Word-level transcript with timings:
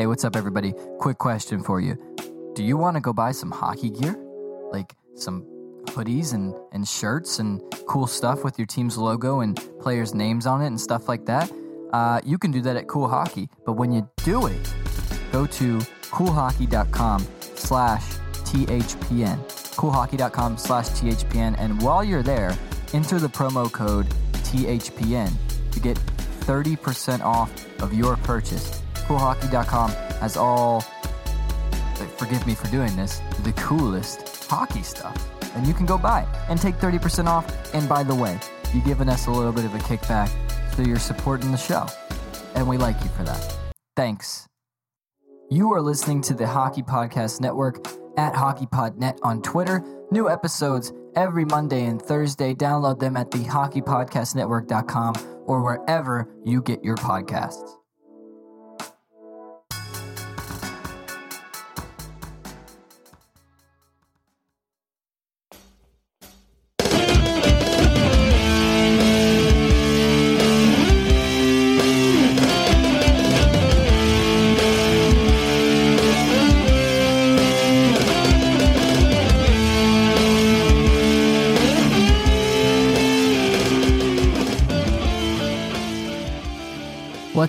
Hey, 0.00 0.06
what's 0.06 0.24
up, 0.24 0.34
everybody? 0.34 0.72
Quick 0.98 1.18
question 1.18 1.62
for 1.62 1.78
you. 1.78 1.94
Do 2.54 2.64
you 2.64 2.78
want 2.78 2.96
to 2.96 3.02
go 3.02 3.12
buy 3.12 3.32
some 3.32 3.50
hockey 3.50 3.90
gear? 3.90 4.18
Like 4.72 4.96
some 5.14 5.44
hoodies 5.88 6.32
and, 6.32 6.54
and 6.72 6.88
shirts 6.88 7.38
and 7.38 7.60
cool 7.86 8.06
stuff 8.06 8.42
with 8.42 8.58
your 8.58 8.64
team's 8.64 8.96
logo 8.96 9.40
and 9.40 9.60
players' 9.78 10.14
names 10.14 10.46
on 10.46 10.62
it 10.62 10.68
and 10.68 10.80
stuff 10.80 11.06
like 11.06 11.26
that? 11.26 11.52
Uh, 11.92 12.18
you 12.24 12.38
can 12.38 12.50
do 12.50 12.62
that 12.62 12.76
at 12.76 12.88
Cool 12.88 13.08
Hockey. 13.08 13.50
But 13.66 13.74
when 13.74 13.92
you 13.92 14.08
do 14.24 14.46
it, 14.46 14.74
go 15.32 15.44
to 15.44 15.78
coolhockey.com 16.08 17.26
slash 17.56 18.14
THPN. 18.48 19.36
Coolhockey.com 19.76 20.56
slash 20.56 20.88
THPN. 20.88 21.56
And 21.58 21.78
while 21.82 22.02
you're 22.02 22.22
there, 22.22 22.56
enter 22.94 23.18
the 23.18 23.28
promo 23.28 23.70
code 23.70 24.06
THPN 24.32 25.30
to 25.72 25.78
get 25.78 25.98
30% 26.46 27.20
off 27.20 27.52
of 27.82 27.92
your 27.92 28.16
purchase. 28.16 28.79
CoolHockey.com 29.10 29.90
has 30.20 30.36
all, 30.36 30.82
forgive 32.16 32.46
me 32.46 32.54
for 32.54 32.68
doing 32.68 32.94
this, 32.94 33.20
the 33.42 33.52
coolest 33.54 34.46
hockey 34.46 34.84
stuff. 34.84 35.16
And 35.56 35.66
you 35.66 35.74
can 35.74 35.84
go 35.84 35.98
buy 35.98 36.24
and 36.48 36.60
take 36.60 36.76
30% 36.76 37.26
off. 37.26 37.74
And 37.74 37.88
by 37.88 38.04
the 38.04 38.14
way, 38.14 38.38
you're 38.72 38.84
giving 38.84 39.08
us 39.08 39.26
a 39.26 39.32
little 39.32 39.50
bit 39.50 39.64
of 39.64 39.74
a 39.74 39.78
kickback, 39.78 40.30
so 40.76 40.82
you're 40.82 41.00
supporting 41.00 41.50
the 41.50 41.58
show. 41.58 41.88
And 42.54 42.68
we 42.68 42.76
like 42.76 43.02
you 43.02 43.10
for 43.10 43.24
that. 43.24 43.56
Thanks. 43.96 44.46
You 45.50 45.72
are 45.72 45.82
listening 45.82 46.20
to 46.22 46.34
the 46.34 46.46
Hockey 46.46 46.82
Podcast 46.82 47.40
Network 47.40 47.84
at 48.16 48.32
HockeyPodNet 48.32 49.18
on 49.24 49.42
Twitter. 49.42 49.82
New 50.12 50.30
episodes 50.30 50.92
every 51.16 51.44
Monday 51.44 51.86
and 51.86 52.00
Thursday. 52.00 52.54
Download 52.54 53.00
them 53.00 53.16
at 53.16 53.32
thehockeypodcastnetwork.com 53.32 55.42
or 55.46 55.64
wherever 55.64 56.28
you 56.44 56.62
get 56.62 56.84
your 56.84 56.96
podcasts. 56.96 57.79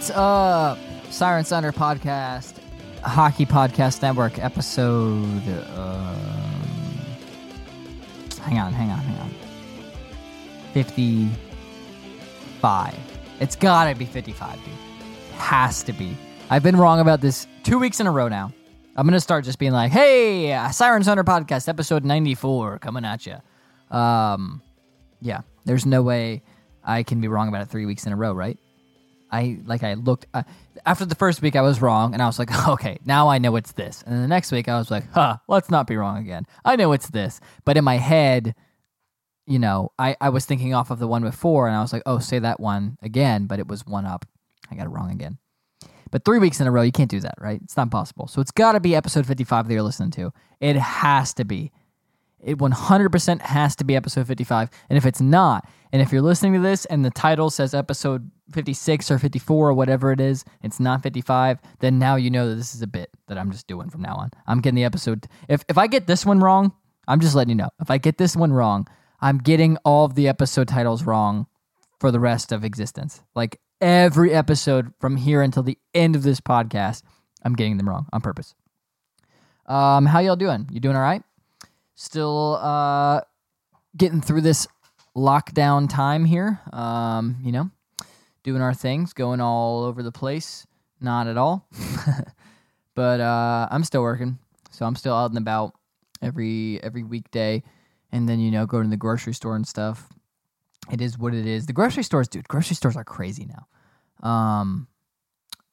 What's 0.01 0.09
up? 0.15 0.79
Siren 1.11 1.45
Sounder 1.45 1.71
Podcast, 1.71 2.55
Hockey 3.03 3.45
Podcast 3.45 4.01
Network, 4.01 4.39
episode. 4.39 5.47
Um, 5.75 6.15
hang 8.41 8.57
on, 8.57 8.73
hang 8.73 8.89
on, 8.89 8.97
hang 8.97 9.19
on. 9.19 9.29
55. 10.73 12.95
It's 13.41 13.55
gotta 13.55 13.95
be 13.95 14.05
55, 14.05 14.55
dude. 14.55 14.69
It 14.69 15.35
has 15.35 15.83
to 15.83 15.93
be. 15.93 16.17
I've 16.49 16.63
been 16.63 16.77
wrong 16.77 16.99
about 16.99 17.21
this 17.21 17.45
two 17.61 17.77
weeks 17.77 17.99
in 17.99 18.07
a 18.07 18.11
row 18.11 18.27
now. 18.27 18.51
I'm 18.95 19.05
gonna 19.05 19.19
start 19.19 19.45
just 19.45 19.59
being 19.59 19.71
like, 19.71 19.91
hey, 19.91 20.59
Siren 20.71 21.03
Sounder 21.03 21.23
Podcast, 21.23 21.69
episode 21.69 22.03
94, 22.03 22.79
coming 22.79 23.05
at 23.05 23.27
you. 23.27 23.35
Um, 23.95 24.63
yeah, 25.21 25.41
there's 25.65 25.85
no 25.85 26.01
way 26.01 26.41
I 26.83 27.03
can 27.03 27.21
be 27.21 27.27
wrong 27.27 27.49
about 27.49 27.61
it 27.61 27.67
three 27.67 27.85
weeks 27.85 28.07
in 28.07 28.13
a 28.13 28.15
row, 28.15 28.33
right? 28.33 28.57
I 29.31 29.59
like 29.65 29.83
I 29.83 29.93
looked 29.93 30.25
uh, 30.33 30.43
after 30.85 31.05
the 31.05 31.15
first 31.15 31.41
week 31.41 31.55
I 31.55 31.61
was 31.61 31.81
wrong 31.81 32.13
and 32.13 32.21
I 32.21 32.25
was 32.25 32.37
like 32.37 32.67
okay 32.67 32.99
now 33.05 33.29
I 33.29 33.37
know 33.37 33.55
it's 33.55 33.71
this. 33.73 34.03
And 34.05 34.23
the 34.23 34.27
next 34.27 34.51
week 34.51 34.67
I 34.67 34.77
was 34.77 34.91
like 34.91 35.09
huh 35.11 35.37
let's 35.47 35.69
not 35.69 35.87
be 35.87 35.95
wrong 35.95 36.17
again. 36.17 36.45
I 36.65 36.75
know 36.75 36.91
it's 36.91 37.09
this. 37.09 37.39
But 37.65 37.77
in 37.77 37.83
my 37.83 37.97
head 37.97 38.55
you 39.47 39.59
know 39.59 39.91
I 39.97 40.15
I 40.21 40.29
was 40.29 40.45
thinking 40.45 40.73
off 40.73 40.91
of 40.91 40.99
the 40.99 41.07
one 41.07 41.23
before 41.23 41.67
and 41.67 41.75
I 41.75 41.81
was 41.81 41.93
like 41.93 42.03
oh 42.05 42.19
say 42.19 42.39
that 42.39 42.59
one 42.59 42.97
again 43.01 43.45
but 43.47 43.59
it 43.59 43.67
was 43.67 43.85
one 43.85 44.05
up. 44.05 44.25
I 44.69 44.75
got 44.75 44.85
it 44.85 44.89
wrong 44.89 45.11
again. 45.11 45.37
But 46.11 46.25
three 46.25 46.39
weeks 46.39 46.59
in 46.59 46.67
a 46.67 46.71
row 46.71 46.81
you 46.81 46.91
can't 46.91 47.09
do 47.09 47.21
that 47.21 47.35
right? 47.39 47.61
It's 47.63 47.77
not 47.77 47.91
possible. 47.91 48.27
So 48.27 48.41
it's 48.41 48.51
got 48.51 48.73
to 48.73 48.79
be 48.79 48.95
episode 48.95 49.25
55 49.25 49.67
that 49.67 49.73
you're 49.73 49.83
listening 49.83 50.11
to. 50.11 50.33
It 50.59 50.75
has 50.75 51.33
to 51.35 51.45
be 51.45 51.71
it 52.43 52.57
100% 52.57 53.41
has 53.41 53.75
to 53.75 53.83
be 53.83 53.95
episode 53.95 54.27
55 54.27 54.69
and 54.89 54.97
if 54.97 55.05
it's 55.05 55.21
not 55.21 55.67
and 55.93 56.01
if 56.01 56.11
you're 56.11 56.21
listening 56.21 56.53
to 56.53 56.59
this 56.59 56.85
and 56.85 57.03
the 57.03 57.11
title 57.11 57.49
says 57.49 57.73
episode 57.73 58.31
56 58.53 59.11
or 59.11 59.19
54 59.19 59.69
or 59.69 59.73
whatever 59.73 60.11
it 60.11 60.21
is, 60.21 60.45
it's 60.63 60.79
not 60.79 61.03
55, 61.03 61.59
then 61.79 61.99
now 61.99 62.15
you 62.15 62.29
know 62.29 62.49
that 62.49 62.55
this 62.55 62.73
is 62.73 62.81
a 62.81 62.87
bit 62.87 63.09
that 63.27 63.37
I'm 63.37 63.51
just 63.51 63.67
doing 63.67 63.89
from 63.89 64.01
now 64.01 64.15
on. 64.15 64.31
I'm 64.47 64.61
getting 64.61 64.75
the 64.75 64.83
episode. 64.85 65.27
If, 65.49 65.63
if 65.67 65.77
I 65.77 65.87
get 65.87 66.07
this 66.07 66.25
one 66.25 66.39
wrong, 66.39 66.73
I'm 67.07 67.19
just 67.19 67.35
letting 67.35 67.49
you 67.49 67.55
know. 67.55 67.69
If 67.81 67.91
I 67.91 67.97
get 67.97 68.17
this 68.17 68.35
one 68.35 68.53
wrong, 68.53 68.87
I'm 69.19 69.37
getting 69.37 69.77
all 69.83 70.05
of 70.05 70.15
the 70.15 70.27
episode 70.27 70.67
titles 70.67 71.03
wrong 71.03 71.47
for 71.99 72.11
the 72.11 72.19
rest 72.19 72.51
of 72.51 72.63
existence. 72.63 73.21
Like 73.35 73.59
every 73.81 74.33
episode 74.33 74.93
from 74.99 75.17
here 75.17 75.41
until 75.41 75.63
the 75.63 75.77
end 75.93 76.15
of 76.15 76.23
this 76.23 76.39
podcast, 76.39 77.03
I'm 77.43 77.53
getting 77.53 77.77
them 77.77 77.89
wrong 77.89 78.07
on 78.13 78.21
purpose. 78.21 78.55
Um, 79.65 80.05
how 80.05 80.19
y'all 80.19 80.35
doing? 80.35 80.69
You 80.71 80.79
doing 80.79 80.95
all 80.95 81.01
right? 81.01 81.23
Still 82.01 82.57
uh, 82.59 83.21
getting 83.95 84.21
through 84.21 84.41
this 84.41 84.67
lockdown 85.15 85.87
time 85.87 86.25
here. 86.25 86.59
Um, 86.73 87.37
you 87.43 87.51
know, 87.51 87.69
doing 88.41 88.59
our 88.59 88.73
things, 88.73 89.13
going 89.13 89.39
all 89.39 89.83
over 89.83 90.01
the 90.01 90.11
place. 90.11 90.65
Not 90.99 91.27
at 91.27 91.37
all. 91.37 91.67
but 92.95 93.21
uh, 93.21 93.67
I'm 93.69 93.83
still 93.83 94.01
working, 94.01 94.39
so 94.71 94.87
I'm 94.87 94.95
still 94.95 95.13
out 95.13 95.29
and 95.29 95.37
about 95.37 95.73
every 96.23 96.81
every 96.81 97.03
weekday, 97.03 97.61
and 98.11 98.27
then 98.27 98.39
you 98.39 98.49
know 98.49 98.65
going 98.65 98.85
to 98.85 98.89
the 98.89 98.97
grocery 98.97 99.35
store 99.35 99.55
and 99.55 99.67
stuff. 99.67 100.09
It 100.91 101.01
is 101.01 101.19
what 101.19 101.35
it 101.35 101.45
is. 101.45 101.67
The 101.67 101.73
grocery 101.73 102.01
stores, 102.01 102.27
dude. 102.27 102.47
Grocery 102.47 102.75
stores 102.75 102.95
are 102.95 103.03
crazy 103.03 103.45
now. 103.45 104.27
Um, 104.27 104.87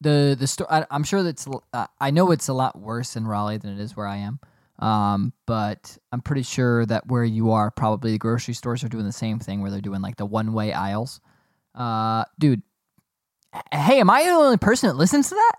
the 0.03 0.37
the 0.39 0.47
store. 0.47 0.71
I, 0.71 0.85
am 0.91 1.05
sure 1.05 1.23
that's. 1.23 1.49
Uh, 1.73 1.87
I 1.99 2.11
know 2.11 2.33
it's 2.33 2.49
a 2.49 2.55
lot 2.55 2.79
worse 2.79 3.17
in 3.17 3.27
Raleigh 3.27 3.57
than 3.57 3.73
it 3.73 3.81
is 3.81 3.97
where 3.97 4.07
I 4.07 4.19
am. 4.19 4.41
Um, 4.79 5.33
but 5.47 5.99
I'm 6.13 6.21
pretty 6.21 6.43
sure 6.43 6.87
that 6.87 7.09
where 7.09 7.25
you 7.25 7.51
are, 7.51 7.71
probably 7.71 8.13
the 8.13 8.19
grocery 8.19 8.55
stores 8.55 8.85
are 8.85 8.89
doing 8.89 9.05
the 9.05 9.13
same 9.13 9.39
thing 9.39 9.61
where 9.61 9.71
they're 9.71 9.81
doing 9.81 10.03
like 10.03 10.17
the 10.17 10.27
one 10.27 10.53
way 10.53 10.73
aisles. 10.73 11.21
Uh, 11.75 12.25
dude, 12.39 12.63
hey, 13.73 14.01
am 14.01 14.11
I 14.11 14.25
the 14.25 14.31
only 14.31 14.57
person 14.57 14.89
that 14.89 14.97
listens 14.97 15.29
to 15.29 15.35
that? 15.35 15.57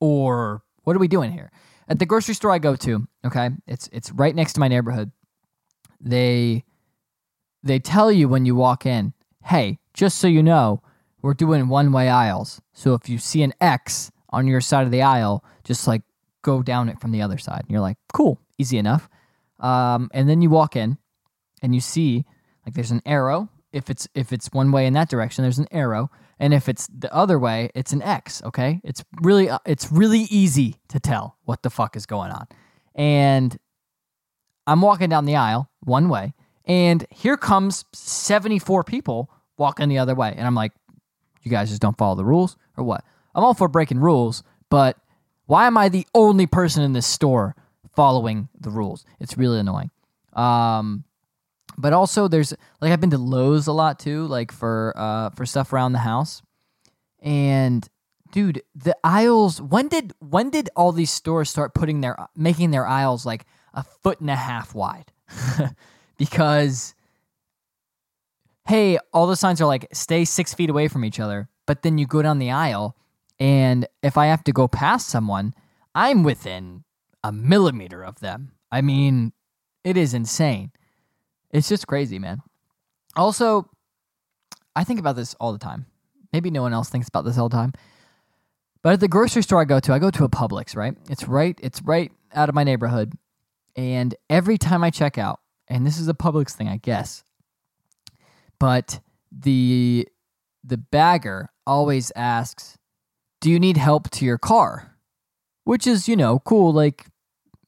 Or 0.00 0.62
what 0.84 0.96
are 0.96 0.98
we 1.00 1.08
doing 1.08 1.32
here? 1.32 1.50
At 1.88 1.98
the 1.98 2.06
grocery 2.06 2.34
store 2.34 2.50
I 2.50 2.58
go 2.58 2.76
to, 2.76 3.06
okay, 3.24 3.50
it's 3.66 3.88
it's 3.92 4.12
right 4.12 4.34
next 4.34 4.54
to 4.54 4.60
my 4.60 4.68
neighborhood. 4.68 5.10
They 6.00 6.64
they 7.62 7.78
tell 7.78 8.10
you 8.10 8.28
when 8.28 8.44
you 8.44 8.54
walk 8.54 8.86
in, 8.86 9.14
hey, 9.44 9.78
just 9.94 10.18
so 10.18 10.26
you 10.26 10.42
know, 10.42 10.82
we're 11.22 11.34
doing 11.34 11.68
one 11.68 11.92
way 11.92 12.08
aisles. 12.08 12.60
So 12.72 12.94
if 12.94 13.08
you 13.08 13.18
see 13.18 13.42
an 13.42 13.54
X 13.60 14.10
on 14.30 14.46
your 14.46 14.60
side 14.60 14.84
of 14.84 14.90
the 14.90 15.02
aisle, 15.02 15.44
just 15.64 15.86
like 15.86 16.02
go 16.42 16.62
down 16.62 16.88
it 16.88 17.00
from 17.00 17.12
the 17.12 17.22
other 17.22 17.38
side. 17.38 17.60
And 17.60 17.70
you're 17.70 17.80
like, 17.80 17.98
cool, 18.12 18.40
easy 18.58 18.78
enough. 18.78 19.08
Um, 19.60 20.10
and 20.12 20.28
then 20.28 20.42
you 20.42 20.50
walk 20.50 20.76
in 20.76 20.98
and 21.62 21.74
you 21.74 21.80
see 21.80 22.24
like 22.64 22.74
there's 22.74 22.90
an 22.90 23.02
arrow. 23.06 23.48
If 23.72 23.88
it's 23.88 24.08
if 24.14 24.32
it's 24.32 24.52
one 24.52 24.70
way 24.72 24.86
in 24.86 24.92
that 24.94 25.08
direction, 25.08 25.42
there's 25.42 25.58
an 25.58 25.68
arrow, 25.70 26.10
and 26.38 26.52
if 26.52 26.68
it's 26.68 26.86
the 26.88 27.12
other 27.14 27.38
way, 27.38 27.70
it's 27.74 27.92
an 27.92 28.02
X. 28.02 28.42
Okay, 28.44 28.80
it's 28.84 29.02
really 29.22 29.48
uh, 29.48 29.58
it's 29.64 29.90
really 29.90 30.26
easy 30.30 30.76
to 30.88 31.00
tell 31.00 31.38
what 31.44 31.62
the 31.62 31.70
fuck 31.70 31.96
is 31.96 32.04
going 32.04 32.30
on. 32.30 32.46
And 32.94 33.56
I'm 34.66 34.82
walking 34.82 35.08
down 35.08 35.24
the 35.24 35.36
aisle 35.36 35.70
one 35.80 36.10
way, 36.10 36.34
and 36.66 37.06
here 37.10 37.38
comes 37.38 37.86
74 37.94 38.84
people 38.84 39.30
walking 39.56 39.88
the 39.88 39.98
other 39.98 40.14
way, 40.14 40.34
and 40.36 40.46
I'm 40.46 40.54
like, 40.54 40.72
you 41.42 41.50
guys 41.50 41.70
just 41.70 41.80
don't 41.82 41.96
follow 41.96 42.14
the 42.14 42.24
rules 42.24 42.56
or 42.76 42.84
what? 42.84 43.04
I'm 43.34 43.44
all 43.44 43.54
for 43.54 43.68
breaking 43.68 44.00
rules, 44.00 44.42
but 44.68 44.98
why 45.46 45.66
am 45.66 45.76
I 45.76 45.88
the 45.88 46.06
only 46.14 46.46
person 46.46 46.82
in 46.82 46.92
this 46.92 47.06
store 47.06 47.56
following 47.94 48.48
the 48.58 48.70
rules? 48.70 49.04
It's 49.20 49.36
really 49.36 49.58
annoying. 49.58 49.90
Um, 50.32 51.04
but 51.78 51.92
also 51.92 52.28
there's 52.28 52.54
like 52.80 52.92
I've 52.92 53.00
been 53.00 53.10
to 53.10 53.18
Lowe's 53.18 53.66
a 53.66 53.72
lot 53.72 53.98
too, 53.98 54.26
like 54.26 54.52
for 54.52 54.92
uh 54.96 55.30
for 55.30 55.46
stuff 55.46 55.72
around 55.72 55.92
the 55.92 55.98
house. 56.00 56.42
And 57.20 57.88
dude, 58.30 58.62
the 58.74 58.96
aisles 59.04 59.60
when 59.60 59.88
did 59.88 60.12
when 60.18 60.50
did 60.50 60.70
all 60.76 60.92
these 60.92 61.10
stores 61.10 61.50
start 61.50 61.74
putting 61.74 62.00
their 62.00 62.16
making 62.36 62.70
their 62.70 62.86
aisles 62.86 63.24
like 63.24 63.46
a 63.74 63.82
foot 63.82 64.20
and 64.20 64.30
a 64.30 64.36
half 64.36 64.74
wide? 64.74 65.12
because 66.18 66.94
hey, 68.66 68.98
all 69.12 69.26
the 69.26 69.36
signs 69.36 69.60
are 69.60 69.66
like 69.66 69.88
stay 69.92 70.24
six 70.24 70.54
feet 70.54 70.70
away 70.70 70.88
from 70.88 71.04
each 71.04 71.20
other, 71.20 71.48
but 71.66 71.82
then 71.82 71.98
you 71.98 72.06
go 72.06 72.22
down 72.22 72.38
the 72.38 72.50
aisle 72.50 72.96
and 73.40 73.86
if 74.02 74.16
I 74.16 74.26
have 74.26 74.44
to 74.44 74.52
go 74.52 74.68
past 74.68 75.08
someone, 75.08 75.54
I'm 75.94 76.22
within 76.22 76.84
a 77.24 77.32
millimeter 77.32 78.02
of 78.04 78.20
them. 78.20 78.52
I 78.70 78.80
mean, 78.80 79.32
it 79.84 79.96
is 79.96 80.14
insane. 80.14 80.72
It's 81.50 81.68
just 81.68 81.86
crazy, 81.86 82.18
man. 82.18 82.40
Also, 83.16 83.68
I 84.74 84.84
think 84.84 84.98
about 84.98 85.16
this 85.16 85.34
all 85.34 85.52
the 85.52 85.58
time. 85.58 85.86
Maybe 86.32 86.50
no 86.50 86.62
one 86.62 86.72
else 86.72 86.88
thinks 86.88 87.08
about 87.08 87.24
this 87.24 87.36
all 87.36 87.48
the 87.48 87.56
time. 87.56 87.72
But 88.82 88.94
at 88.94 89.00
the 89.00 89.08
grocery 89.08 89.42
store 89.42 89.60
I 89.60 89.64
go 89.64 89.78
to, 89.80 89.92
I 89.92 89.98
go 89.98 90.10
to 90.10 90.24
a 90.24 90.28
Publix, 90.28 90.74
right? 90.74 90.96
It's 91.08 91.28
right, 91.28 91.58
it's 91.62 91.82
right 91.82 92.10
out 92.34 92.48
of 92.48 92.54
my 92.54 92.64
neighborhood. 92.64 93.12
And 93.76 94.14
every 94.28 94.58
time 94.58 94.82
I 94.82 94.90
check 94.90 95.18
out, 95.18 95.40
and 95.68 95.86
this 95.86 95.98
is 95.98 96.08
a 96.08 96.14
Publix 96.14 96.52
thing, 96.52 96.68
I 96.68 96.78
guess, 96.78 97.22
but 98.58 99.00
the 99.30 100.08
the 100.64 100.76
bagger 100.76 101.50
always 101.66 102.12
asks, 102.14 102.78
"Do 103.40 103.50
you 103.50 103.58
need 103.58 103.76
help 103.76 104.10
to 104.10 104.24
your 104.24 104.38
car?" 104.38 104.96
Which 105.64 105.86
is, 105.86 106.08
you 106.08 106.16
know, 106.16 106.40
cool. 106.40 106.72
Like, 106.72 107.06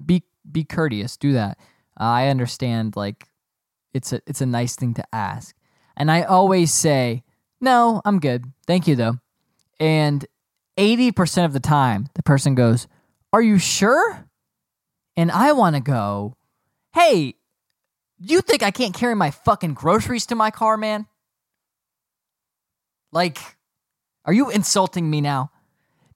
be 0.04 0.24
be 0.50 0.64
courteous, 0.64 1.16
do 1.16 1.32
that. 1.32 1.58
Uh, 1.98 2.04
I 2.04 2.28
understand. 2.28 2.96
Like, 2.96 3.28
it's 3.92 4.12
a 4.12 4.20
it's 4.26 4.40
a 4.40 4.46
nice 4.46 4.76
thing 4.76 4.94
to 4.94 5.04
ask, 5.12 5.54
and 5.96 6.10
I 6.10 6.22
always 6.22 6.72
say, 6.72 7.22
"No, 7.60 8.02
I'm 8.04 8.20
good, 8.20 8.44
thank 8.66 8.86
you, 8.86 8.96
though." 8.96 9.18
And 9.80 10.26
eighty 10.76 11.12
percent 11.12 11.46
of 11.46 11.52
the 11.52 11.60
time, 11.60 12.08
the 12.14 12.22
person 12.22 12.54
goes, 12.54 12.86
"Are 13.32 13.42
you 13.42 13.58
sure?" 13.58 14.28
And 15.16 15.30
I 15.30 15.52
want 15.52 15.76
to 15.76 15.80
go, 15.80 16.36
"Hey, 16.92 17.34
you 18.18 18.40
think 18.40 18.62
I 18.62 18.70
can't 18.70 18.94
carry 18.94 19.14
my 19.14 19.30
fucking 19.30 19.74
groceries 19.74 20.26
to 20.26 20.34
my 20.34 20.50
car, 20.50 20.76
man?" 20.76 21.06
Like, 23.12 23.38
are 24.24 24.32
you 24.32 24.50
insulting 24.50 25.08
me 25.08 25.20
now? 25.20 25.52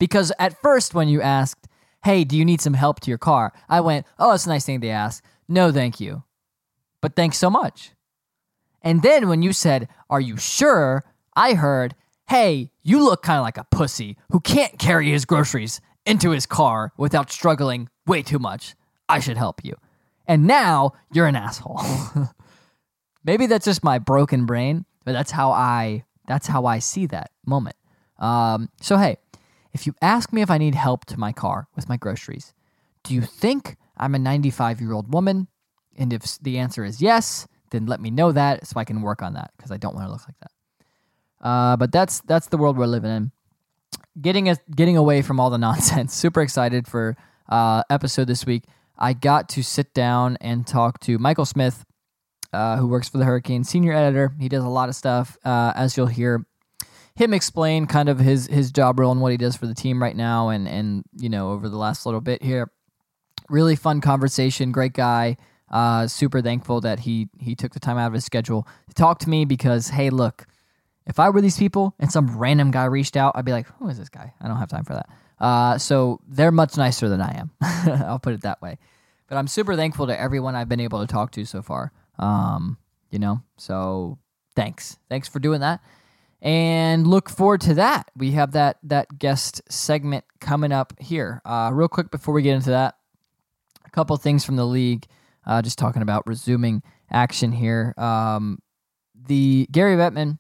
Because 0.01 0.33
at 0.39 0.61
first, 0.61 0.95
when 0.95 1.09
you 1.09 1.23
asked, 1.23 1.69
hey, 2.09 2.25
do 2.25 2.39
you 2.39 2.45
need 2.45 2.63
some 2.63 2.73
help 2.73 3.01
to 3.01 3.11
your 3.11 3.19
car? 3.19 3.53
I 3.69 3.83
went, 3.83 4.07
oh, 4.19 4.33
it's 4.33 4.47
a 4.47 4.49
nice 4.49 4.65
thing 4.65 4.81
to 4.81 4.89
ask. 4.89 5.23
No, 5.47 5.71
thank 5.71 6.01
you. 6.01 6.23
But 7.03 7.15
thanks 7.15 7.37
so 7.37 7.51
much. 7.51 7.91
And 8.81 9.03
then 9.03 9.29
when 9.29 9.43
you 9.43 9.53
said, 9.53 9.89
are 10.09 10.21
you 10.21 10.39
sure? 10.39 11.05
I 11.37 11.53
heard, 11.53 11.95
hey, 12.31 12.71
you 12.83 13.05
look 13.05 13.23
kind 13.23 13.37
of 13.37 13.45
like 13.45 13.59
a 13.59 13.67
pussy 13.71 14.17
who 14.31 14.41
can't 14.41 14.79
carry 14.79 15.11
his 15.11 15.27
groceries 15.27 15.83
into 16.07 16.31
his 16.31 16.47
car 16.47 16.95
without 16.97 17.31
struggling 17.31 17.91
way 18.07 18.23
too 18.23 18.39
much. 18.39 18.75
I 19.11 19.21
should 19.21 19.37
help 19.37 19.63
you. 19.63 19.75
And 20.27 20.47
now 20.47 20.93
you're 21.13 21.27
an 21.27 21.37
asshole. 21.37 21.83
Maybe 23.23 23.45
that's 23.45 23.67
just 23.67 23.85
my 23.85 23.99
broken 23.99 24.47
brain, 24.47 24.87
but 25.05 25.13
that's 25.13 25.31
how 25.31 25.51
I 25.51 26.05
that's 26.27 26.47
how 26.47 26.65
I 26.65 26.79
see 26.79 27.05
that 27.07 27.33
moment. 27.45 27.77
Um, 28.19 28.71
so, 28.81 28.97
hey, 28.97 29.19
if 29.73 29.87
you 29.87 29.95
ask 30.03 30.33
me 30.33 30.43
if 30.43 30.51
I 30.51 30.59
need 30.59 30.75
help 30.75 31.05
to 31.07 31.19
my 31.19 31.33
car 31.33 31.69
with 31.77 31.89
my 31.89 31.97
groceries, 31.97 32.53
do 33.05 33.15
you 33.15 33.23
think 33.23 33.77
I'm 33.97 34.15
a 34.15 34.19
95 34.19 34.81
year 34.81 34.93
old 34.93 35.13
woman? 35.13 35.49
And 35.97 36.13
if 36.13 36.39
the 36.39 36.59
answer 36.59 36.85
is 36.85 37.03
yes, 37.03 37.47
then 37.71 37.87
let 37.87 38.01
me 38.01 38.11
know 38.11 38.33
that 38.33 38.67
so 38.67 38.79
I 38.79 38.85
can 38.85 39.03
work 39.03 39.23
on 39.23 39.35
that 39.35 39.51
because 39.57 39.71
I 39.71 39.77
don't 39.77 39.95
want 39.95 40.07
to 40.07 40.13
look 40.13 40.23
like 40.27 40.39
that. 40.41 41.47
Uh, 41.47 41.77
but 41.77 41.93
that's 41.93 42.21
that's 42.23 42.49
the 42.49 42.57
world 42.57 42.77
we're 42.77 42.87
living 42.87 43.11
in. 43.11 43.33
Getting 44.21 44.49
a, 44.49 44.57
getting 44.75 44.97
away 44.97 45.23
from 45.23 45.39
all 45.39 45.51
the 45.51 45.59
nonsense. 45.69 46.15
Super 46.15 46.43
excited 46.43 46.89
for 46.89 47.17
uh, 47.49 47.83
episode 47.91 48.27
this 48.27 48.47
week. 48.47 48.65
I 48.99 49.13
got 49.13 49.49
to 49.51 49.63
sit 49.63 49.95
down 49.95 50.39
and 50.41 50.67
talk 50.67 50.99
to 51.01 51.19
Michael 51.19 51.45
Smith, 51.45 51.85
uh, 52.53 52.77
who 52.79 52.89
works 52.89 53.09
for 53.09 53.19
the 53.19 53.25
Hurricane, 53.25 53.63
senior 53.63 53.93
editor. 53.93 54.35
He 54.41 54.49
does 54.49 54.65
a 54.65 54.69
lot 54.69 54.89
of 54.89 54.97
stuff, 54.97 55.39
uh, 55.45 55.73
as 55.77 55.97
you'll 55.97 56.09
hear 56.09 56.45
him 57.19 57.35
explain 57.35 57.87
kind 57.87 58.09
of 58.09 58.21
his 58.21 58.47
his 58.47 58.71
job 58.71 59.01
role 59.01 59.11
and 59.11 59.21
what 59.21 59.33
he 59.33 59.37
does 59.37 59.57
for 59.57 59.67
the 59.67 59.75
team 59.75 60.01
right 60.01 60.15
now, 60.15 60.51
and 60.51 60.69
and 60.69 61.03
you 61.17 61.29
know 61.29 61.51
over 61.51 61.69
the 61.69 61.77
last 61.77 62.07
little 62.07 62.21
bit 62.21 62.43
here. 62.43 62.71
Really 63.49 63.75
fun 63.75 64.01
conversation, 64.01 64.71
great 64.71 64.93
guy. 64.93 65.37
Uh, 65.69 66.07
super 66.07 66.41
thankful 66.41 66.81
that 66.81 67.01
he 67.01 67.29
he 67.37 67.57
took 67.57 67.73
the 67.75 67.81
time 67.81 67.99
out 67.99 68.07
of 68.07 68.13
his 68.13 68.25
schedule 68.25 68.69
to 68.89 68.95
talk 68.95 69.19
to 69.19 69.29
me 69.29 69.45
because 69.45 69.89
hey, 69.89 70.11
look, 70.11 70.47
if 71.07 71.19
I 71.19 71.29
were 71.31 71.41
these 71.41 71.59
people 71.59 71.93
and 71.99 72.13
some 72.13 72.39
random 72.39 72.71
guy 72.71 72.85
reached 72.85 73.17
out, 73.17 73.33
I'd 73.35 73.45
be 73.45 73.53
like, 73.53 73.67
who 73.79 73.89
is 73.89 73.99
this 73.99 74.09
guy? 74.09 74.33
I 74.41 74.47
don't 74.47 74.59
have 74.59 74.69
time 74.69 74.85
for 74.85 74.95
that. 74.95 75.09
Uh, 75.41 75.77
so 75.77 76.21
they're 76.29 76.53
much 76.53 76.77
nicer 76.77 77.09
than 77.09 77.21
I 77.21 77.37
am. 77.37 77.51
I'll 78.07 78.21
put 78.21 78.35
it 78.35 78.43
that 78.43 78.63
way. 78.63 78.79
But 79.29 79.39
I'm 79.39 79.49
super 79.49 79.75
thankful 79.75 80.07
to 80.07 80.19
everyone 80.19 80.55
I've 80.55 80.69
been 80.69 80.81
able 80.81 81.01
to 81.01 81.13
talk 81.13 81.33
to 81.33 81.45
so 81.45 81.63
far. 81.63 81.93
Um, 82.19 82.79
you 83.11 83.19
know, 83.19 83.43
so 83.57 84.19
thanks. 84.55 84.99
Thanks 85.09 85.27
for 85.27 85.41
doing 85.41 85.61
that. 85.61 85.81
And 86.41 87.07
look 87.07 87.29
forward 87.29 87.61
to 87.63 87.75
that. 87.75 88.11
We 88.17 88.33
have 88.33 88.53
that 88.53 88.79
that 88.85 89.19
guest 89.19 89.61
segment 89.69 90.25
coming 90.41 90.71
up 90.71 90.93
here. 91.01 91.43
Uh, 91.45 91.71
real 91.73 91.89
quick 91.89 92.11
before 92.11 92.33
we 92.33 92.43
get 92.43 92.55
into 92.55 92.71
that, 92.71 92.95
a 93.85 93.91
couple 93.91 94.17
things 94.17 94.45
from 94.45 94.57
the 94.57 94.67
league. 94.67 95.07
Uh, 95.45 95.63
just 95.63 95.79
talking 95.79 96.03
about 96.03 96.27
resuming 96.27 96.83
action 97.11 97.51
here. 97.53 97.95
Um, 97.97 98.61
the 99.15 99.67
Gary 99.73 99.97
Bettman 99.97 100.39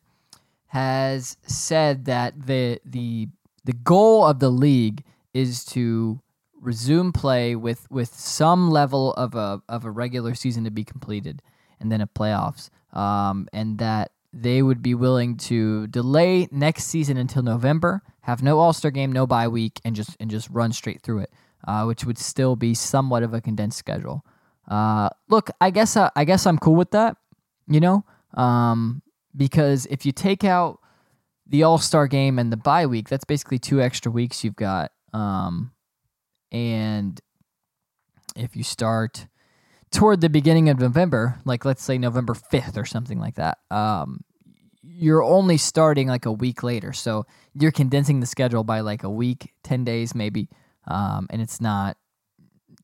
has 0.66 1.36
said 1.46 2.04
that 2.04 2.46
the 2.46 2.78
the 2.84 3.28
the 3.64 3.72
goal 3.72 4.24
of 4.24 4.38
the 4.38 4.50
league 4.50 5.02
is 5.34 5.64
to 5.64 6.20
resume 6.60 7.12
play 7.12 7.56
with 7.56 7.90
with 7.90 8.14
some 8.14 8.70
level 8.70 9.14
of 9.14 9.34
a 9.34 9.60
of 9.68 9.84
a 9.84 9.90
regular 9.90 10.34
season 10.34 10.64
to 10.64 10.70
be 10.70 10.84
completed 10.84 11.42
and 11.80 11.90
then 11.90 12.00
a 12.00 12.06
playoffs, 12.06 12.70
um, 12.92 13.48
and 13.52 13.78
that 13.78 14.12
they 14.32 14.62
would 14.62 14.82
be 14.82 14.94
willing 14.94 15.36
to 15.36 15.86
delay 15.86 16.48
next 16.50 16.84
season 16.84 17.16
until 17.16 17.42
November, 17.42 18.02
have 18.22 18.42
no 18.42 18.58
All 18.58 18.72
Star 18.72 18.90
game, 18.90 19.12
no 19.12 19.26
bye 19.26 19.48
week, 19.48 19.80
and 19.84 19.96
just 19.96 20.16
and 20.20 20.30
just 20.30 20.48
run 20.50 20.72
straight 20.72 21.02
through 21.02 21.20
it, 21.20 21.32
uh, 21.66 21.84
which 21.84 22.04
would 22.04 22.18
still 22.18 22.56
be 22.56 22.74
somewhat 22.74 23.22
of 23.22 23.32
a 23.32 23.40
condensed 23.40 23.78
schedule. 23.78 24.24
Uh, 24.68 25.08
look, 25.28 25.50
I 25.60 25.70
guess 25.70 25.96
uh, 25.96 26.10
I 26.14 26.24
guess 26.24 26.46
I'm 26.46 26.58
cool 26.58 26.74
with 26.74 26.90
that, 26.90 27.16
you 27.66 27.80
know, 27.80 28.04
um, 28.34 29.02
because 29.34 29.86
if 29.86 30.04
you 30.04 30.12
take 30.12 30.44
out 30.44 30.80
the 31.46 31.62
All 31.62 31.78
Star 31.78 32.06
game 32.06 32.38
and 32.38 32.52
the 32.52 32.58
bye 32.58 32.86
week, 32.86 33.08
that's 33.08 33.24
basically 33.24 33.58
two 33.58 33.80
extra 33.80 34.12
weeks 34.12 34.44
you've 34.44 34.56
got, 34.56 34.92
um, 35.14 35.72
and 36.52 37.18
if 38.36 38.54
you 38.54 38.62
start 38.62 39.26
toward 39.90 40.20
the 40.20 40.28
beginning 40.28 40.68
of 40.68 40.78
November, 40.78 41.38
like 41.44 41.64
let's 41.64 41.82
say 41.82 41.98
November 41.98 42.34
5th 42.34 42.76
or 42.76 42.84
something 42.84 43.18
like 43.18 43.36
that, 43.36 43.58
um, 43.70 44.20
you're 44.82 45.22
only 45.22 45.56
starting 45.56 46.08
like 46.08 46.26
a 46.26 46.32
week 46.32 46.62
later. 46.62 46.92
So 46.92 47.26
you're 47.54 47.72
condensing 47.72 48.20
the 48.20 48.26
schedule 48.26 48.64
by 48.64 48.80
like 48.80 49.04
a 49.04 49.10
week, 49.10 49.52
10 49.64 49.84
days 49.84 50.14
maybe. 50.14 50.48
Um, 50.86 51.26
and 51.30 51.40
it's 51.40 51.60
not, 51.60 51.96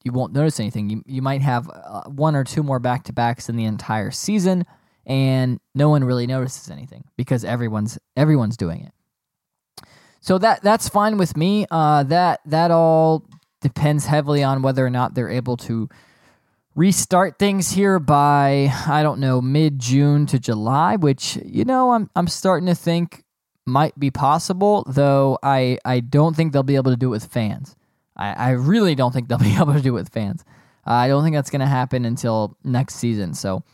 you 0.04 0.12
won't 0.12 0.32
notice 0.32 0.60
anything. 0.60 0.90
You, 0.90 1.02
you 1.06 1.22
might 1.22 1.40
have 1.42 1.68
uh, 1.70 2.02
one 2.02 2.36
or 2.36 2.44
two 2.44 2.62
more 2.62 2.78
back 2.78 3.04
to 3.04 3.12
backs 3.12 3.48
in 3.48 3.56
the 3.56 3.64
entire 3.64 4.10
season, 4.10 4.64
and 5.06 5.60
no 5.74 5.88
one 5.88 6.04
really 6.04 6.26
notices 6.26 6.70
anything 6.70 7.04
because 7.16 7.42
everyone's 7.44 7.98
everyone's 8.16 8.56
doing 8.58 8.82
it. 8.82 9.86
So 10.20 10.36
that 10.38 10.62
that's 10.62 10.88
fine 10.90 11.16
with 11.16 11.36
me. 11.36 11.66
Uh, 11.70 12.02
that 12.04 12.40
that 12.46 12.70
all 12.70 13.26
depends 13.62 14.04
heavily 14.04 14.42
on 14.42 14.60
whether 14.60 14.84
or 14.84 14.90
not 14.90 15.14
they're 15.14 15.30
able 15.30 15.56
to 15.56 15.88
restart 16.74 17.38
things 17.38 17.70
here 17.70 17.98
by 17.98 18.72
I 18.86 19.02
don't 19.02 19.20
know 19.20 19.40
mid 19.40 19.78
June 19.78 20.26
to 20.26 20.38
July, 20.38 20.96
which 20.96 21.38
you 21.44 21.64
know 21.64 21.92
I'm 21.92 22.10
I'm 22.16 22.28
starting 22.28 22.66
to 22.66 22.74
think 22.74 23.24
might 23.66 23.98
be 23.98 24.10
possible. 24.10 24.84
Though 24.86 25.38
I 25.42 25.78
I 25.84 26.00
don't 26.00 26.34
think 26.34 26.52
they'll 26.52 26.62
be 26.62 26.76
able 26.76 26.90
to 26.90 26.96
do 26.96 27.08
it 27.08 27.10
with 27.10 27.26
fans. 27.26 27.76
I, 28.16 28.32
I 28.32 28.50
really 28.50 28.94
don't 28.94 29.12
think 29.12 29.28
they'll 29.28 29.38
be 29.52 29.56
able 29.56 29.74
to 29.74 29.80
do 29.80 29.90
it 29.90 30.00
with 30.00 30.12
fans. 30.12 30.44
Uh, 30.86 30.92
I 30.92 31.08
don't 31.08 31.22
think 31.22 31.34
that's 31.34 31.50
going 31.50 31.60
to 31.60 31.66
happen 31.66 32.04
until 32.04 32.58
next 32.62 32.96
season. 32.96 33.32
So 33.32 33.64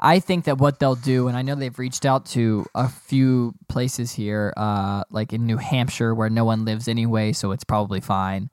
I 0.00 0.20
think 0.20 0.46
that 0.46 0.56
what 0.56 0.78
they'll 0.78 0.94
do, 0.94 1.28
and 1.28 1.36
I 1.36 1.42
know 1.42 1.54
they've 1.54 1.78
reached 1.78 2.06
out 2.06 2.24
to 2.26 2.64
a 2.74 2.88
few 2.88 3.54
places 3.68 4.10
here, 4.12 4.54
uh, 4.56 5.04
like 5.10 5.34
in 5.34 5.46
New 5.46 5.58
Hampshire 5.58 6.14
where 6.14 6.30
no 6.30 6.46
one 6.46 6.64
lives 6.64 6.88
anyway, 6.88 7.32
so 7.32 7.52
it's 7.52 7.64
probably 7.64 8.00
fine. 8.00 8.48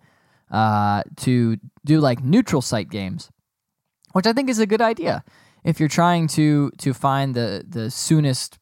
Uh, 0.51 1.03
to 1.15 1.57
do 1.85 2.00
like 2.00 2.23
neutral 2.23 2.62
site 2.62 2.89
games 2.89 3.31
which 4.13 4.25
I 4.25 4.34
think 4.34 4.50
is 4.50 4.60
a 4.60 4.65
good 4.65 4.82
idea. 4.82 5.24
If 5.63 5.79
you're 5.79 5.89
trying 5.89 6.27
to 6.29 6.72
to 6.77 6.93
find 6.93 7.36
the 7.36 7.65
the 7.67 7.91
soonest 7.91 8.60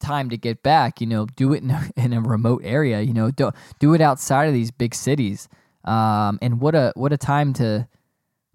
time 0.00 0.28
to 0.30 0.36
get 0.36 0.62
back, 0.62 1.00
you 1.00 1.06
know, 1.06 1.26
do 1.26 1.52
it 1.52 1.62
in 1.62 1.70
a, 1.70 1.90
in 1.96 2.12
a 2.12 2.20
remote 2.20 2.62
area. 2.64 3.00
You 3.00 3.14
know, 3.14 3.30
do 3.30 3.50
do 3.78 3.94
it 3.94 4.00
outside 4.00 4.46
of 4.46 4.54
these 4.54 4.70
big 4.70 4.94
cities. 4.94 5.48
Um, 5.84 6.38
and 6.42 6.60
what 6.60 6.74
a 6.74 6.92
what 6.96 7.12
a 7.12 7.16
time 7.16 7.52
to 7.54 7.88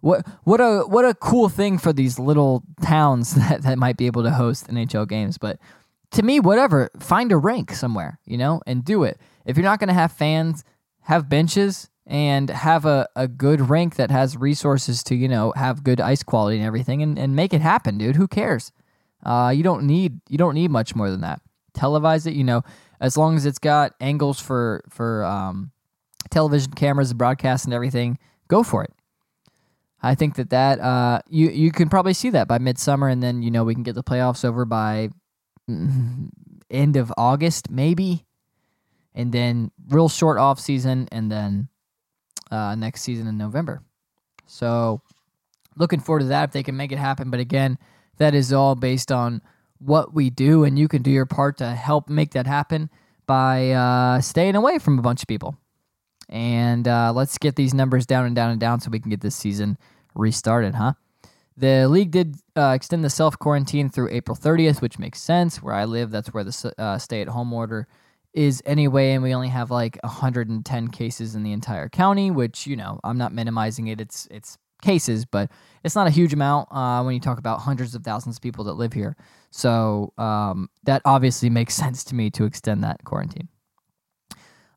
what 0.02 0.26
what 0.44 0.62
a 0.62 0.84
what 0.88 1.06
a 1.06 1.14
cool 1.14 1.50
thing 1.50 1.78
for 1.78 1.94
these 1.94 2.20
little 2.20 2.64
towns 2.82 3.36
that, 3.36 3.64
that 3.64 3.78
might 3.78 3.98
be 3.98 4.08
able 4.08 4.24
to 4.24 4.32
host 4.32 4.68
NHL 4.68 5.08
games. 5.08 5.38
But 5.38 5.60
to 6.12 6.24
me, 6.24 6.40
whatever, 6.40 6.90
find 7.00 7.32
a 7.32 7.38
rink 7.38 7.72
somewhere, 7.72 8.20
you 8.26 8.38
know, 8.38 8.62
and 8.66 8.84
do 8.84 9.04
it. 9.04 9.20
If 9.46 9.58
you're 9.58 9.64
not 9.64 9.80
going 9.80 9.90
to 9.90 9.94
have 9.94 10.12
fans, 10.12 10.64
have 11.02 11.30
benches, 11.30 11.90
and 12.10 12.50
have 12.50 12.86
a, 12.86 13.08
a 13.16 13.28
good 13.28 13.70
rink 13.70 13.96
that 13.96 14.10
has 14.10 14.36
resources 14.36 15.04
to, 15.04 15.16
you 15.16 15.28
know, 15.28 15.54
have 15.56 15.84
good 15.84 16.02
ice 16.02 16.24
quality 16.24 16.58
and 16.58 16.66
everything 16.66 17.04
and, 17.04 17.20
and 17.20 17.36
make 17.36 17.54
it 17.54 17.62
happen, 17.62 18.00
dude. 18.00 18.16
Who 18.16 18.28
cares? 18.28 18.72
Uh, 19.24 19.54
you 19.56 19.62
don't 19.62 19.84
need 19.84 20.20
you 20.28 20.38
don't 20.38 20.56
need 20.56 20.72
much 20.72 20.96
more 20.96 21.12
than 21.12 21.22
that. 21.22 21.42
Televise 21.74 22.26
it, 22.26 22.34
you 22.34 22.44
know, 22.44 22.64
as 23.00 23.16
long 23.16 23.36
as 23.36 23.46
it's 23.46 23.60
got 23.60 23.94
angles 24.02 24.40
for 24.40 24.84
for 24.90 25.24
um, 25.24 25.72
television 26.32 26.74
cameras, 26.74 27.14
broadcast, 27.14 27.66
and 27.66 27.74
everything. 27.74 28.18
Go 28.48 28.64
for 28.64 28.84
it. 28.84 28.92
I 30.02 30.16
think 30.16 30.36
that 30.36 30.50
that 30.50 30.80
uh, 30.80 31.22
you 31.30 31.50
you 31.50 31.72
can 31.72 31.90
probably 31.90 32.14
see 32.14 32.32
that 32.32 32.48
by 32.48 32.58
midsummer, 32.58 33.08
and 33.08 33.22
then 33.22 33.44
you 33.44 33.52
know 33.52 33.64
we 33.64 33.76
can 33.76 33.84
get 33.84 33.94
the 33.94 34.04
playoffs 34.04 34.44
over 34.44 34.66
by 34.66 35.10
end 36.72 36.98
of 36.98 37.14
August, 37.18 37.70
maybe 37.70 38.26
and 39.14 39.32
then 39.32 39.70
real 39.90 40.10
short 40.10 40.40
off 40.40 40.60
season, 40.60 41.08
and 41.12 41.32
then 41.32 41.68
uh, 42.52 42.76
next 42.76 43.02
season 43.02 43.28
in 43.28 43.38
November. 43.38 43.82
So 44.46 45.02
looking 45.78 46.00
forward 46.00 46.22
to 46.22 46.26
that 46.28 46.46
if 46.46 46.52
they 46.52 46.64
can 46.64 46.78
make 46.78 46.92
it 46.92 46.98
happen. 46.98 47.30
But 47.30 47.40
again, 47.40 47.78
that 48.18 48.34
is 48.34 48.52
all 48.54 48.76
based 48.76 49.12
on 49.12 49.42
what 49.80 50.14
we 50.14 50.30
do, 50.30 50.64
and 50.64 50.78
you 50.78 50.88
can 50.88 51.02
do 51.02 51.12
your 51.12 51.26
part 51.26 51.58
to 51.58 51.72
help 51.72 52.10
make 52.10 52.32
that 52.32 52.46
happen 52.46 52.90
by 53.26 53.72
uh, 53.72 54.20
staying 54.22 54.56
away 54.56 54.78
from 54.78 55.00
a 55.00 55.02
bunch 55.02 55.22
of 55.22 55.28
people. 55.28 55.56
And 56.28 56.88
uh, 56.88 57.14
let's 57.14 57.38
get 57.38 57.56
these 57.56 57.74
numbers 57.74 58.06
down 58.06 58.26
and 58.26 58.36
down 58.36 58.52
and 58.52 58.60
down 58.60 58.82
so 58.82 58.90
we 58.90 59.00
can 59.00 59.10
get 59.10 59.22
this 59.22 59.36
season 59.36 59.78
restarted, 60.16 60.76
huh? 60.76 60.94
The 61.58 61.88
league 61.88 62.12
did 62.12 62.36
uh, 62.56 62.72
extend 62.76 63.04
the 63.04 63.10
self 63.10 63.38
quarantine 63.38 63.90
through 63.90 64.10
April 64.12 64.38
30th, 64.38 64.82
which 64.82 64.98
makes 64.98 65.22
sense. 65.22 65.62
Where 65.62 65.74
I 65.74 65.86
live, 65.86 66.10
that's 66.10 66.34
where 66.34 66.44
the 66.44 66.74
uh, 66.78 66.98
stay 66.98 67.22
at 67.22 67.28
home 67.28 67.52
order 67.52 67.88
is 68.34 68.62
anyway, 68.66 69.14
and 69.14 69.24
we 69.24 69.34
only 69.34 69.50
have 69.50 69.72
like 69.72 69.98
110 70.04 70.88
cases 70.90 71.36
in 71.36 71.44
the 71.44 71.52
entire 71.52 71.90
county, 71.90 72.32
which 72.32 72.68
you 72.68 72.76
know 72.76 73.00
I'm 73.04 73.18
not 73.18 73.34
minimizing 73.34 73.88
it. 73.88 74.00
It's 74.00 74.28
it's 74.32 74.58
cases, 74.82 75.26
but 75.26 75.50
it's 75.84 75.96
not 75.96 76.08
a 76.08 76.12
huge 76.12 76.34
amount 76.34 76.70
uh, 76.72 77.02
when 77.04 77.14
you 77.14 77.20
talk 77.20 77.38
about 77.38 77.60
hundreds 77.60 77.96
of 77.96 78.04
thousands 78.04 78.38
of 78.38 78.42
people 78.42 78.64
that 78.66 78.74
live 78.74 78.94
here. 78.94 79.16
So 79.52 80.14
um, 80.18 80.70
that 80.84 81.02
obviously 81.06 81.50
makes 81.50 81.74
sense 81.76 82.04
to 82.06 82.16
me 82.16 82.30
to 82.32 82.46
extend 82.46 82.84
that 82.84 83.04
quarantine. 83.04 83.50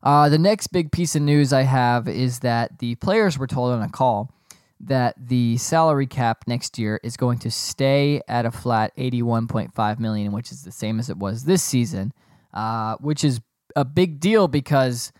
Uh, 0.01 0.27
the 0.27 0.37
next 0.37 0.67
big 0.67 0.91
piece 0.91 1.15
of 1.15 1.21
news 1.21 1.53
I 1.53 1.61
have 1.61 2.09
is 2.09 2.39
that 2.39 2.79
the 2.79 2.95
players 2.95 3.37
were 3.37 3.47
told 3.47 3.71
on 3.71 3.81
a 3.81 3.89
call 3.89 4.33
that 4.81 5.15
the 5.17 5.55
salary 5.57 6.07
cap 6.07 6.43
next 6.45 6.77
year 6.77 6.99
is 7.03 7.15
going 7.15 7.39
to 7.39 7.49
stay 7.49 8.21
at 8.27 8.45
a 8.45 8.51
flat 8.51 8.91
81.5 8.97 9.99
million, 9.99 10.33
which 10.33 10.51
is 10.51 10.63
the 10.63 10.73
same 10.73 10.99
as 10.99 11.09
it 11.09 11.17
was 11.17 11.45
this 11.45 11.63
season, 11.63 12.11
uh, 12.53 12.95
which 12.97 13.23
is 13.23 13.41
a 13.75 13.85
big 13.85 14.19
deal 14.19 14.47
because 14.47 15.11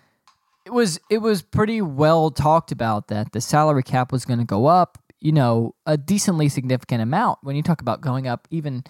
it 0.66 0.72
was 0.72 1.00
it 1.10 1.18
was 1.20 1.42
pretty 1.42 1.82
well 1.82 2.32
talked 2.32 2.72
about 2.72 3.08
that 3.08 3.32
the 3.32 3.42
salary 3.42 3.84
cap 3.84 4.12
was 4.12 4.26
going 4.26 4.40
to 4.40 4.46
go 4.46 4.66
up, 4.66 4.98
you 5.20 5.32
know, 5.32 5.76
a 5.86 5.98
decently 5.98 6.50
significant 6.50 7.02
amount. 7.02 7.40
When 7.42 7.56
you 7.56 7.64
talk 7.64 7.82
about 7.82 8.02
going 8.02 8.28
up 8.28 8.48
even 8.52 8.84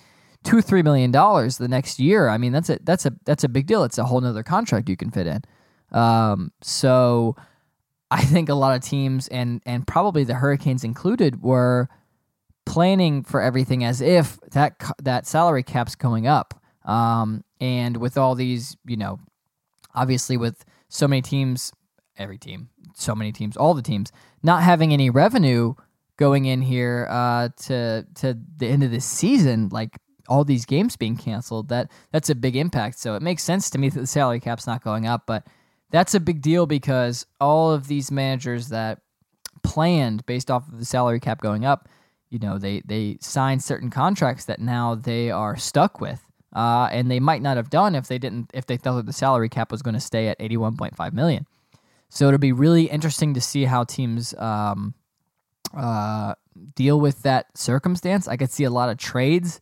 two 0.44 0.62
three 0.62 0.84
million 0.84 1.12
dollars 1.12 1.58
the 1.58 1.68
next 1.68 2.00
year, 2.00 2.30
I 2.30 2.38
mean 2.38 2.52
that's 2.52 2.70
a 2.70 2.80
that's 2.84 3.06
a 3.06 3.14
that's 3.26 3.44
a 3.44 3.50
big 3.50 3.66
deal. 3.66 3.84
It's 3.84 3.98
a 3.98 4.06
whole 4.06 4.22
nother 4.22 4.44
contract 4.44 4.90
you 4.90 4.98
can 4.98 5.10
fit 5.10 5.28
in. 5.28 5.42
Um, 5.92 6.52
so 6.62 7.36
I 8.12 8.24
think 8.24 8.50
a 8.50 8.56
lot 8.56 8.76
of 8.76 8.84
teams 8.84 9.28
and 9.30 9.62
and 9.66 9.88
probably 9.88 10.24
the 10.24 10.36
Hurricanes 10.36 10.84
included 10.84 11.42
were 11.42 11.90
planning 12.66 13.24
for 13.24 13.42
everything 13.42 13.84
as 13.84 14.02
if 14.02 14.40
that 14.52 14.76
that 15.02 15.26
salary 15.26 15.64
cap's 15.64 15.96
going 15.96 16.28
up. 16.28 16.54
Um, 16.86 17.44
and 17.64 17.96
with 17.96 18.18
all 18.18 18.36
these, 18.36 18.76
you 18.86 18.98
know, 18.98 19.20
obviously 19.96 20.36
with 20.36 20.66
so 20.90 21.08
many 21.08 21.22
teams, 21.22 21.72
every 22.18 22.38
team, 22.38 22.68
so 22.94 23.16
many 23.16 23.32
teams, 23.32 23.56
all 23.56 23.74
the 23.74 23.82
teams 23.82 24.12
not 24.44 24.64
having 24.64 24.92
any 24.92 25.10
revenue 25.10 25.74
going 26.18 26.44
in 26.44 26.62
here 26.62 27.08
uh, 27.10 27.48
to 27.56 28.06
to 28.16 28.38
the 28.58 28.68
end 28.68 28.84
of 28.84 28.92
this 28.92 29.06
season, 29.06 29.70
like 29.72 29.98
all 30.28 30.44
these 30.44 30.66
games 30.66 30.98
being 30.98 31.16
canceled, 31.16 31.70
that 31.70 31.90
that's 32.12 32.30
a 32.30 32.36
big 32.36 32.58
impact. 32.58 33.00
So 33.00 33.16
it 33.16 33.22
makes 33.22 33.44
sense 33.44 33.70
to 33.70 33.78
me 33.78 33.88
that 33.88 34.00
the 34.00 34.08
salary 34.08 34.42
cap's 34.42 34.68
not 34.68 34.84
going 34.84 35.08
up, 35.08 35.24
but 35.26 35.48
that's 35.90 36.14
a 36.14 36.20
big 36.20 36.42
deal 36.42 36.66
because 36.66 37.26
all 37.40 37.72
of 37.72 37.88
these 37.88 38.12
managers 38.12 38.68
that 38.70 39.00
planned 39.64 40.26
based 40.26 40.52
off 40.52 40.68
of 40.68 40.80
the 40.80 40.86
salary 40.86 41.22
cap 41.22 41.40
going 41.40 41.64
up, 41.64 41.88
you 42.30 42.40
know, 42.40 42.58
they 42.58 42.82
they 42.86 43.18
signed 43.22 43.64
certain 43.64 43.90
contracts 43.90 44.44
that 44.46 44.60
now 44.60 44.96
they 44.96 45.32
are 45.32 45.56
stuck 45.56 46.02
with. 46.02 46.22
Uh, 46.54 46.88
and 46.92 47.10
they 47.10 47.20
might 47.20 47.42
not 47.42 47.58
have 47.58 47.70
done 47.70 47.96
if 47.96 48.08
they 48.08 48.20
didn't 48.20 48.52
if 48.54 48.66
they 48.66 48.78
thought 48.78 48.96
that 48.96 49.06
the 49.06 49.14
salary 49.14 49.50
cap 49.50 49.72
was 49.72 49.82
going 49.82 49.96
to 49.96 50.00
stay 50.00 50.28
at 50.28 50.38
81.5 50.40 51.14
million. 51.14 51.48
So 52.10 52.28
it'll 52.28 52.38
be 52.38 52.52
really 52.52 52.84
interesting 52.84 53.34
to 53.34 53.42
see 53.42 53.64
how 53.66 53.86
teams 53.86 54.36
um, 54.36 54.94
uh, 55.76 56.36
deal 56.76 57.00
with 57.00 57.24
that 57.24 57.58
circumstance. 57.58 58.28
I 58.28 58.38
could 58.38 58.52
see 58.52 58.66
a 58.66 58.70
lot 58.70 58.90
of 58.90 58.98
trades 58.98 59.60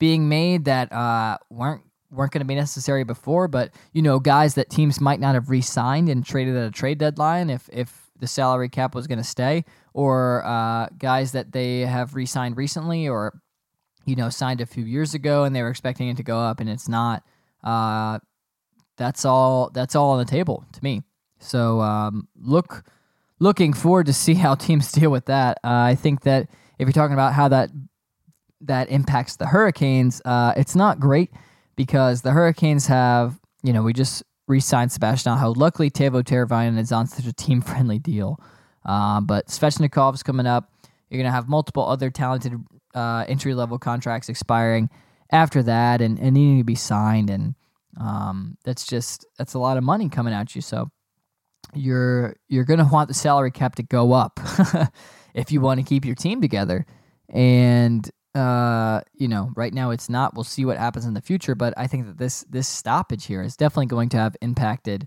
being 0.00 0.28
made 0.28 0.64
that 0.64 0.92
uh, 0.92 1.38
weren't 1.50 1.82
weren't 2.10 2.32
going 2.32 2.40
to 2.40 2.46
be 2.46 2.54
necessary 2.54 3.04
before, 3.04 3.48
but 3.48 3.72
you 3.92 4.02
know, 4.02 4.18
guys 4.18 4.54
that 4.54 4.70
teams 4.70 5.00
might 5.00 5.20
not 5.20 5.34
have 5.34 5.50
re-signed 5.50 6.08
and 6.08 6.24
traded 6.24 6.56
at 6.56 6.66
a 6.66 6.70
trade 6.70 6.98
deadline 6.98 7.50
if 7.50 7.68
if 7.72 8.10
the 8.18 8.26
salary 8.26 8.68
cap 8.68 8.94
was 8.94 9.06
going 9.06 9.18
to 9.18 9.24
stay, 9.24 9.64
or 9.92 10.44
uh, 10.44 10.88
guys 10.98 11.32
that 11.32 11.52
they 11.52 11.80
have 11.80 12.14
re-signed 12.14 12.56
recently 12.56 13.08
or 13.08 13.40
you 14.04 14.16
know 14.16 14.28
signed 14.28 14.60
a 14.60 14.66
few 14.66 14.84
years 14.84 15.14
ago 15.14 15.44
and 15.44 15.54
they 15.54 15.62
were 15.62 15.70
expecting 15.70 16.08
it 16.08 16.16
to 16.16 16.22
go 16.22 16.38
up 16.38 16.60
and 16.60 16.68
it's 16.68 16.88
not. 16.88 17.22
Uh, 17.62 18.18
that's 18.96 19.24
all. 19.24 19.70
That's 19.72 19.96
all 19.96 20.10
on 20.10 20.18
the 20.18 20.24
table 20.24 20.64
to 20.72 20.84
me. 20.84 21.02
So 21.38 21.80
um, 21.80 22.28
look, 22.36 22.84
looking 23.40 23.72
forward 23.72 24.06
to 24.06 24.12
see 24.24 24.34
how 24.34 24.54
teams 24.54 24.92
deal 24.92 25.10
with 25.10 25.26
that. 25.26 25.58
Uh, 25.64 25.70
I 25.70 25.94
think 25.94 26.22
that 26.22 26.48
if 26.78 26.86
you're 26.86 26.92
talking 26.92 27.14
about 27.14 27.34
how 27.34 27.48
that 27.48 27.70
that 28.60 28.88
impacts 28.88 29.36
the 29.36 29.46
Hurricanes, 29.46 30.22
uh, 30.24 30.54
it's 30.56 30.74
not 30.74 30.98
great 30.98 31.30
because 31.76 32.22
the 32.22 32.30
Hurricanes 32.30 32.86
have, 32.86 33.38
you 33.62 33.72
know, 33.72 33.82
we 33.82 33.92
just 33.92 34.22
re-signed 34.46 34.90
Sebastian 34.90 35.32
Aho. 35.32 35.52
Luckily, 35.56 35.90
Teuvo 35.90 36.22
Teravainen 36.22 36.78
is 36.78 36.92
on 36.92 37.06
such 37.06 37.26
a 37.26 37.32
team-friendly 37.32 37.98
deal. 37.98 38.40
Uh, 38.84 39.20
but 39.20 39.48
Svechnikov's 39.48 40.22
coming 40.22 40.46
up. 40.46 40.70
You're 41.10 41.18
going 41.18 41.30
to 41.30 41.34
have 41.34 41.48
multiple 41.48 41.86
other 41.86 42.10
talented 42.10 42.54
uh, 42.94 43.24
entry-level 43.28 43.78
contracts 43.78 44.28
expiring 44.28 44.90
after 45.30 45.62
that 45.62 46.00
and, 46.00 46.18
and 46.18 46.34
needing 46.34 46.58
to 46.58 46.64
be 46.64 46.74
signed. 46.74 47.30
And 47.30 47.54
um, 48.00 48.56
that's 48.64 48.86
just 48.86 49.26
that's 49.38 49.54
a 49.54 49.58
lot 49.58 49.76
of 49.76 49.84
money 49.84 50.08
coming 50.08 50.34
at 50.34 50.54
you. 50.54 50.62
So 50.62 50.90
you're 51.74 52.36
you're 52.48 52.64
going 52.64 52.78
to 52.78 52.88
want 52.90 53.08
the 53.08 53.14
salary 53.14 53.50
cap 53.50 53.74
to 53.76 53.82
go 53.82 54.12
up 54.12 54.40
if 55.34 55.50
you 55.50 55.60
want 55.60 55.80
to 55.80 55.86
keep 55.86 56.04
your 56.04 56.14
team 56.14 56.40
together. 56.40 56.86
And 57.28 58.08
uh, 58.34 59.00
you 59.14 59.28
know, 59.28 59.52
right 59.54 59.72
now 59.72 59.90
it's 59.90 60.08
not. 60.08 60.34
We'll 60.34 60.44
see 60.44 60.64
what 60.64 60.76
happens 60.76 61.04
in 61.04 61.14
the 61.14 61.20
future, 61.20 61.54
but 61.54 61.74
I 61.76 61.86
think 61.86 62.06
that 62.06 62.18
this 62.18 62.44
this 62.50 62.68
stoppage 62.68 63.26
here 63.26 63.42
is 63.42 63.56
definitely 63.56 63.86
going 63.86 64.08
to 64.10 64.16
have 64.16 64.36
impacted 64.42 65.06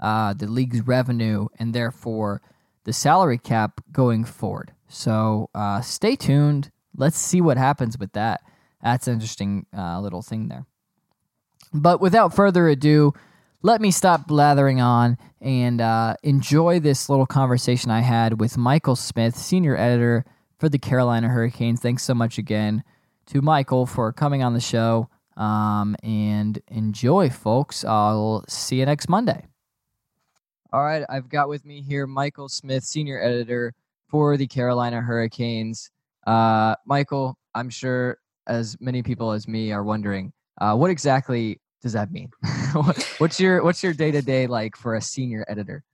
uh, 0.00 0.34
the 0.34 0.46
league's 0.46 0.80
revenue 0.82 1.46
and 1.58 1.72
therefore 1.72 2.42
the 2.84 2.92
salary 2.92 3.38
cap 3.38 3.80
going 3.92 4.24
forward. 4.24 4.72
So 4.88 5.50
uh, 5.54 5.80
stay 5.80 6.16
tuned. 6.16 6.70
Let's 6.96 7.18
see 7.18 7.40
what 7.40 7.56
happens 7.56 7.98
with 7.98 8.12
that. 8.12 8.42
That's 8.82 9.06
an 9.06 9.14
interesting 9.14 9.66
uh, 9.76 10.00
little 10.00 10.22
thing 10.22 10.48
there. 10.48 10.66
But 11.72 12.00
without 12.00 12.34
further 12.34 12.68
ado, 12.68 13.12
let 13.62 13.80
me 13.80 13.90
stop 13.90 14.26
blathering 14.26 14.80
on 14.80 15.16
and 15.40 15.80
uh, 15.80 16.16
enjoy 16.22 16.80
this 16.80 17.08
little 17.08 17.26
conversation 17.26 17.90
I 17.90 18.00
had 18.00 18.40
with 18.40 18.58
Michael 18.58 18.94
Smith, 18.94 19.36
senior 19.36 19.76
editor 19.76 20.24
for 20.58 20.68
the 20.68 20.78
Carolina 20.78 21.28
Hurricanes. 21.28 21.80
Thanks 21.80 22.02
so 22.02 22.14
much 22.14 22.38
again 22.38 22.84
to 23.26 23.40
Michael 23.40 23.86
for 23.86 24.12
coming 24.12 24.42
on 24.42 24.52
the 24.52 24.60
show. 24.60 25.08
Um, 25.36 25.96
and 26.02 26.60
enjoy, 26.68 27.30
folks. 27.30 27.84
I'll 27.84 28.44
see 28.48 28.78
you 28.78 28.86
next 28.86 29.08
Monday. 29.08 29.46
All 30.72 30.84
right, 30.84 31.04
I've 31.08 31.28
got 31.28 31.48
with 31.48 31.64
me 31.64 31.82
here 31.82 32.06
Michael 32.06 32.48
Smith, 32.48 32.84
senior 32.84 33.22
editor 33.22 33.74
for 34.08 34.36
the 34.36 34.46
Carolina 34.46 35.00
Hurricanes. 35.00 35.90
Uh, 36.26 36.74
Michael, 36.86 37.36
I'm 37.54 37.70
sure 37.70 38.18
as 38.46 38.76
many 38.80 39.02
people 39.02 39.32
as 39.32 39.48
me 39.48 39.72
are 39.72 39.84
wondering, 39.84 40.32
uh, 40.60 40.74
what 40.76 40.90
exactly 40.90 41.60
does 41.82 41.92
that 41.92 42.10
mean? 42.10 42.30
what's 43.18 43.38
your 43.38 43.62
what's 43.62 43.82
your 43.82 43.92
day 43.92 44.10
to 44.10 44.22
day 44.22 44.46
like 44.46 44.76
for 44.76 44.94
a 44.94 45.02
senior 45.02 45.44
editor? 45.48 45.84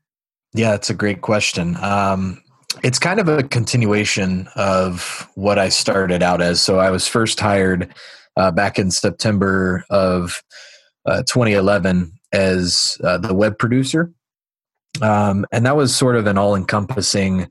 Yeah, 0.53 0.75
it's 0.75 0.91
a 0.91 0.95
great 0.95 1.21
question. 1.21 1.77
Um, 1.77 2.43
it's 2.83 2.99
kind 2.99 3.21
of 3.21 3.29
a 3.29 3.43
continuation 3.43 4.49
of 4.55 5.29
what 5.35 5.59
I 5.59 5.69
started 5.69 6.23
out 6.23 6.41
as. 6.41 6.61
So 6.61 6.79
I 6.79 6.91
was 6.91 7.07
first 7.07 7.41
hired 7.41 7.93
uh, 8.37 8.51
back 8.51 8.79
in 8.79 8.91
September 8.91 9.85
of 9.91 10.43
uh, 11.07 11.23
2011 11.23 12.13
as 12.33 12.97
uh, 13.03 13.19
the 13.19 13.35
web 13.35 13.59
producer. 13.59 14.13
Um, 15.03 15.47
and 15.53 15.67
that 15.67 15.77
was 15.77 15.95
sort 15.95 16.17
of 16.17 16.27
an 16.27 16.39
all 16.39 16.55
encompassing 16.55 17.49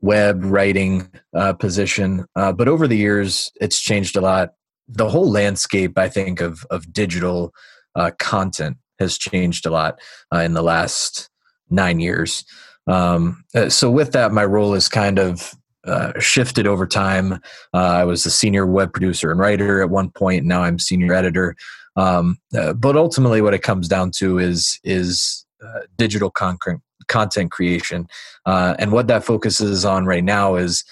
web 0.00 0.44
writing 0.44 1.10
uh, 1.34 1.52
position. 1.52 2.24
Uh, 2.36 2.52
but 2.52 2.68
over 2.68 2.86
the 2.86 2.96
years, 2.96 3.50
it's 3.60 3.80
changed 3.80 4.16
a 4.16 4.20
lot. 4.20 4.50
The 4.88 5.08
whole 5.08 5.30
landscape, 5.30 5.98
I 5.98 6.08
think, 6.08 6.40
of, 6.40 6.64
of 6.70 6.92
digital 6.92 7.52
uh, 7.94 8.12
content 8.18 8.76
has 8.98 9.18
changed 9.18 9.66
a 9.66 9.70
lot 9.70 9.98
in 10.32 10.54
the 10.54 10.62
last 10.62 11.30
nine 11.70 12.00
years. 12.00 12.44
Um, 12.86 13.44
uh, 13.54 13.68
so 13.68 13.90
with 13.90 14.12
that, 14.12 14.32
my 14.32 14.44
role 14.44 14.74
is 14.74 14.88
kind 14.88 15.18
of 15.18 15.54
uh, 15.86 16.18
shifted 16.18 16.66
over 16.66 16.86
time. 16.86 17.34
Uh, 17.74 17.78
I 17.78 18.04
was 18.04 18.26
a 18.26 18.30
senior 18.30 18.66
web 18.66 18.92
producer 18.92 19.30
and 19.30 19.38
writer 19.38 19.82
at 19.82 19.90
one 19.90 20.10
point. 20.10 20.44
Now 20.44 20.62
I'm 20.62 20.78
senior 20.78 21.14
editor. 21.14 21.54
Um, 21.96 22.38
uh, 22.56 22.72
but 22.72 22.96
ultimately, 22.96 23.42
what 23.42 23.54
it 23.54 23.62
comes 23.62 23.88
down 23.88 24.10
to 24.16 24.38
is 24.38 24.78
is 24.84 25.44
uh, 25.64 25.80
digital 25.96 26.30
content 26.30 26.80
content 27.08 27.50
creation, 27.50 28.06
uh, 28.46 28.74
and 28.78 28.92
what 28.92 29.06
that 29.08 29.24
focuses 29.24 29.84
on 29.84 30.06
right 30.06 30.24
now 30.24 30.54
is 30.54 30.84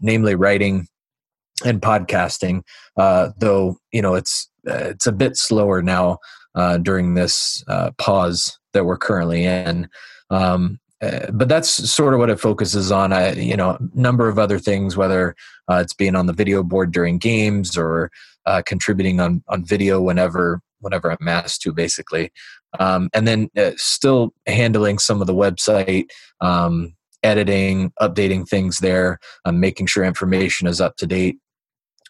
namely 0.00 0.34
writing 0.34 0.86
and 1.64 1.80
podcasting. 1.80 2.62
though 2.96 3.76
you 3.92 4.02
know 4.02 4.14
it's 4.14 4.50
it's 4.64 5.06
a 5.06 5.12
bit 5.12 5.36
slower 5.36 5.82
now 5.82 6.18
during 6.82 7.14
this 7.14 7.64
pause 7.98 8.58
that 8.72 8.84
we're 8.84 8.98
currently 8.98 9.44
in. 9.44 9.88
Um, 10.30 10.78
uh, 11.02 11.30
but 11.32 11.48
that's 11.48 11.68
sort 11.68 12.14
of 12.14 12.20
what 12.20 12.30
it 12.30 12.38
focuses 12.38 12.92
on. 12.92 13.12
I, 13.12 13.32
you 13.32 13.56
know, 13.56 13.70
a 13.70 13.78
number 13.94 14.28
of 14.28 14.38
other 14.38 14.58
things, 14.58 14.96
whether 14.96 15.34
uh, 15.68 15.80
it's 15.82 15.94
being 15.94 16.14
on 16.14 16.26
the 16.26 16.32
video 16.32 16.62
board 16.62 16.92
during 16.92 17.18
games 17.18 17.76
or 17.76 18.10
uh, 18.46 18.62
contributing 18.64 19.18
on 19.18 19.42
on 19.48 19.64
video 19.64 20.00
whenever 20.00 20.60
whenever 20.78 21.10
I'm 21.10 21.28
asked 21.28 21.62
to, 21.62 21.72
basically, 21.72 22.32
um, 22.78 23.08
and 23.12 23.26
then 23.26 23.48
uh, 23.56 23.72
still 23.76 24.32
handling 24.46 24.98
some 24.98 25.20
of 25.20 25.26
the 25.26 25.34
website. 25.34 26.06
Um, 26.40 26.94
editing 27.24 27.92
updating 28.00 28.44
things 28.48 28.80
there 28.80 29.16
um, 29.44 29.60
making 29.60 29.86
sure 29.86 30.02
information 30.02 30.66
is 30.66 30.80
up 30.80 30.96
to 30.96 31.06
date 31.06 31.38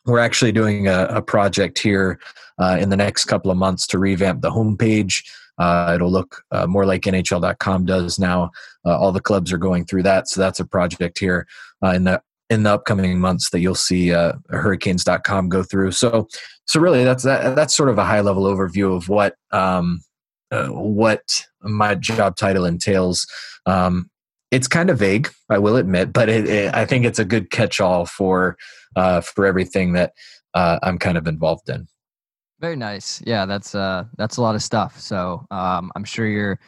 we're 0.05 0.19
actually 0.19 0.53
doing 0.53 0.89
a, 0.89 1.05
a 1.11 1.23
project 1.23 1.79
here 1.79 2.19
uh, 2.59 2.77
in 2.81 2.89
the 2.89 2.97
next 2.97 3.27
couple 3.27 3.51
of 3.51 3.57
months 3.57 3.87
to 3.89 3.99
revamp 3.99 4.43
the 4.43 4.51
homepage. 4.51 5.25
Uh, 5.59 5.93
it'll 5.95 6.11
look 6.11 6.43
uh, 6.51 6.67
more 6.67 6.87
like 6.87 7.03
NHL.com 7.03 7.85
does 7.85 8.19
now. 8.19 8.51
Uh, 8.85 8.99
all 8.99 9.13
the 9.13 9.21
clubs 9.21 9.53
are 9.53 9.59
going 9.59 9.85
through 9.85 10.03
that, 10.03 10.29
so 10.29 10.41
that's 10.41 10.61
a 10.61 10.65
project 10.65 11.19
here 11.19 11.47
uh, 11.85 11.91
in 11.91 12.05
the 12.05 12.21
in 12.51 12.65
the 12.65 12.71
upcoming 12.71 13.19
months 13.19 13.49
that 13.51 13.61
you'll 13.61 13.75
see 13.75 14.13
uh, 14.13 14.33
Hurricanes.com 14.51 15.49
go 15.49 15.63
through. 15.63 15.93
So, 15.93 16.29
so 16.67 16.81
really, 16.81 17.03
that's 17.03 17.23
that, 17.23 17.55
that's 17.55 17.75
sort 17.75 17.89
of 17.89 17.99
a 17.99 18.05
high 18.05 18.21
level 18.21 18.45
overview 18.45 18.95
of 18.95 19.09
what 19.09 19.37
um, 19.53 20.03
what 20.69 21.45
my 21.63 21.95
job 21.95 22.37
title 22.37 22.65
entails. 22.65 23.27
Um, 23.67 24.11
it's 24.51 24.69
kind 24.69 24.91
of 24.91 24.99
vague, 24.99 25.31
I 25.49 25.59
will 25.59 25.77
admit, 25.77 26.13
but 26.13 26.29
it, 26.29 26.47
it, 26.47 26.75
I 26.75 26.85
think 26.85 27.07
it's 27.07 27.19
a 27.19 27.25
good 27.25 27.51
catch-all 27.51 28.05
for 28.05 28.59
uh, 28.97 29.23
for 29.23 29.47
everything 29.47 29.95
that 29.95 30.13
uh, 30.53 30.79
I'm 30.83 30.99
kind 30.99 31.17
of 31.17 31.27
involved 31.27 31.71
in. 31.71 31.87
Very 32.61 32.77
nice. 32.77 33.23
Yeah, 33.27 33.47
that's 33.47 33.75
uh, 33.75 34.05
that's 34.17 34.37
a 34.37 34.43
lot 34.43 34.55
of 34.55 34.63
stuff. 34.63 35.01
So 35.01 35.47
um, 35.51 35.91
I'm 35.97 36.05
sure 36.05 36.27
you're 36.27 36.61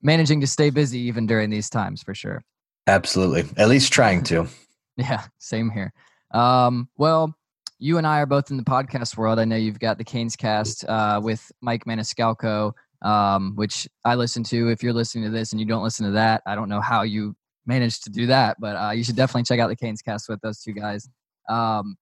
managing 0.00 0.40
to 0.40 0.46
stay 0.46 0.70
busy 0.70 1.00
even 1.00 1.26
during 1.26 1.50
these 1.50 1.68
times 1.68 2.02
for 2.02 2.14
sure. 2.14 2.42
Absolutely, 2.86 3.44
at 3.56 3.68
least 3.68 3.92
trying 3.92 4.22
to. 4.24 4.46
yeah, 4.96 5.24
same 5.38 5.70
here. 5.70 5.92
Um, 6.32 6.88
well, 6.96 7.34
you 7.78 7.98
and 7.98 8.06
I 8.06 8.20
are 8.20 8.26
both 8.26 8.50
in 8.50 8.56
the 8.56 8.62
podcast 8.62 9.16
world. 9.16 9.38
I 9.38 9.44
know 9.44 9.56
you've 9.56 9.80
got 9.80 9.98
the 9.98 10.04
Canes 10.04 10.36
Cast 10.36 10.84
uh, 10.88 11.20
with 11.22 11.50
Mike 11.60 11.84
Maniscalco, 11.84 12.72
um, 13.04 13.52
which 13.54 13.86
I 14.04 14.16
listen 14.16 14.42
to. 14.44 14.70
If 14.70 14.82
you're 14.82 14.92
listening 14.92 15.24
to 15.24 15.30
this 15.30 15.52
and 15.52 15.60
you 15.60 15.66
don't 15.66 15.84
listen 15.84 16.06
to 16.06 16.12
that, 16.12 16.42
I 16.46 16.54
don't 16.54 16.68
know 16.68 16.80
how 16.80 17.02
you 17.02 17.36
managed 17.66 18.04
to 18.04 18.10
do 18.10 18.26
that, 18.26 18.56
but 18.58 18.76
uh, 18.76 18.90
you 18.90 19.04
should 19.04 19.16
definitely 19.16 19.44
check 19.44 19.60
out 19.60 19.68
the 19.68 19.76
Canes 19.76 20.02
Cast 20.02 20.28
with 20.28 20.40
those 20.40 20.60
two 20.60 20.72
guys. 20.72 21.08
Um, 21.48 21.96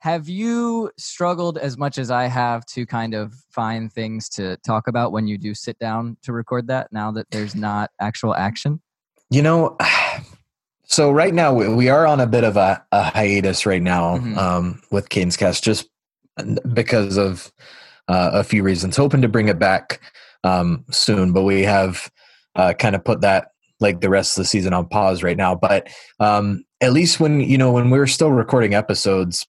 have 0.00 0.28
you 0.28 0.90
struggled 0.98 1.58
as 1.58 1.78
much 1.78 1.96
as 1.96 2.10
I 2.10 2.26
have 2.26 2.66
to 2.66 2.84
kind 2.86 3.14
of 3.14 3.34
find 3.50 3.92
things 3.92 4.28
to 4.30 4.56
talk 4.58 4.88
about 4.88 5.10
when 5.12 5.26
you 5.26 5.38
do 5.38 5.54
sit 5.54 5.78
down 5.78 6.16
to 6.22 6.32
record 6.32 6.66
that 6.68 6.92
now 6.92 7.10
that 7.12 7.26
there's 7.30 7.54
not 7.54 7.90
actual 8.00 8.34
action? 8.34 8.80
You 9.30 9.42
know, 9.42 9.76
so 10.84 11.10
right 11.10 11.32
now 11.32 11.54
we 11.54 11.88
are 11.88 12.06
on 12.06 12.20
a 12.20 12.26
bit 12.26 12.44
of 12.44 12.56
a, 12.56 12.84
a 12.92 13.04
hiatus 13.04 13.64
right 13.64 13.82
now 13.82 14.18
mm-hmm. 14.18 14.38
um, 14.38 14.82
with 14.90 15.08
Canes 15.08 15.36
Cast 15.36 15.64
just 15.64 15.88
because 16.72 17.16
of 17.16 17.50
uh, 18.08 18.30
a 18.34 18.44
few 18.44 18.62
reasons. 18.62 18.96
Hoping 18.96 19.22
to 19.22 19.28
bring 19.28 19.48
it 19.48 19.58
back 19.58 20.00
um, 20.44 20.84
soon, 20.90 21.32
but 21.32 21.42
we 21.42 21.62
have 21.62 22.10
uh, 22.54 22.72
kind 22.74 22.94
of 22.94 23.04
put 23.04 23.20
that 23.20 23.48
like 23.80 24.00
the 24.00 24.08
rest 24.08 24.36
of 24.36 24.42
the 24.42 24.48
season 24.48 24.72
on 24.72 24.88
pause 24.88 25.22
right 25.22 25.36
now. 25.36 25.54
But 25.54 25.88
um, 26.20 26.64
at 26.80 26.92
least 26.92 27.20
when 27.20 27.40
you 27.40 27.58
know 27.58 27.72
when 27.72 27.90
we 27.90 27.98
were 27.98 28.06
still 28.06 28.30
recording 28.30 28.74
episodes, 28.74 29.46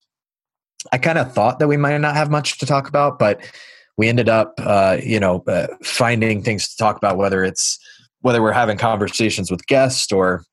I 0.92 0.98
kind 0.98 1.18
of 1.18 1.34
thought 1.34 1.60
that 1.60 1.68
we 1.68 1.78
might 1.78 1.98
not 1.98 2.16
have 2.16 2.30
much 2.30 2.58
to 2.60 2.66
talk 2.66 2.88
about, 2.88 3.20
but 3.20 3.42
we 3.98 4.10
ended 4.10 4.30
up 4.30 4.54
uh, 4.60 4.98
you 5.02 5.20
know 5.20 5.44
uh, 5.48 5.68
finding 5.84 6.42
things 6.44 6.70
to 6.70 6.78
talk 6.78 6.98
about, 6.98 7.18
whether 7.18 7.44
it's 7.44 7.80
whether 8.22 8.42
we're 8.42 8.52
having 8.52 8.78
conversations 8.78 9.50
with 9.52 9.66
guests 9.68 10.12
or 10.12 10.44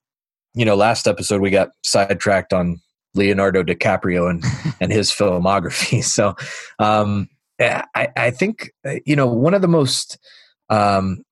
you 0.54 0.64
know 0.64 0.76
last 0.76 1.06
episode 1.06 1.40
we 1.40 1.50
got 1.50 1.70
sidetracked 1.82 2.52
on 2.52 2.80
Leonardo 3.14 3.62
DiCaprio 3.62 4.30
and 4.30 4.44
and 4.80 4.92
his 4.92 5.10
filmography. 5.10 6.02
So 6.14 6.34
um, 6.78 7.28
I, 7.94 8.08
I 8.16 8.30
think 8.30 8.70
uh, 8.86 8.96
you 9.06 9.16
know 9.16 9.26
one 9.26 9.54
of 9.54 9.62
the 9.62 9.68
most 9.68 10.18
um, 10.70 11.24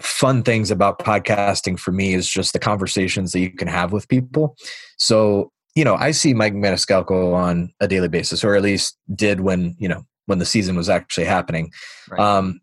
fun 0.00 0.42
things 0.42 0.70
about 0.70 0.98
podcasting 0.98 1.78
for 1.78 1.92
me 1.92 2.14
is 2.14 2.28
just 2.28 2.52
the 2.52 2.58
conversations 2.58 3.32
that 3.32 3.40
you 3.40 3.50
can 3.50 3.68
have 3.68 3.92
with 3.92 4.08
people. 4.08 4.56
So, 4.98 5.52
you 5.74 5.84
know, 5.84 5.94
I 5.94 6.10
see 6.10 6.34
Mike 6.34 6.54
Maniscalco 6.54 7.34
on 7.34 7.72
a 7.80 7.88
daily 7.88 8.08
basis, 8.08 8.44
or 8.44 8.54
at 8.54 8.62
least 8.62 8.96
did 9.14 9.40
when, 9.40 9.74
you 9.78 9.88
know, 9.88 10.04
when 10.26 10.38
the 10.38 10.44
season 10.44 10.76
was 10.76 10.88
actually 10.88 11.26
happening. 11.26 11.70
Right. 12.10 12.20
Um, 12.20 12.60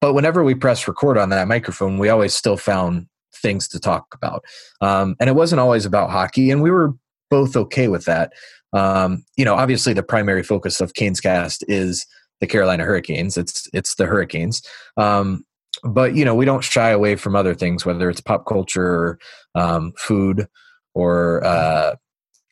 but 0.00 0.14
whenever 0.14 0.44
we 0.44 0.54
press 0.54 0.86
record 0.86 1.18
on 1.18 1.30
that 1.30 1.48
microphone, 1.48 1.98
we 1.98 2.08
always 2.08 2.34
still 2.34 2.56
found 2.56 3.06
things 3.34 3.68
to 3.68 3.80
talk 3.80 4.06
about. 4.14 4.44
Um, 4.80 5.16
and 5.20 5.28
it 5.28 5.34
wasn't 5.34 5.60
always 5.60 5.86
about 5.86 6.10
hockey, 6.10 6.50
and 6.50 6.62
we 6.62 6.70
were 6.70 6.94
both 7.30 7.56
okay 7.56 7.88
with 7.88 8.04
that. 8.04 8.32
Um, 8.72 9.24
you 9.36 9.44
know, 9.44 9.54
obviously 9.54 9.92
the 9.92 10.02
primary 10.02 10.42
focus 10.42 10.80
of 10.80 10.94
Canes 10.94 11.20
Cast 11.20 11.64
is 11.68 12.06
the 12.40 12.46
Carolina 12.46 12.84
Hurricanes. 12.84 13.36
It's 13.36 13.68
it's 13.72 13.94
the 13.94 14.06
Hurricanes. 14.06 14.62
Um, 14.96 15.44
but 15.82 16.14
you 16.14 16.24
know 16.24 16.34
we 16.34 16.44
don't 16.44 16.64
shy 16.64 16.90
away 16.90 17.16
from 17.16 17.36
other 17.36 17.54
things 17.54 17.84
whether 17.84 18.08
it's 18.08 18.20
pop 18.20 18.46
culture 18.46 18.86
or 18.86 19.18
um, 19.54 19.92
food 19.98 20.46
or 20.94 21.44
uh, 21.44 21.94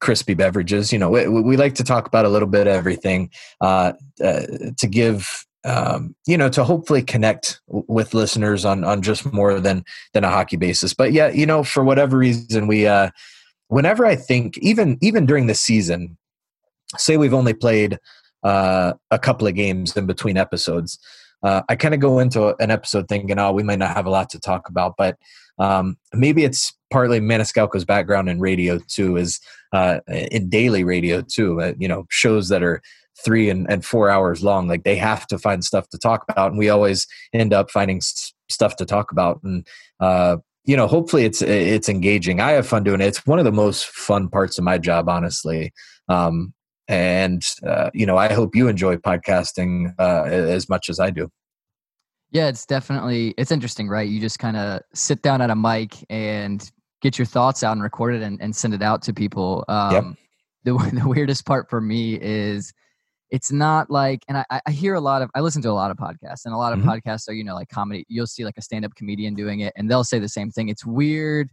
crispy 0.00 0.34
beverages 0.34 0.92
you 0.92 0.98
know 0.98 1.10
we, 1.10 1.26
we, 1.28 1.56
like 1.56 1.74
to 1.74 1.84
talk 1.84 2.06
about 2.06 2.24
a 2.24 2.28
little 2.28 2.48
bit 2.48 2.66
of 2.66 2.74
everything 2.74 3.30
uh, 3.60 3.92
uh, 4.22 4.42
to 4.76 4.86
give 4.86 5.46
um, 5.64 6.14
you 6.26 6.36
know 6.36 6.48
to 6.48 6.64
hopefully 6.64 7.02
connect 7.02 7.60
with 7.66 8.14
listeners 8.14 8.64
on 8.64 8.84
on 8.84 9.00
just 9.00 9.32
more 9.32 9.60
than 9.60 9.84
than 10.12 10.24
a 10.24 10.30
hockey 10.30 10.56
basis 10.56 10.92
but 10.92 11.12
yeah 11.12 11.28
you 11.28 11.46
know 11.46 11.64
for 11.64 11.82
whatever 11.82 12.18
reason 12.18 12.66
we 12.66 12.86
uh 12.86 13.10
whenever 13.68 14.04
i 14.04 14.14
think 14.14 14.58
even 14.58 14.98
even 15.00 15.24
during 15.24 15.46
the 15.46 15.54
season 15.54 16.18
say 16.96 17.16
we've 17.16 17.34
only 17.34 17.54
played 17.54 17.98
uh 18.44 18.92
a 19.10 19.18
couple 19.18 19.46
of 19.46 19.54
games 19.54 19.96
in 19.96 20.06
between 20.06 20.36
episodes 20.36 20.98
uh, 21.44 21.62
I 21.68 21.76
kind 21.76 21.92
of 21.92 22.00
go 22.00 22.18
into 22.20 22.56
an 22.60 22.70
episode 22.70 23.06
thinking, 23.06 23.38
oh, 23.38 23.52
we 23.52 23.62
might 23.62 23.78
not 23.78 23.94
have 23.94 24.06
a 24.06 24.10
lot 24.10 24.30
to 24.30 24.40
talk 24.40 24.66
about, 24.66 24.94
but 24.96 25.18
um, 25.58 25.98
maybe 26.14 26.42
it's 26.42 26.72
partly 26.90 27.20
Maniscalco's 27.20 27.84
background 27.84 28.30
in 28.30 28.40
radio 28.40 28.78
too, 28.88 29.18
is 29.18 29.40
uh, 29.72 30.00
in 30.08 30.48
daily 30.48 30.84
radio 30.84 31.20
too. 31.20 31.60
Uh, 31.60 31.74
you 31.78 31.86
know, 31.86 32.06
shows 32.10 32.48
that 32.48 32.62
are 32.62 32.80
three 33.22 33.50
and, 33.50 33.70
and 33.70 33.84
four 33.84 34.08
hours 34.08 34.42
long, 34.42 34.66
like 34.66 34.84
they 34.84 34.96
have 34.96 35.26
to 35.26 35.38
find 35.38 35.62
stuff 35.62 35.88
to 35.90 35.98
talk 35.98 36.24
about, 36.28 36.50
and 36.50 36.58
we 36.58 36.70
always 36.70 37.06
end 37.34 37.52
up 37.52 37.70
finding 37.70 37.98
s- 37.98 38.32
stuff 38.48 38.76
to 38.76 38.86
talk 38.86 39.12
about. 39.12 39.40
And 39.44 39.66
uh, 40.00 40.38
you 40.64 40.76
know, 40.78 40.86
hopefully 40.86 41.24
it's 41.24 41.42
it's 41.42 41.90
engaging. 41.90 42.40
I 42.40 42.52
have 42.52 42.66
fun 42.66 42.84
doing 42.84 43.02
it. 43.02 43.06
It's 43.06 43.26
one 43.26 43.38
of 43.38 43.44
the 43.44 43.52
most 43.52 43.86
fun 43.86 44.28
parts 44.30 44.56
of 44.56 44.64
my 44.64 44.78
job, 44.78 45.10
honestly. 45.10 45.72
Um, 46.08 46.54
and 46.88 47.42
uh, 47.66 47.90
you 47.94 48.06
know 48.06 48.16
i 48.16 48.32
hope 48.32 48.54
you 48.54 48.68
enjoy 48.68 48.96
podcasting 48.96 49.94
uh, 49.98 50.24
as 50.24 50.68
much 50.68 50.88
as 50.88 51.00
i 51.00 51.10
do. 51.10 51.28
Yeah 52.30 52.48
it's 52.48 52.66
definitely 52.66 53.34
it's 53.38 53.52
interesting 53.52 53.88
right? 53.88 54.08
You 54.08 54.20
just 54.20 54.38
kind 54.38 54.56
of 54.56 54.80
sit 54.92 55.22
down 55.22 55.40
at 55.40 55.50
a 55.50 55.56
mic 55.56 56.04
and 56.10 56.68
get 57.00 57.18
your 57.18 57.26
thoughts 57.26 57.62
out 57.62 57.72
and 57.72 57.82
record 57.82 58.14
it 58.14 58.22
and, 58.22 58.40
and 58.40 58.56
send 58.56 58.74
it 58.74 58.82
out 58.82 59.02
to 59.02 59.12
people. 59.12 59.64
Um, 59.68 59.92
yep. 59.92 60.04
the, 60.64 60.90
the 61.02 61.08
weirdest 61.08 61.46
part 61.46 61.70
for 61.70 61.80
me 61.80 62.18
is 62.20 62.72
it's 63.30 63.52
not 63.52 63.90
like 63.90 64.24
and 64.28 64.38
I, 64.38 64.60
I 64.66 64.70
hear 64.70 64.94
a 64.94 65.00
lot 65.00 65.22
of 65.22 65.30
i 65.34 65.40
listen 65.40 65.62
to 65.62 65.70
a 65.70 65.72
lot 65.72 65.90
of 65.90 65.96
podcasts 65.96 66.44
and 66.44 66.54
a 66.54 66.56
lot 66.56 66.72
of 66.72 66.80
mm-hmm. 66.80 66.90
podcasts 66.90 67.28
are 67.28 67.32
you 67.32 67.42
know 67.42 67.54
like 67.54 67.68
comedy 67.68 68.04
you'll 68.08 68.26
see 68.26 68.44
like 68.44 68.58
a 68.58 68.62
stand-up 68.62 68.94
comedian 68.94 69.34
doing 69.34 69.60
it 69.60 69.72
and 69.76 69.90
they'll 69.90 70.04
say 70.04 70.18
the 70.18 70.28
same 70.28 70.50
thing. 70.50 70.68
It's 70.68 70.84
weird 70.84 71.50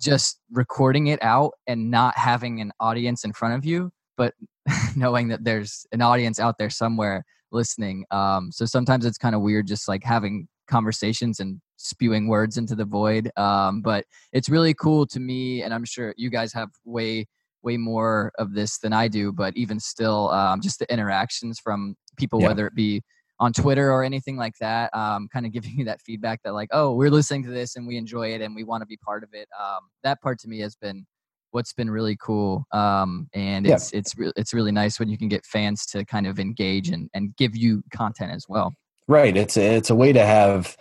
just 0.00 0.40
recording 0.50 1.06
it 1.06 1.22
out 1.22 1.52
and 1.66 1.90
not 1.90 2.16
having 2.16 2.60
an 2.60 2.72
audience 2.80 3.24
in 3.24 3.32
front 3.32 3.54
of 3.54 3.64
you 3.64 3.90
but 4.16 4.34
knowing 4.96 5.28
that 5.28 5.44
there's 5.44 5.86
an 5.92 6.02
audience 6.02 6.38
out 6.38 6.58
there 6.58 6.70
somewhere 6.70 7.24
listening. 7.52 8.04
Um, 8.10 8.50
so 8.52 8.64
sometimes 8.64 9.04
it's 9.04 9.18
kind 9.18 9.34
of 9.34 9.40
weird 9.40 9.66
just 9.66 9.88
like 9.88 10.02
having 10.04 10.48
conversations 10.66 11.40
and 11.40 11.60
spewing 11.76 12.28
words 12.28 12.56
into 12.56 12.74
the 12.74 12.84
void. 12.84 13.30
Um, 13.36 13.82
but 13.82 14.04
it's 14.32 14.48
really 14.48 14.74
cool 14.74 15.06
to 15.06 15.20
me, 15.20 15.62
and 15.62 15.72
I'm 15.72 15.84
sure 15.84 16.14
you 16.16 16.30
guys 16.30 16.52
have 16.52 16.70
way 16.84 17.26
way 17.62 17.76
more 17.76 18.30
of 18.38 18.54
this 18.54 18.78
than 18.78 18.92
I 18.92 19.08
do. 19.08 19.32
But 19.32 19.56
even 19.56 19.80
still, 19.80 20.30
um, 20.30 20.60
just 20.60 20.78
the 20.78 20.90
interactions 20.92 21.58
from 21.58 21.96
people, 22.16 22.40
yeah. 22.40 22.48
whether 22.48 22.66
it 22.66 22.74
be 22.74 23.02
on 23.38 23.52
Twitter 23.52 23.92
or 23.92 24.02
anything 24.02 24.36
like 24.36 24.54
that, 24.60 24.94
um, 24.94 25.28
kind 25.32 25.44
of 25.44 25.52
giving 25.52 25.72
you 25.76 25.84
that 25.84 26.00
feedback 26.00 26.40
that 26.44 26.54
like, 26.54 26.68
oh, 26.72 26.94
we're 26.94 27.10
listening 27.10 27.42
to 27.42 27.50
this 27.50 27.76
and 27.76 27.86
we 27.86 27.96
enjoy 27.96 28.32
it 28.32 28.40
and 28.40 28.54
we 28.54 28.64
want 28.64 28.82
to 28.82 28.86
be 28.86 28.96
part 28.96 29.22
of 29.22 29.30
it. 29.32 29.48
Um, 29.60 29.80
that 30.04 30.22
part 30.22 30.38
to 30.40 30.48
me 30.48 30.60
has 30.60 30.74
been 30.76 31.04
what's 31.50 31.72
been 31.72 31.90
really 31.90 32.16
cool. 32.20 32.64
Um, 32.72 33.28
and 33.34 33.66
it's 33.66 33.92
yeah. 33.92 33.98
it's 33.98 34.16
re- 34.16 34.32
it's 34.36 34.52
really 34.52 34.72
nice 34.72 34.98
when 34.98 35.08
you 35.08 35.18
can 35.18 35.28
get 35.28 35.44
fans 35.44 35.86
to 35.86 36.04
kind 36.04 36.26
of 36.26 36.38
engage 36.38 36.90
and, 36.90 37.08
and 37.14 37.34
give 37.36 37.56
you 37.56 37.82
content 37.92 38.32
as 38.32 38.46
well. 38.48 38.74
Right. 39.08 39.36
It's 39.36 39.56
a, 39.56 39.76
it's 39.76 39.90
a 39.90 39.94
way 39.94 40.12
to 40.12 40.24
have 40.24 40.76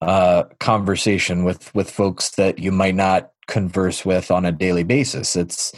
uh, 0.00 0.44
conversation 0.60 1.44
with 1.44 1.74
with 1.74 1.90
folks 1.90 2.30
that 2.30 2.58
you 2.58 2.72
might 2.72 2.94
not 2.94 3.30
converse 3.46 4.04
with 4.04 4.30
on 4.30 4.44
a 4.44 4.52
daily 4.52 4.82
basis. 4.82 5.36
It's 5.36 5.72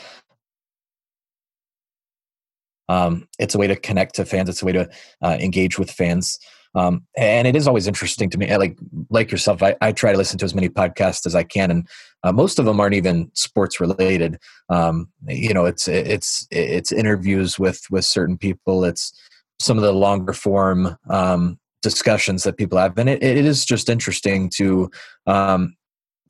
um, 2.88 3.28
it's 3.38 3.54
a 3.54 3.58
way 3.58 3.66
to 3.66 3.76
connect 3.76 4.14
to 4.16 4.24
fans. 4.24 4.48
It's 4.48 4.62
a 4.62 4.64
way 4.64 4.72
to 4.72 4.88
uh, 5.22 5.36
engage 5.40 5.78
with 5.78 5.90
fans. 5.90 6.38
Um, 6.74 7.04
and 7.16 7.46
it 7.46 7.56
is 7.56 7.66
always 7.66 7.86
interesting 7.86 8.30
to 8.30 8.38
me. 8.38 8.54
Like 8.56 8.76
like 9.10 9.30
yourself, 9.30 9.62
I, 9.62 9.76
I 9.80 9.92
try 9.92 10.12
to 10.12 10.18
listen 10.18 10.38
to 10.38 10.44
as 10.44 10.54
many 10.54 10.68
podcasts 10.68 11.26
as 11.26 11.34
I 11.34 11.42
can, 11.44 11.70
and 11.70 11.88
uh, 12.22 12.32
most 12.32 12.58
of 12.58 12.64
them 12.64 12.80
aren't 12.80 12.94
even 12.94 13.30
sports 13.34 13.80
related. 13.80 14.38
Um, 14.68 15.08
you 15.26 15.54
know, 15.54 15.64
it's 15.64 15.88
it's 15.88 16.46
it's 16.50 16.92
interviews 16.92 17.58
with 17.58 17.82
with 17.90 18.04
certain 18.04 18.36
people. 18.36 18.84
It's 18.84 19.12
some 19.60 19.76
of 19.76 19.82
the 19.82 19.92
longer 19.92 20.32
form 20.32 20.96
um, 21.10 21.58
discussions 21.82 22.44
that 22.44 22.56
people 22.56 22.78
have, 22.78 22.98
and 22.98 23.08
it, 23.08 23.22
it 23.22 23.44
is 23.44 23.64
just 23.64 23.88
interesting 23.88 24.50
to 24.56 24.90
um, 25.26 25.74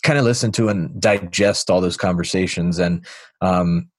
kind 0.03 0.19
of 0.19 0.25
listen 0.25 0.53
to 0.53 0.69
and 0.69 1.01
digest 1.01 1.71
all 1.71 1.81
those 1.81 1.97
conversations 1.97 2.79
and 2.79 3.05
um, 3.41 3.91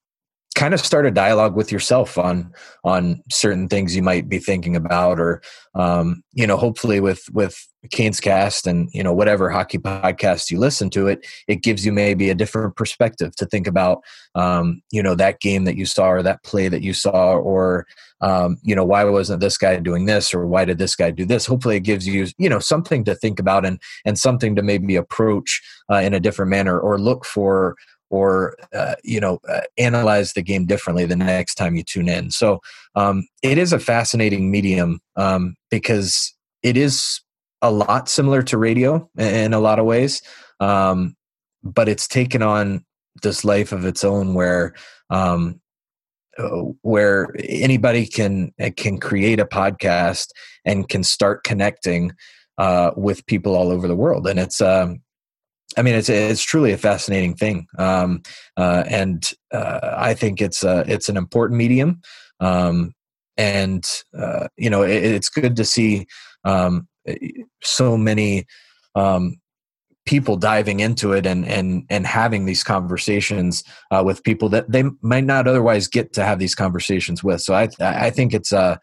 kind 0.55 0.73
of 0.73 0.79
start 0.79 1.05
a 1.05 1.12
dialogue 1.12 1.55
with 1.55 1.71
yourself 1.71 2.17
on 2.17 2.51
on 2.83 3.21
certain 3.31 3.67
things 3.67 3.95
you 3.95 4.01
might 4.01 4.27
be 4.27 4.39
thinking 4.39 4.75
about 4.75 5.19
or 5.19 5.41
um, 5.75 6.23
you 6.33 6.45
know 6.45 6.57
hopefully 6.57 6.99
with 6.99 7.23
with 7.31 7.65
Canes 7.91 8.19
Cast 8.19 8.67
and 8.67 8.89
you 8.91 9.03
know 9.03 9.13
whatever 9.13 9.49
hockey 9.49 9.77
podcast 9.77 10.49
you 10.51 10.59
listen 10.59 10.89
to 10.91 11.07
it 11.07 11.25
it 11.47 11.63
gives 11.63 11.85
you 11.85 11.91
maybe 11.91 12.29
a 12.29 12.35
different 12.35 12.75
perspective 12.75 13.35
to 13.38 13.45
think 13.45 13.67
about 13.67 14.01
um, 14.35 14.81
you 14.91 15.01
know 15.01 15.15
that 15.15 15.39
game 15.39 15.65
that 15.65 15.77
you 15.77 15.85
saw 15.85 16.09
or 16.09 16.23
that 16.23 16.43
play 16.43 16.67
that 16.67 16.81
you 16.81 16.93
saw 16.93 17.35
or 17.35 17.85
um, 18.21 18.57
you 18.63 18.75
know 18.75 18.83
why 18.83 19.03
wasn't 19.03 19.39
this 19.39 19.57
guy 19.57 19.77
doing 19.77 20.05
this 20.05 20.33
or 20.33 20.45
why 20.45 20.65
did 20.65 20.77
this 20.77 20.95
guy 20.95 21.12
do 21.12 21.25
this? 21.25 21.45
Hopefully 21.45 21.77
it 21.77 21.81
gives 21.81 22.07
you 22.07 22.27
you 22.38 22.49
know 22.49 22.59
something 22.59 23.03
to 23.05 23.15
think 23.15 23.39
about 23.39 23.65
and 23.65 23.79
and 24.03 24.17
something 24.17 24.55
to 24.55 24.62
maybe 24.62 24.95
approach 24.95 25.62
uh, 25.91 25.97
in 25.97 26.13
a 26.13 26.19
different 26.19 26.49
manner 26.49 26.79
or 26.79 26.99
look 26.99 27.25
for 27.25 27.75
or 28.10 28.56
uh, 28.74 28.95
you 29.04 29.19
know 29.19 29.39
uh, 29.48 29.62
analyze 29.78 30.34
the 30.34 30.41
game 30.41 30.65
differently 30.65 31.06
the 31.06 31.15
next 31.15 31.56
time 31.56 31.76
you 31.76 31.84
tune 31.84 32.10
in. 32.10 32.32
So 32.32 32.60
um, 32.95 33.28
it 33.43 33.58
is 33.58 33.74
a 33.74 33.80
fascinating 33.80 34.52
medium 34.52 35.00
um, 35.15 35.56
because 35.69 36.34
it 36.63 36.78
is 36.78 37.22
a 37.62 37.72
lot 37.72 38.08
similar 38.08 38.41
to 38.43 38.58
radio 38.58 39.10
in 39.17 39.54
a 39.54 39.60
lot 39.60 39.80
of 39.80 39.86
ways 39.86 40.22
um, 40.60 41.15
but 41.63 41.89
it's 41.89 42.08
taken 42.08 42.41
on 42.41 42.86
this 43.22 43.43
life 43.43 43.72
of 43.72 43.86
its 43.86 44.04
own 44.04 44.34
where 44.34 44.74
um, 45.10 45.60
uh, 46.38 46.63
where 46.82 47.34
anybody 47.39 48.06
can 48.06 48.54
uh, 48.62 48.69
can 48.78 48.98
create 48.98 49.39
a 49.39 49.45
podcast 49.45 50.28
and 50.65 50.88
can 50.88 51.04
start 51.04 51.43
connecting 51.43 52.12
uh, 52.58 52.91
with 52.95 53.26
people 53.26 53.56
all 53.56 53.72
over 53.72 53.88
the 53.88 53.95
world. 53.95 54.28
And 54.28 54.39
it's 54.39 54.62
um, 54.62 55.02
I 55.77 55.82
mean, 55.82 55.95
it's 55.95 56.10
it's 56.10 56.43
truly 56.43 56.71
a 56.71 56.77
fascinating 56.77 57.36
thing, 57.36 57.67
um, 57.77 58.21
uh, 58.58 58.84
and 58.88 59.23
uh, 59.53 59.79
I 59.97 60.13
think 60.13 60.41
it's 60.41 60.63
uh, 60.63 60.84
it's 60.88 61.10
an 61.10 61.17
important 61.17 61.58
medium, 61.58 62.01
um, 62.39 62.93
and 63.38 63.86
uh, 64.17 64.47
you 64.58 64.69
know, 64.69 64.82
it, 64.82 65.03
it's 65.03 65.29
good 65.29 65.55
to 65.55 65.65
see 65.65 66.08
um, 66.43 66.88
so 67.62 67.97
many 67.97 68.45
um, 68.95 69.38
people 70.05 70.38
diving 70.38 70.79
into 70.79 71.13
it 71.13 71.27
and 71.27 71.45
and 71.45 71.84
and 71.89 72.08
having 72.08 72.45
these 72.45 72.63
conversations 72.63 73.63
uh, 73.91 74.01
with 74.03 74.23
people 74.23 74.49
that 74.49 74.71
they 74.71 74.84
might 75.01 75.23
not 75.23 75.47
otherwise 75.47 75.88
get 75.88 76.13
to 76.13 76.23
have 76.23 76.39
these 76.39 76.55
conversations 76.55 77.23
with. 77.23 77.41
So 77.41 77.53
I 77.53 77.69
I 77.79 78.10
think 78.10 78.34
it's 78.34 78.51
uh, 78.51 78.77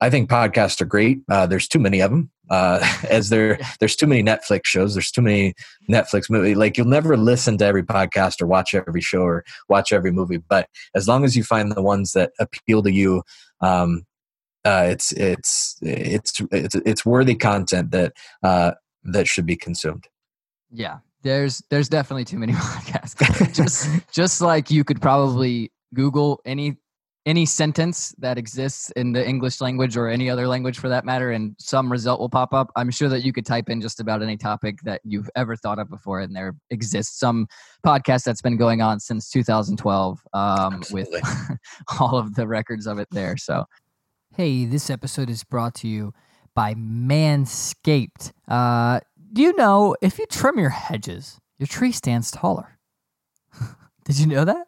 I 0.00 0.10
think 0.10 0.30
podcasts 0.30 0.80
are 0.80 0.86
great. 0.86 1.20
Uh, 1.28 1.46
there's 1.46 1.68
too 1.68 1.78
many 1.78 2.00
of 2.00 2.10
them. 2.10 2.30
Uh, 2.48 2.80
as 3.10 3.28
there, 3.28 3.58
there's 3.78 3.96
too 3.96 4.06
many 4.06 4.22
Netflix 4.22 4.62
shows. 4.64 4.94
There's 4.94 5.10
too 5.10 5.22
many 5.22 5.54
Netflix 5.90 6.30
movies. 6.30 6.56
Like 6.56 6.76
you'll 6.76 6.86
never 6.86 7.16
listen 7.16 7.58
to 7.58 7.64
every 7.64 7.82
podcast 7.82 8.40
or 8.40 8.46
watch 8.46 8.74
every 8.74 9.00
show 9.00 9.22
or 9.22 9.44
watch 9.68 9.92
every 9.92 10.10
movie. 10.10 10.38
But 10.38 10.68
as 10.94 11.06
long 11.06 11.24
as 11.24 11.36
you 11.36 11.44
find 11.44 11.70
the 11.70 11.82
ones 11.82 12.12
that 12.12 12.32
appeal 12.38 12.82
to 12.82 12.92
you, 12.92 13.22
um, 13.60 14.02
uh, 14.64 14.88
it's, 14.88 15.12
it's 15.12 15.76
it's 15.80 16.40
it's 16.52 16.74
it's 16.74 17.06
worthy 17.06 17.34
content 17.34 17.92
that 17.92 18.12
uh, 18.42 18.72
that 19.04 19.26
should 19.26 19.46
be 19.46 19.56
consumed. 19.56 20.06
Yeah, 20.70 20.98
there's 21.22 21.62
there's 21.70 21.88
definitely 21.88 22.26
too 22.26 22.38
many 22.38 22.52
podcasts. 22.56 23.54
just 23.54 23.88
just 24.12 24.40
like 24.42 24.70
you 24.70 24.84
could 24.84 25.00
probably 25.00 25.72
Google 25.94 26.40
any 26.44 26.76
any 27.26 27.44
sentence 27.44 28.14
that 28.18 28.38
exists 28.38 28.90
in 28.92 29.12
the 29.12 29.26
English 29.26 29.60
language 29.60 29.96
or 29.96 30.08
any 30.08 30.30
other 30.30 30.48
language 30.48 30.78
for 30.78 30.88
that 30.88 31.04
matter, 31.04 31.30
and 31.32 31.54
some 31.58 31.92
result 31.92 32.18
will 32.18 32.30
pop 32.30 32.54
up. 32.54 32.70
I'm 32.76 32.90
sure 32.90 33.08
that 33.10 33.24
you 33.24 33.32
could 33.32 33.44
type 33.44 33.68
in 33.68 33.80
just 33.80 34.00
about 34.00 34.22
any 34.22 34.36
topic 34.36 34.78
that 34.84 35.02
you've 35.04 35.28
ever 35.36 35.54
thought 35.54 35.78
of 35.78 35.90
before, 35.90 36.20
and 36.20 36.34
there 36.34 36.54
exists 36.70 37.18
some 37.18 37.46
podcast 37.84 38.24
that's 38.24 38.40
been 38.40 38.56
going 38.56 38.80
on 38.80 39.00
since 39.00 39.28
2012 39.30 40.18
um, 40.32 40.82
with 40.90 41.08
all 42.00 42.16
of 42.16 42.34
the 42.36 42.46
records 42.46 42.86
of 42.86 42.98
it 42.98 43.08
there. 43.10 43.36
So, 43.36 43.64
hey, 44.36 44.64
this 44.64 44.88
episode 44.88 45.28
is 45.28 45.44
brought 45.44 45.74
to 45.76 45.88
you 45.88 46.14
by 46.54 46.74
Manscaped. 46.74 48.32
Uh, 48.48 49.00
do 49.32 49.42
you 49.42 49.54
know 49.56 49.94
if 50.00 50.18
you 50.18 50.26
trim 50.26 50.58
your 50.58 50.70
hedges, 50.70 51.38
your 51.58 51.66
tree 51.66 51.92
stands 51.92 52.30
taller? 52.30 52.78
Did 54.04 54.18
you 54.18 54.26
know 54.26 54.44
that? 54.46 54.66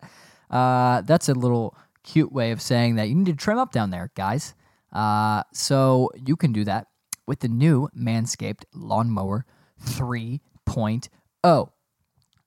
Uh, 0.51 1.01
that's 1.01 1.31
a 1.31 1.35
little 1.35 1.75
cute 2.05 2.33
way 2.33 2.51
of 2.51 2.61
saying 2.61 2.97
that 2.97 3.09
you 3.09 3.15
need 3.15 3.27
to 3.27 3.35
trim 3.35 3.59
up 3.59 3.73
down 3.73 3.91
there, 3.91 4.11
guys. 4.15 4.55
Uh, 4.93 5.43
so 5.53 6.11
you 6.27 6.37
can 6.37 6.53
do 6.53 6.65
that 6.65 6.89
with 7.27 7.41
the 7.41 7.49
new 7.49 7.89
Manscaped 7.97 8.65
Lawnmower 8.75 9.47
3.0. 9.85 11.71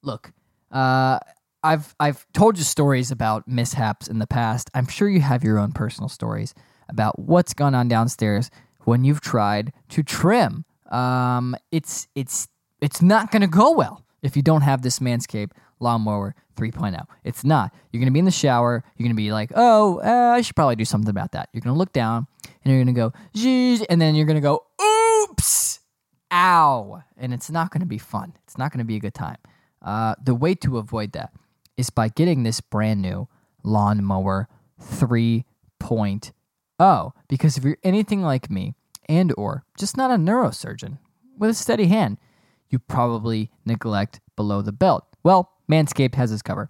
Look, 0.01 0.31
uh, 0.71 1.19
I've 1.63 1.95
I've 1.99 2.25
told 2.33 2.57
you 2.57 2.63
stories 2.63 3.09
about 3.09 3.47
mishaps 3.47 4.07
in 4.07 4.19
the 4.19 4.27
past. 4.27 4.69
I'm 4.75 4.87
sure 4.87 5.09
you 5.09 5.21
have 5.21 5.43
your 5.43 5.57
own 5.57 5.71
personal 5.71 6.09
stories 6.09 6.53
about 6.87 7.17
what's 7.17 7.55
gone 7.55 7.73
on 7.73 7.87
downstairs 7.87 8.51
when 8.83 9.03
you've 9.03 9.21
tried 9.21 9.73
to 9.89 10.03
trim. 10.03 10.65
Um, 10.91 11.55
it's 11.71 12.07
it's 12.13 12.47
it's 12.81 13.01
not 13.01 13.31
going 13.31 13.41
to 13.41 13.47
go 13.47 13.71
well 13.71 14.05
if 14.21 14.35
you 14.35 14.43
don't 14.43 14.61
have 14.61 14.83
this 14.83 14.99
Manscaped 14.99 15.51
lawnmower 15.79 16.35
3.0. 16.55 17.05
It's 17.23 17.43
not. 17.43 17.73
You're 17.91 17.99
going 17.99 18.07
to 18.07 18.13
be 18.13 18.19
in 18.19 18.25
the 18.25 18.31
shower. 18.31 18.83
You're 18.97 19.05
going 19.05 19.15
to 19.15 19.15
be 19.15 19.31
like, 19.31 19.51
oh, 19.55 19.99
uh, 19.99 20.33
I 20.35 20.41
should 20.41 20.55
probably 20.55 20.75
do 20.75 20.85
something 20.85 21.09
about 21.09 21.31
that. 21.33 21.49
You're 21.53 21.61
going 21.61 21.73
to 21.73 21.79
look 21.79 21.93
down 21.93 22.27
and 22.63 22.73
you're 22.73 22.83
going 22.83 22.93
to 22.93 22.99
go, 22.99 23.13
Zzzz, 23.35 23.85
and 23.89 24.01
then 24.01 24.15
you're 24.15 24.25
going 24.25 24.35
to 24.35 24.41
go, 24.41 24.65
oops, 24.81 25.79
ow. 26.31 27.03
And 27.17 27.33
it's 27.33 27.49
not 27.49 27.71
going 27.71 27.81
to 27.81 27.87
be 27.87 27.97
fun. 27.97 28.33
It's 28.43 28.57
not 28.57 28.71
going 28.71 28.79
to 28.79 28.85
be 28.85 28.95
a 28.95 28.99
good 28.99 29.13
time. 29.13 29.37
Uh, 29.81 30.15
the 30.23 30.35
way 30.35 30.55
to 30.55 30.77
avoid 30.77 31.11
that 31.13 31.31
is 31.77 31.89
by 31.89 32.09
getting 32.09 32.43
this 32.43 32.61
brand 32.61 33.01
new 33.01 33.27
lawnmower 33.63 34.47
3.0. 34.81 37.11
Because 37.27 37.57
if 37.57 37.63
you're 37.63 37.77
anything 37.83 38.21
like 38.21 38.49
me 38.49 38.75
and 39.07 39.33
or 39.37 39.63
just 39.77 39.97
not 39.97 40.11
a 40.11 40.15
neurosurgeon 40.15 40.97
with 41.37 41.51
a 41.51 41.53
steady 41.53 41.87
hand, 41.87 42.17
you 42.69 42.79
probably 42.79 43.51
neglect 43.65 44.19
below 44.35 44.61
the 44.61 44.71
belt. 44.71 45.05
Well, 45.23 45.51
Manscaped 45.69 46.15
has 46.15 46.29
his 46.29 46.41
cover. 46.41 46.69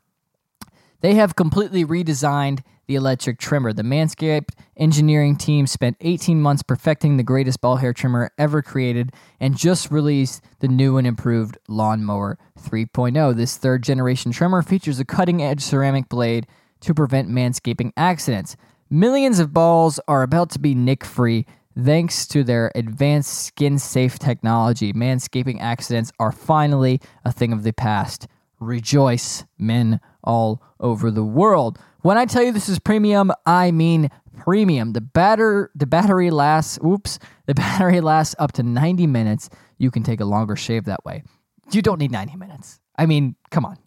They 1.02 1.16
have 1.16 1.36
completely 1.36 1.86
redesigned 1.86 2.62
the 2.88 2.96
electric 2.96 3.40
trimmer. 3.40 3.74
The 3.74 3.84
Manscaped 3.84 4.50
engineering 4.78 5.36
team 5.36 5.68
spent 5.68 5.98
18 6.02 6.42
months 6.42 6.64
perfecting 6.64 7.18
the 7.18 7.24
greatest 7.24 7.62
ball 7.62 7.78
hair 7.78 7.94
trimmer 7.94 8.32
ever 8.38 8.62
created 8.62 9.12
and 9.40 9.58
just 9.58 9.92
released 9.92 10.44
the 10.60 10.68
new 10.68 10.98
and 10.98 11.08
improved 11.08 11.58
Lawnmower 11.68 12.38
3.0. 12.60 13.36
This 13.36 13.58
third 13.58 13.84
generation 13.84 14.32
trimmer 14.32 14.62
features 14.62 15.00
a 15.00 15.06
cutting 15.06 15.42
edge 15.42 15.62
ceramic 15.62 16.10
blade 16.10 16.48
to 16.82 16.94
prevent 16.94 17.30
manscaping 17.30 17.92
accidents. 17.98 18.56
Millions 18.90 19.40
of 19.40 19.54
balls 19.54 20.00
are 20.08 20.22
about 20.22 20.50
to 20.52 20.60
be 20.60 20.76
nick 20.76 21.04
free 21.04 21.46
thanks 21.78 22.26
to 22.28 22.44
their 22.44 22.72
advanced 22.76 23.46
skin 23.46 23.78
safe 23.78 24.18
technology. 24.18 24.94
Manscaping 24.94 25.60
accidents 25.60 26.12
are 26.20 26.32
finally 26.32 27.02
a 27.26 27.32
thing 27.32 27.52
of 27.52 27.64
the 27.64 27.74
past. 27.74 28.28
Rejoice, 28.60 29.44
men 29.58 30.00
all 30.24 30.62
over 30.80 31.12
the 31.12 31.24
world. 31.24 31.78
When 32.02 32.18
I 32.18 32.26
tell 32.26 32.44
you 32.44 32.52
this 32.52 32.70
is 32.70 32.80
premium, 32.80 33.32
I 33.46 33.72
mean 33.72 34.10
premium. 34.38 34.94
The 34.94 35.02
batter 35.02 35.72
the 35.76 35.86
battery 35.86 36.32
lasts 36.32 36.78
oops, 36.86 37.20
the 37.46 37.54
battery 37.56 38.02
lasts 38.02 38.36
up 38.40 38.52
to 38.54 38.64
90 38.64 39.08
minutes. 39.08 39.50
You 39.78 39.92
can 39.92 40.04
take 40.04 40.22
a 40.22 40.26
longer 40.26 40.56
shave 40.56 40.86
that 40.86 41.04
way. 41.06 41.24
You 41.72 41.82
don't 41.82 42.00
need 42.00 42.12
90 42.12 42.38
minutes. 42.38 42.80
I 42.98 43.06
mean, 43.06 43.36
come 43.52 43.66
on. 43.66 43.78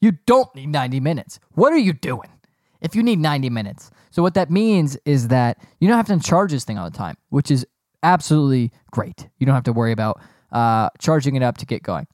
You 0.00 0.12
don't 0.26 0.52
need 0.54 0.68
90 0.68 1.00
minutes. 1.00 1.38
What 1.52 1.72
are 1.72 1.78
you 1.78 1.92
doing? 1.92 2.30
If 2.80 2.96
you 2.96 3.02
need 3.02 3.18
90 3.18 3.50
minutes. 3.50 3.90
So 4.10 4.22
what 4.22 4.34
that 4.34 4.50
means 4.50 4.96
is 5.04 5.28
that 5.28 5.58
you 5.78 5.88
don't 5.88 5.96
have 5.96 6.06
to 6.06 6.18
charge 6.18 6.50
this 6.52 6.64
thing 6.64 6.78
all 6.78 6.90
the 6.90 6.96
time, 6.96 7.16
which 7.28 7.50
is 7.50 7.66
absolutely 8.02 8.72
great. 8.90 9.28
You 9.38 9.46
don't 9.46 9.54
have 9.54 9.64
to 9.64 9.72
worry 9.72 9.92
about 9.92 10.20
uh, 10.52 10.88
charging 10.98 11.36
it 11.36 11.42
up 11.42 11.58
to 11.58 11.66
get 11.66 11.82
going. 11.82 12.06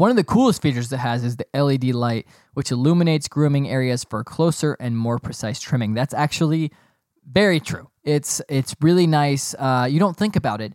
One 0.00 0.08
of 0.08 0.16
the 0.16 0.24
coolest 0.24 0.62
features 0.62 0.90
it 0.90 0.96
has 0.96 1.24
is 1.24 1.36
the 1.36 1.46
LED 1.52 1.92
light, 1.92 2.26
which 2.54 2.70
illuminates 2.70 3.28
grooming 3.28 3.68
areas 3.68 4.02
for 4.02 4.24
closer 4.24 4.74
and 4.80 4.96
more 4.96 5.18
precise 5.18 5.60
trimming. 5.60 5.92
That's 5.92 6.14
actually 6.14 6.72
very 7.30 7.60
true. 7.60 7.90
It's 8.02 8.40
it's 8.48 8.74
really 8.80 9.06
nice. 9.06 9.54
Uh, 9.58 9.86
you 9.90 9.98
don't 9.98 10.16
think 10.16 10.36
about 10.36 10.62
it. 10.62 10.72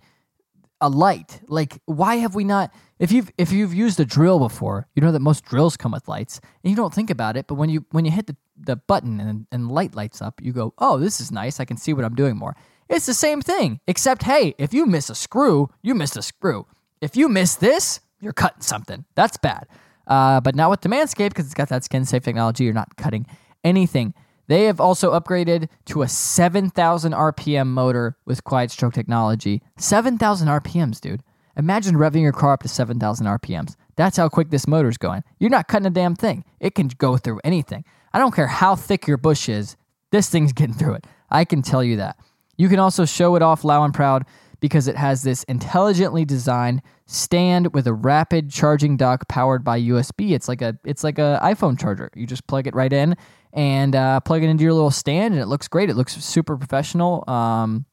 A 0.80 0.90
light, 0.90 1.42
like 1.48 1.82
why 1.86 2.18
have 2.18 2.36
we 2.36 2.44
not? 2.44 2.72
If 3.00 3.12
you've 3.12 3.32
if 3.40 3.52
you've 3.52 3.74
used 3.74 4.00
a 4.00 4.06
drill 4.06 4.38
before, 4.38 4.88
you 4.94 5.02
know 5.02 5.12
that 5.12 5.22
most 5.22 5.44
drills 5.44 5.76
come 5.76 5.94
with 5.94 6.08
lights, 6.08 6.40
and 6.64 6.70
you 6.70 6.78
don't 6.78 6.94
think 6.94 7.10
about 7.10 7.36
it. 7.36 7.48
But 7.48 7.56
when 7.56 7.72
you 7.72 7.84
when 7.90 8.06
you 8.06 8.12
hit 8.12 8.28
the, 8.28 8.36
the 8.56 8.76
button 8.76 9.20
and 9.20 9.48
and 9.52 9.72
light 9.72 9.96
lights 9.96 10.22
up, 10.22 10.40
you 10.40 10.54
go, 10.54 10.76
oh, 10.78 11.00
this 11.00 11.20
is 11.20 11.32
nice. 11.32 11.60
I 11.60 11.66
can 11.66 11.78
see 11.78 11.94
what 11.94 12.06
I'm 12.06 12.14
doing 12.14 12.38
more. 12.38 12.56
It's 12.90 13.08
the 13.08 13.16
same 13.16 13.42
thing, 13.42 13.80
except 13.88 14.22
hey, 14.22 14.54
if 14.60 14.72
you 14.72 14.86
miss 14.86 15.10
a 15.10 15.16
screw, 15.16 15.72
you 15.82 15.96
missed 15.96 16.16
a 16.16 16.22
screw. 16.22 16.68
If 17.02 17.18
you 17.18 17.28
miss 17.28 17.56
this, 17.56 18.02
you're 18.26 18.34
cutting 18.34 18.62
something. 18.62 19.06
That's 19.16 19.38
bad. 19.38 19.68
Uh, 20.08 20.42
but 20.42 20.56
not 20.56 20.70
with 20.70 20.82
the 20.82 20.90
Manscaped 20.90 21.30
because 21.30 21.46
it's 21.46 21.54
got 21.54 21.70
that 21.70 21.84
skin 21.84 22.04
safe 22.06 22.24
technology. 22.24 22.66
You're 22.66 22.74
not 22.74 22.98
cutting 22.98 23.26
anything. 23.64 24.14
They 24.48 24.66
have 24.66 24.80
also 24.80 25.18
upgraded 25.18 25.70
to 25.86 26.02
a 26.02 26.08
7,000 26.08 27.14
RPM 27.14 27.68
motor 27.68 28.18
with 28.26 28.44
quiet 28.44 28.72
stroke 28.72 28.94
technology. 28.94 29.62
7,000 29.78 30.48
RPMs, 30.48 31.00
dude. 31.00 31.24
Imagine 31.58 31.96
revving 31.96 32.22
your 32.22 32.34
car 32.34 32.54
up 32.54 32.64
to 32.64 32.68
7,000 32.68 33.26
RPMs. 33.26 33.76
That's 33.96 34.18
how 34.18 34.28
quick 34.28 34.50
this 34.50 34.68
motor's 34.68 34.98
going. 34.98 35.24
You're 35.40 35.50
not 35.50 35.68
cutting 35.68 35.88
a 35.88 35.92
damn 35.92 36.16
thing. 36.16 36.44
It 36.60 36.76
can 36.76 36.90
go 36.90 37.18
through 37.18 37.40
anything. 37.44 37.86
I 38.14 38.20
don't 38.20 38.36
care 38.36 38.48
how 38.48 38.76
thick 38.76 39.08
your 39.08 39.18
bush 39.18 39.50
is, 39.50 39.78
this 40.12 40.30
thing's 40.30 40.54
getting 40.54 40.76
through 40.76 40.96
it. 40.96 41.08
I 41.30 41.46
can 41.46 41.62
tell 41.62 41.84
you 41.84 41.98
that. 41.98 42.18
You 42.58 42.70
can 42.70 42.80
also 42.80 43.06
show 43.06 43.36
it 43.36 43.42
off 43.42 43.64
loud 43.64 43.84
and 43.84 43.94
proud 43.94 44.26
because 44.66 44.88
it 44.88 44.96
has 44.96 45.22
this 45.22 45.44
intelligently 45.44 46.26
designed 46.26 46.82
stand 47.06 47.72
with 47.76 47.86
a 47.86 47.94
rapid 47.94 48.50
charging 48.50 48.98
dock 48.98 49.28
powered 49.28 49.64
by 49.64 49.80
USB. 49.80 50.32
It's 50.32 50.48
like 50.48 50.64
a 50.64 50.76
it's 50.84 51.04
like 51.04 51.20
a 51.20 51.40
iPhone 51.44 51.80
charger. 51.80 52.10
You 52.16 52.26
just 52.26 52.48
plug 52.48 52.66
it 52.66 52.74
right 52.74 52.92
in 52.92 53.16
and 53.54 53.96
uh, 53.96 54.22
plug 54.22 54.42
it 54.42 54.48
into 54.48 54.64
your 54.64 54.74
little 54.74 54.90
stand, 54.90 55.36
and 55.36 55.44
it 55.44 55.46
looks 55.46 55.68
great. 55.68 55.92
It 55.92 55.96
looks 55.96 56.14
super 56.16 56.58
professional. 56.58 57.24
Um, 57.30 57.86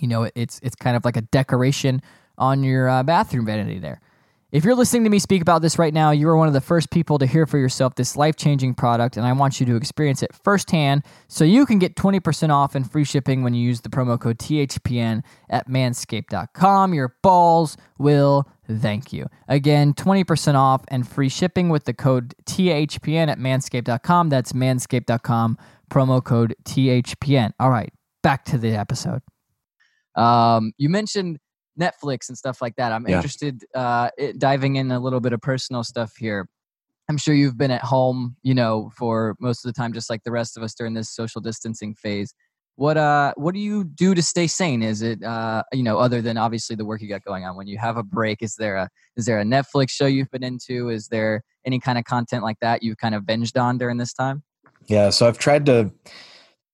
you 0.00 0.06
know, 0.06 0.30
it's 0.36 0.60
it's 0.62 0.76
kind 0.76 0.96
of 0.96 1.04
like 1.04 1.16
a 1.16 1.22
decoration 1.22 2.00
on 2.38 2.62
your 2.62 2.88
uh, 2.88 3.02
bathroom 3.02 3.46
vanity 3.46 3.80
there. 3.80 4.00
If 4.52 4.66
you're 4.66 4.74
listening 4.74 5.04
to 5.04 5.10
me 5.10 5.18
speak 5.18 5.40
about 5.40 5.62
this 5.62 5.78
right 5.78 5.94
now, 5.94 6.10
you 6.10 6.28
are 6.28 6.36
one 6.36 6.46
of 6.46 6.52
the 6.52 6.60
first 6.60 6.90
people 6.90 7.16
to 7.16 7.24
hear 7.24 7.46
for 7.46 7.56
yourself 7.56 7.94
this 7.94 8.16
life 8.16 8.36
changing 8.36 8.74
product, 8.74 9.16
and 9.16 9.24
I 9.24 9.32
want 9.32 9.58
you 9.58 9.64
to 9.64 9.76
experience 9.76 10.22
it 10.22 10.30
firsthand 10.44 11.04
so 11.26 11.42
you 11.42 11.64
can 11.64 11.78
get 11.78 11.96
20% 11.96 12.50
off 12.50 12.74
and 12.74 12.90
free 12.90 13.04
shipping 13.04 13.42
when 13.42 13.54
you 13.54 13.66
use 13.66 13.80
the 13.80 13.88
promo 13.88 14.20
code 14.20 14.38
THPN 14.38 15.22
at 15.48 15.70
manscaped.com. 15.70 16.92
Your 16.92 17.16
balls 17.22 17.78
will 17.96 18.46
thank 18.70 19.10
you. 19.10 19.26
Again, 19.48 19.94
20% 19.94 20.54
off 20.54 20.84
and 20.88 21.08
free 21.08 21.30
shipping 21.30 21.70
with 21.70 21.84
the 21.86 21.94
code 21.94 22.34
THPN 22.44 23.28
at 23.28 23.38
manscaped.com. 23.38 24.28
That's 24.28 24.52
manscaped.com, 24.52 25.56
promo 25.90 26.22
code 26.22 26.54
THPN. 26.64 27.52
All 27.58 27.70
right, 27.70 27.92
back 28.22 28.44
to 28.46 28.58
the 28.58 28.76
episode. 28.76 29.22
Um, 30.14 30.72
you 30.76 30.90
mentioned 30.90 31.38
Netflix 31.78 32.28
and 32.28 32.36
stuff 32.36 32.60
like 32.60 32.76
that. 32.76 32.92
I'm 32.92 33.06
yeah. 33.08 33.16
interested 33.16 33.64
uh, 33.74 34.10
diving 34.38 34.76
in 34.76 34.90
a 34.90 35.00
little 35.00 35.20
bit 35.20 35.32
of 35.32 35.40
personal 35.40 35.84
stuff 35.84 36.16
here. 36.16 36.48
I'm 37.08 37.18
sure 37.18 37.34
you've 37.34 37.58
been 37.58 37.70
at 37.70 37.82
home, 37.82 38.36
you 38.42 38.54
know, 38.54 38.90
for 38.96 39.36
most 39.40 39.64
of 39.64 39.72
the 39.72 39.78
time, 39.78 39.92
just 39.92 40.08
like 40.08 40.22
the 40.24 40.30
rest 40.30 40.56
of 40.56 40.62
us 40.62 40.74
during 40.74 40.94
this 40.94 41.10
social 41.10 41.40
distancing 41.40 41.94
phase. 41.94 42.32
What 42.76 42.96
uh, 42.96 43.34
what 43.36 43.52
do 43.52 43.60
you 43.60 43.84
do 43.84 44.14
to 44.14 44.22
stay 44.22 44.46
sane? 44.46 44.82
Is 44.82 45.02
it 45.02 45.22
uh, 45.22 45.62
you 45.72 45.82
know, 45.82 45.98
other 45.98 46.22
than 46.22 46.38
obviously 46.38 46.74
the 46.74 46.86
work 46.86 47.02
you 47.02 47.08
got 47.08 47.22
going 47.22 47.44
on? 47.44 47.54
When 47.54 47.66
you 47.66 47.76
have 47.76 47.98
a 47.98 48.02
break, 48.02 48.42
is 48.42 48.54
there 48.56 48.76
a 48.76 48.88
is 49.16 49.26
there 49.26 49.38
a 49.40 49.44
Netflix 49.44 49.90
show 49.90 50.06
you've 50.06 50.30
been 50.30 50.42
into? 50.42 50.88
Is 50.88 51.08
there 51.08 51.42
any 51.66 51.78
kind 51.78 51.98
of 51.98 52.04
content 52.04 52.42
like 52.42 52.58
that 52.60 52.82
you've 52.82 52.96
kind 52.96 53.14
of 53.14 53.24
binged 53.24 53.60
on 53.60 53.76
during 53.76 53.98
this 53.98 54.14
time? 54.14 54.42
Yeah, 54.86 55.10
so 55.10 55.28
I've 55.28 55.38
tried 55.38 55.66
to 55.66 55.92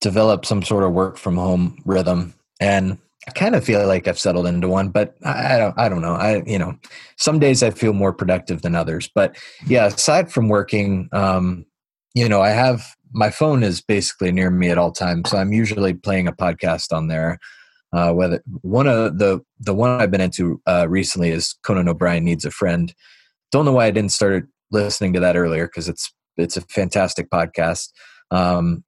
develop 0.00 0.46
some 0.46 0.62
sort 0.62 0.84
of 0.84 0.92
work 0.92 1.16
from 1.16 1.36
home 1.36 1.82
rhythm, 1.84 2.34
and 2.60 2.98
I 3.26 3.32
kind 3.32 3.54
of 3.54 3.64
feel 3.64 3.86
like 3.86 4.06
I've 4.06 4.18
settled 4.18 4.46
into 4.46 4.68
one, 4.68 4.90
but 4.90 5.16
I, 5.24 5.58
don't. 5.58 5.78
I 5.78 5.88
don't 5.88 6.00
know. 6.00 6.14
I 6.14 6.42
you 6.46 6.58
know, 6.58 6.78
some 7.16 7.38
days 7.38 7.62
I 7.62 7.70
feel 7.70 7.92
more 7.92 8.12
productive 8.12 8.62
than 8.62 8.74
others. 8.74 9.10
But 9.12 9.36
yeah, 9.66 9.86
aside 9.86 10.32
from 10.32 10.48
working, 10.48 11.08
um, 11.12 11.66
you 12.14 12.28
know, 12.28 12.40
I 12.40 12.50
have 12.50 12.96
my 13.12 13.30
phone 13.30 13.62
is 13.62 13.80
basically 13.80 14.32
near 14.32 14.50
me 14.50 14.70
at 14.70 14.78
all 14.78 14.92
times, 14.92 15.30
so 15.30 15.38
I'm 15.38 15.52
usually 15.52 15.94
playing 15.94 16.28
a 16.28 16.32
podcast 16.32 16.92
on 16.92 17.08
there. 17.08 17.38
Uh, 17.92 18.12
whether 18.12 18.42
one 18.60 18.86
of 18.86 19.18
the 19.18 19.40
the 19.58 19.74
one 19.74 19.90
I've 19.90 20.10
been 20.10 20.20
into 20.20 20.60
uh, 20.66 20.86
recently 20.88 21.30
is 21.30 21.54
Conan 21.62 21.88
O'Brien 21.88 22.24
needs 22.24 22.44
a 22.44 22.50
friend. 22.50 22.94
Don't 23.50 23.64
know 23.64 23.72
why 23.72 23.86
I 23.86 23.90
didn't 23.90 24.12
start 24.12 24.46
listening 24.70 25.14
to 25.14 25.20
that 25.20 25.36
earlier 25.36 25.66
because 25.66 25.88
it's 25.88 26.12
it's 26.36 26.56
a 26.56 26.62
fantastic 26.62 27.30
podcast. 27.30 27.90
Um, 28.30 28.84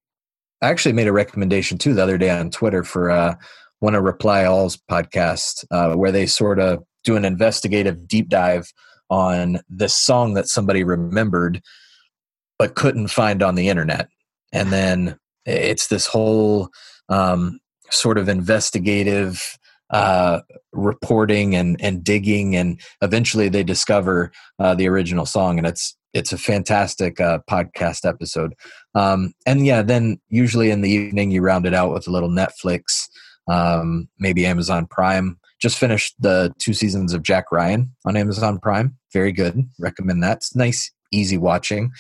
I 0.63 0.69
actually 0.69 0.93
made 0.93 1.09
a 1.09 1.13
recommendation 1.13 1.79
too 1.79 1.95
the 1.95 2.03
other 2.03 2.19
day 2.19 2.31
on 2.31 2.51
Twitter 2.51 2.85
for 2.85 3.11
uh, 3.11 3.35
one 3.81 3.95
of 3.95 4.05
Reply 4.05 4.45
All's 4.45 4.79
podcast 4.91 5.65
uh, 5.71 5.95
where 5.95 6.13
they 6.13 6.27
sort 6.27 6.59
of 6.59 6.85
do 7.05 7.17
an 7.17 7.25
investigative 7.25 8.07
deep 8.07 8.29
dive 8.29 8.73
on 9.09 9.59
this 9.69 9.97
song 9.97 10.35
that 10.35 10.49
somebody 10.49 10.85
remembered 10.85 11.61
but 12.59 12.75
couldn't 12.75 13.09
find 13.09 13.43
on 13.43 13.55
the 13.55 13.69
internet. 13.69 14.09
And 14.53 14.71
then 14.71 15.19
it's 15.47 15.89
this 15.89 16.07
whole 16.07 16.69
um, 17.09 17.59
sort 17.91 18.19
of 18.19 18.29
investigative 18.29 19.59
uh, 19.91 20.41
reporting 20.73 21.57
and, 21.57 21.81
and 21.81 22.05
digging, 22.05 22.55
and 22.55 22.81
eventually 23.03 23.49
they 23.49 23.65
discover 23.65 24.31
uh, 24.59 24.75
the 24.75 24.89
original 24.89 25.27
song, 25.27 25.59
and 25.59 25.67
it's 25.67 25.97
it's 26.13 26.33
a 26.33 26.39
fantastic 26.39 27.21
uh, 27.21 27.39
podcast 27.49 28.09
episode. 28.09 28.55
Um, 28.95 29.33
and 29.47 29.67
yeah, 29.67 29.83
then 29.83 30.21
usually 30.29 30.71
in 30.71 30.81
the 30.81 30.91
evening 30.91 31.31
you 31.31 31.41
round 31.41 31.67
it 31.67 31.75
out 31.75 31.93
with 31.93 32.07
a 32.07 32.11
little 32.11 32.29
Netflix 32.29 33.09
um, 33.51 34.09
maybe 34.19 34.47
Amazon 34.47 34.87
Prime. 34.87 35.39
Just 35.61 35.79
finished 35.79 36.15
the 36.19 36.55
two 36.59 36.73
seasons 36.73 37.13
of 37.13 37.23
Jack 37.23 37.53
Ryan 37.53 37.95
on 38.07 38.17
Amazon 38.17 38.59
Prime. 38.59 38.97
Very 39.13 39.33
good. 39.33 39.69
Recommend 39.79 40.23
that. 40.23 40.39
It's 40.39 40.57
nice, 40.57 40.91
easy 41.11 41.37
watching. 41.37 41.91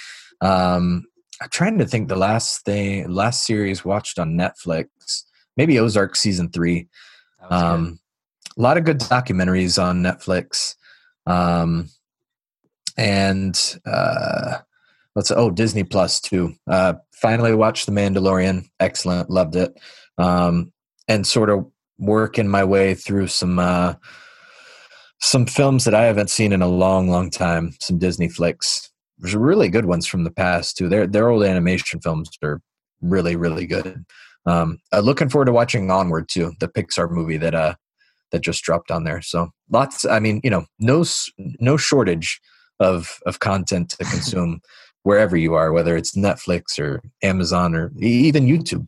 Um, 0.40 1.04
I'm 1.42 1.50
trying 1.50 1.78
to 1.78 1.86
think 1.86 2.08
the 2.08 2.16
last 2.16 2.64
thing, 2.64 3.10
last 3.10 3.44
series 3.44 3.84
watched 3.84 4.18
on 4.18 4.34
Netflix. 4.34 4.86
Maybe 5.56 5.78
Ozark 5.78 6.16
season 6.16 6.50
three. 6.50 6.88
Um, 7.50 7.98
a 8.56 8.62
lot 8.62 8.76
of 8.76 8.84
good 8.84 9.00
documentaries 9.00 9.82
on 9.82 10.02
Netflix. 10.02 10.76
Um, 11.26 11.88
and 12.96 13.78
uh, 13.86 14.58
let's 15.16 15.30
oh 15.30 15.50
Disney 15.50 15.84
Plus 15.84 16.20
too. 16.20 16.54
Uh, 16.68 16.94
finally 17.12 17.54
watched 17.54 17.86
The 17.86 17.92
Mandalorian. 17.92 18.68
Excellent, 18.78 19.30
loved 19.30 19.56
it. 19.56 19.78
Um, 20.18 20.72
and 21.10 21.26
sort 21.26 21.50
of 21.50 21.66
working 21.98 22.46
my 22.46 22.62
way 22.62 22.94
through 22.94 23.26
some 23.26 23.58
uh, 23.58 23.94
some 25.20 25.44
films 25.44 25.84
that 25.84 25.94
I 25.94 26.04
haven't 26.04 26.30
seen 26.30 26.52
in 26.52 26.62
a 26.62 26.68
long, 26.68 27.10
long 27.10 27.30
time. 27.30 27.74
Some 27.80 27.98
Disney 27.98 28.28
flicks. 28.28 28.90
There's 29.18 29.34
really 29.34 29.68
good 29.68 29.86
ones 29.86 30.06
from 30.06 30.22
the 30.22 30.30
past 30.30 30.76
too. 30.76 30.88
Their 30.88 31.08
their 31.08 31.28
old 31.28 31.42
animation 31.42 32.00
films 32.00 32.30
are 32.42 32.62
really, 33.02 33.34
really 33.34 33.66
good. 33.66 34.04
Um, 34.46 34.78
uh, 34.92 35.00
looking 35.00 35.28
forward 35.28 35.46
to 35.46 35.52
watching 35.52 35.90
Onward 35.90 36.28
too, 36.28 36.52
the 36.60 36.68
Pixar 36.68 37.10
movie 37.10 37.36
that 37.38 37.54
uh 37.54 37.74
that 38.30 38.42
just 38.42 38.62
dropped 38.62 38.92
on 38.92 39.02
there. 39.02 39.20
So 39.20 39.50
lots. 39.68 40.04
I 40.04 40.20
mean, 40.20 40.40
you 40.44 40.50
know, 40.50 40.64
no 40.78 41.04
no 41.58 41.76
shortage 41.76 42.40
of 42.78 43.18
of 43.26 43.40
content 43.40 43.90
to 43.90 44.04
consume 44.04 44.60
wherever 45.02 45.36
you 45.36 45.54
are, 45.54 45.72
whether 45.72 45.96
it's 45.96 46.14
Netflix 46.16 46.78
or 46.78 47.02
Amazon 47.20 47.74
or 47.74 47.90
even 47.98 48.46
YouTube. 48.46 48.86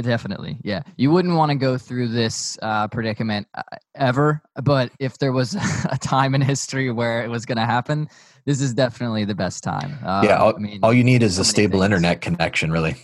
Definitely, 0.00 0.58
yeah. 0.62 0.82
You 0.96 1.10
wouldn't 1.10 1.34
want 1.34 1.50
to 1.50 1.56
go 1.56 1.76
through 1.76 2.08
this 2.08 2.56
uh, 2.62 2.88
predicament 2.88 3.48
uh, 3.54 3.62
ever, 3.94 4.42
but 4.62 4.92
if 5.00 5.18
there 5.18 5.32
was 5.32 5.54
a 5.90 5.98
time 5.98 6.34
in 6.34 6.40
history 6.40 6.90
where 6.90 7.24
it 7.24 7.28
was 7.28 7.44
going 7.46 7.58
to 7.58 7.66
happen, 7.66 8.08
this 8.46 8.60
is 8.60 8.74
definitely 8.74 9.24
the 9.24 9.34
best 9.34 9.64
time. 9.64 9.98
Um, 10.04 10.24
yeah, 10.24 10.36
all, 10.36 10.54
I 10.54 10.58
mean, 10.58 10.80
all 10.82 10.94
you 10.94 11.04
need 11.04 11.22
is 11.22 11.38
a 11.38 11.44
stable 11.44 11.80
things. 11.80 11.86
internet 11.86 12.20
connection, 12.20 12.70
really. 12.70 12.96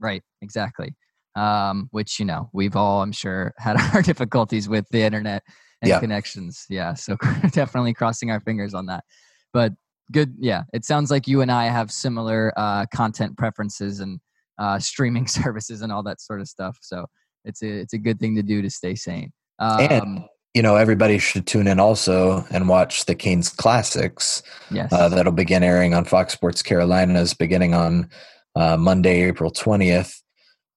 Right, 0.00 0.22
exactly. 0.40 0.94
Um, 1.34 1.88
which 1.92 2.18
you 2.18 2.26
know 2.26 2.50
we've 2.52 2.76
all, 2.76 3.02
I'm 3.02 3.12
sure, 3.12 3.54
had 3.58 3.76
our 3.94 4.02
difficulties 4.02 4.68
with 4.68 4.86
the 4.90 5.02
internet 5.02 5.42
and 5.80 5.88
yeah. 5.88 6.00
connections. 6.00 6.66
Yeah, 6.68 6.94
so 6.94 7.16
definitely 7.52 7.94
crossing 7.94 8.30
our 8.30 8.40
fingers 8.40 8.74
on 8.74 8.86
that. 8.86 9.04
But 9.52 9.74
good, 10.10 10.34
yeah. 10.38 10.62
It 10.72 10.84
sounds 10.84 11.10
like 11.10 11.26
you 11.26 11.40
and 11.40 11.50
I 11.50 11.66
have 11.66 11.90
similar 11.90 12.52
uh, 12.56 12.86
content 12.94 13.36
preferences 13.36 14.00
and 14.00 14.20
uh, 14.62 14.78
streaming 14.78 15.26
services 15.40 15.82
and 15.82 15.92
all 15.92 16.02
that 16.04 16.20
sort 16.20 16.40
of 16.40 16.48
stuff. 16.48 16.78
So 16.80 17.06
it's 17.44 17.62
a 17.62 17.80
it's 17.80 17.92
a 17.92 17.98
good 17.98 18.18
thing 18.18 18.36
to 18.36 18.42
do 18.42 18.62
to 18.62 18.70
stay 18.70 18.94
sane. 18.94 19.32
Um, 19.58 19.80
and 19.80 20.24
you 20.54 20.62
know 20.62 20.76
everybody 20.76 21.18
should 21.18 21.46
tune 21.46 21.66
in 21.66 21.80
also 21.80 22.44
and 22.50 22.68
watch 22.68 23.06
the 23.06 23.14
Canes 23.14 23.48
Classics. 23.48 24.42
Yes, 24.70 24.92
uh, 24.92 25.08
that'll 25.08 25.32
begin 25.32 25.62
airing 25.62 25.94
on 25.94 26.04
Fox 26.04 26.32
Sports 26.32 26.62
Carolinas 26.62 27.34
beginning 27.34 27.74
on 27.74 28.08
uh, 28.54 28.76
Monday, 28.76 29.22
April 29.22 29.50
twentieth. 29.50 30.22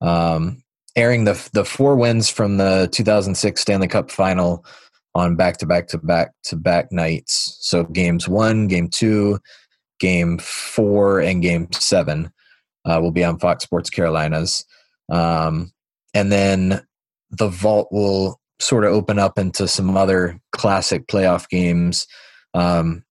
Um, 0.02 0.63
airing 0.95 1.26
the 1.26 1.50
the 1.54 1.65
four 1.65 1.95
wins 1.95 2.30
from 2.30 2.58
the 2.58 2.89
2006 2.91 3.62
Stanley 3.62 3.88
Cup 3.88 4.10
Final 4.10 4.65
on 5.13 5.36
back 5.36 5.58
to 5.58 5.65
back 5.65 5.88
to 5.88 5.98
back 5.98 6.32
to 6.43 6.56
back 6.56 6.91
nights. 6.91 7.58
So 7.62 7.84
games 7.84 8.28
one, 8.28 8.67
game 8.67 8.89
two, 8.89 9.39
game 10.00 10.38
four, 10.39 11.19
and 11.19 11.41
game 11.41 11.71
seven 11.71 12.32
uh, 12.86 13.00
will 13.02 13.12
be 13.12 13.24
on 13.24 13.39
Fox 13.39 13.63
Sports 13.63 13.89
Carolinas. 13.89 14.65
Um, 15.10 15.71
and 16.13 16.32
then 16.32 16.82
the 17.32 17.50
vault 17.50 17.89
will 17.91 18.39
sort 18.60 18.86
of 18.86 18.93
open 18.93 19.19
up 19.19 19.38
into 19.38 19.67
some 19.67 19.98
other 19.98 20.39
classic 20.52 21.08
playoff 21.08 21.50
games 21.50 22.08
um, 22.54 23.04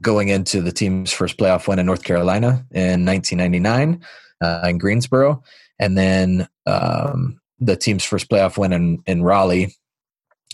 going 0.00 0.28
into 0.28 0.60
the 0.60 0.72
team's 0.72 1.12
first 1.12 1.36
playoff 1.36 1.68
win 1.68 1.78
in 1.78 1.86
North 1.86 2.02
Carolina 2.02 2.64
in 2.72 3.04
1999 3.04 4.02
uh, 4.42 4.60
in 4.64 4.78
Greensboro. 4.78 5.42
And 5.78 5.96
then 5.96 6.48
um, 6.66 7.38
the 7.60 7.76
team's 7.76 8.04
first 8.04 8.28
playoff 8.28 8.58
win 8.58 8.72
in, 8.72 9.02
in 9.06 9.22
Raleigh 9.22 9.74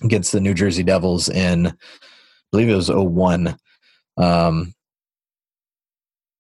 against 0.03 0.33
the 0.33 0.41
New 0.41 0.55
Jersey 0.55 0.83
Devils 0.83 1.29
in, 1.29 1.69
I 1.69 1.73
believe 2.51 2.69
it 2.69 2.75
was 2.75 2.91
01. 2.91 3.57
Um, 4.17 4.75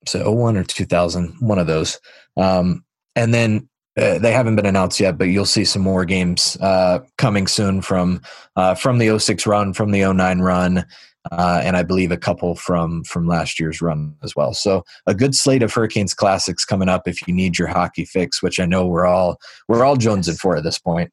so 0.06 0.30
01 0.30 0.56
or 0.56 0.64
2000, 0.64 1.36
one 1.40 1.58
of 1.58 1.66
those. 1.66 2.00
Um, 2.36 2.84
and 3.14 3.32
then 3.32 3.68
uh, 3.98 4.18
they 4.18 4.32
haven't 4.32 4.56
been 4.56 4.66
announced 4.66 5.00
yet, 5.00 5.18
but 5.18 5.24
you'll 5.24 5.44
see 5.44 5.64
some 5.64 5.82
more 5.82 6.04
games 6.04 6.56
uh, 6.60 7.00
coming 7.18 7.46
soon 7.46 7.82
from 7.82 8.22
uh, 8.56 8.74
from 8.74 8.98
the 8.98 9.18
06 9.18 9.46
run, 9.46 9.74
from 9.74 9.90
the 9.90 10.00
09 10.00 10.40
run, 10.40 10.86
uh, 11.30 11.60
and 11.62 11.76
I 11.76 11.82
believe 11.82 12.10
a 12.10 12.16
couple 12.16 12.54
from 12.54 13.04
from 13.04 13.26
last 13.26 13.60
year's 13.60 13.82
run 13.82 14.16
as 14.22 14.34
well. 14.34 14.54
So 14.54 14.82
a 15.06 15.14
good 15.14 15.34
slate 15.34 15.62
of 15.62 15.72
Hurricanes 15.72 16.14
classics 16.14 16.64
coming 16.64 16.88
up 16.88 17.06
if 17.06 17.26
you 17.28 17.34
need 17.34 17.58
your 17.58 17.68
hockey 17.68 18.06
fix, 18.06 18.42
which 18.42 18.58
I 18.58 18.64
know 18.64 18.86
we're 18.86 19.06
all 19.06 19.36
we're 19.68 19.84
all 19.84 19.96
jonesing 19.96 20.38
for 20.38 20.56
at 20.56 20.64
this 20.64 20.78
point. 20.78 21.10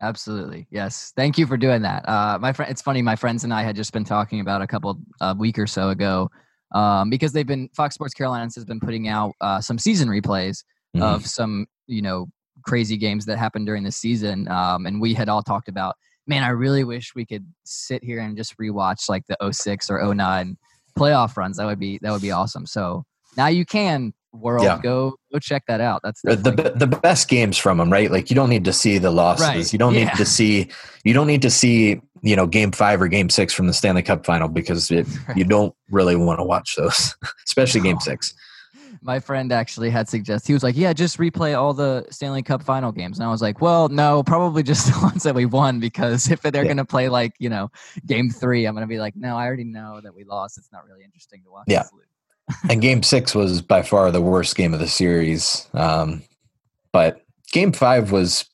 Absolutely, 0.00 0.66
yes. 0.70 1.12
Thank 1.16 1.36
you 1.36 1.46
for 1.46 1.58
doing 1.58 1.82
that. 1.82 2.08
Uh, 2.08 2.38
my 2.38 2.52
friend, 2.52 2.70
it's 2.70 2.82
funny. 2.82 3.02
My 3.02 3.16
friends 3.16 3.44
and 3.44 3.52
I 3.52 3.62
had 3.62 3.76
just 3.76 3.92
been 3.92 4.04
talking 4.04 4.40
about 4.40 4.62
a 4.62 4.66
couple 4.66 4.98
a 5.20 5.34
week 5.34 5.58
or 5.58 5.66
so 5.66 5.90
ago 5.90 6.30
um, 6.72 7.10
because 7.10 7.32
they've 7.32 7.46
been 7.46 7.68
Fox 7.74 7.94
Sports 7.94 8.14
Carolinas 8.14 8.54
has 8.54 8.64
been 8.64 8.80
putting 8.80 9.08
out 9.08 9.32
uh, 9.40 9.60
some 9.60 9.78
season 9.78 10.08
replays 10.08 10.64
mm-hmm. 10.94 11.02
of 11.02 11.26
some 11.26 11.66
you 11.86 12.02
know 12.02 12.26
crazy 12.62 12.96
games 12.96 13.26
that 13.26 13.38
happened 13.38 13.66
during 13.66 13.84
the 13.84 13.92
season, 13.92 14.48
um, 14.48 14.86
and 14.86 15.00
we 15.00 15.14
had 15.14 15.28
all 15.28 15.42
talked 15.42 15.68
about. 15.68 15.96
Man, 16.28 16.42
I 16.42 16.48
really 16.48 16.82
wish 16.82 17.14
we 17.14 17.24
could 17.24 17.46
sit 17.64 18.02
here 18.02 18.18
and 18.18 18.36
just 18.36 18.58
rewatch 18.58 19.08
like 19.08 19.22
the 19.28 19.52
06 19.52 19.88
or 19.90 20.12
09 20.12 20.56
playoff 20.98 21.36
runs. 21.36 21.56
That 21.56 21.66
would 21.66 21.78
be 21.78 22.00
that 22.02 22.10
would 22.10 22.22
be 22.22 22.32
awesome. 22.32 22.66
So 22.66 23.04
now 23.36 23.46
you 23.46 23.64
can 23.64 24.12
world 24.32 24.64
yeah. 24.64 24.78
go 24.82 25.14
go 25.32 25.38
check 25.38 25.62
that 25.66 25.80
out 25.80 26.00
that's 26.02 26.20
the 26.22 26.36
the 26.76 26.86
best 26.86 27.28
games 27.28 27.56
from 27.56 27.78
them 27.78 27.90
right 27.90 28.10
like 28.10 28.30
you 28.30 28.36
don't 28.36 28.50
need 28.50 28.64
to 28.64 28.72
see 28.72 28.98
the 28.98 29.10
losses 29.10 29.46
right. 29.46 29.72
you 29.72 29.78
don't 29.78 29.94
yeah. 29.94 30.04
need 30.04 30.14
to 30.14 30.24
see 30.24 30.68
you 31.04 31.14
don't 31.14 31.26
need 31.26 31.42
to 31.42 31.50
see 31.50 32.00
you 32.26 32.36
know 32.36 32.46
game 32.46 32.72
five 32.72 33.00
or 33.00 33.08
game 33.08 33.30
six 33.30 33.52
from 33.52 33.66
the 33.66 33.72
stanley 33.72 34.02
cup 34.02 34.26
final 34.26 34.48
because 34.48 34.90
it, 34.90 35.06
right. 35.28 35.36
you 35.36 35.44
don't 35.56 35.74
really 35.90 36.16
want 36.16 36.38
to 36.38 36.44
watch 36.44 36.74
those 36.76 37.14
especially 37.46 37.80
game 37.80 38.00
six. 38.00 38.34
My 39.02 39.20
friend 39.20 39.52
actually 39.52 39.90
had 39.90 40.08
suggested 40.08 40.48
he 40.48 40.52
was 40.52 40.62
like 40.62 40.76
yeah 40.76 40.92
just 40.92 41.18
replay 41.18 41.56
all 41.56 41.72
the 41.72 42.06
stanley 42.10 42.42
cup 42.42 42.62
final 42.62 42.92
games. 42.92 43.18
And 43.18 43.26
i 43.26 43.30
was 43.30 43.42
like 43.42 43.60
well 43.60 43.88
no 43.88 44.22
probably 44.22 44.62
just 44.62 44.86
the 44.92 44.98
ones 45.00 45.22
that 45.22 45.34
we 45.34 45.46
won 45.46 45.80
because 45.80 46.30
if 46.30 46.42
they're 46.42 46.54
yeah. 46.56 46.64
going 46.64 46.76
to 46.78 46.84
play 46.84 47.08
like 47.08 47.32
you 47.38 47.48
know 47.48 47.70
game 48.06 48.30
three 48.30 48.66
i'm 48.66 48.74
going 48.74 48.86
to 48.86 48.92
be 48.92 48.98
like 48.98 49.14
no 49.16 49.36
i 49.36 49.46
already 49.46 49.64
know 49.64 50.00
that 50.02 50.14
we 50.14 50.24
lost. 50.24 50.58
It's 50.58 50.72
not 50.72 50.84
really 50.86 51.04
interesting 51.04 51.42
to 51.44 51.50
watch 51.50 51.66
yeah. 51.68 51.84
and 52.68 52.80
game 52.82 53.02
six 53.02 53.34
was 53.34 53.62
by 53.62 53.82
far 53.82 54.10
the 54.10 54.22
worst 54.22 54.56
game 54.56 54.74
of 54.74 54.80
the 54.80 54.88
series 54.88 55.68
um, 55.74 56.22
but 56.92 57.22
game 57.52 57.72
five 57.72 58.10
was 58.10 58.46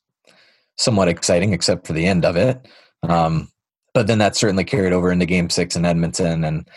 somewhat 0.77 1.07
exciting 1.07 1.53
except 1.53 1.87
for 1.87 1.93
the 1.93 2.05
end 2.05 2.25
of 2.25 2.35
it. 2.35 2.67
Um, 3.03 3.49
but 3.93 4.07
then 4.07 4.17
that 4.17 4.35
certainly 4.35 4.63
carried 4.63 4.93
over 4.93 5.11
into 5.11 5.25
game 5.25 5.49
six 5.49 5.75
in 5.75 5.85
edmonton 5.85 6.43
and 6.43 6.67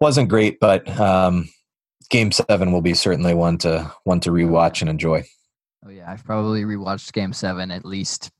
wasn't 0.00 0.28
great 0.28 0.60
but 0.60 0.88
um, 1.00 1.48
game 2.10 2.32
seven 2.32 2.72
will 2.72 2.80
be 2.80 2.94
certainly 2.94 3.34
one 3.34 3.58
to 3.58 3.90
one 4.04 4.20
to 4.20 4.30
rewatch 4.30 4.80
and 4.80 4.90
enjoy. 4.90 5.24
Oh 5.84 5.90
yeah, 5.90 6.10
I've 6.10 6.24
probably 6.24 6.62
rewatched 6.62 7.12
game 7.12 7.32
seven 7.32 7.70
at 7.70 7.84
least 7.84 8.30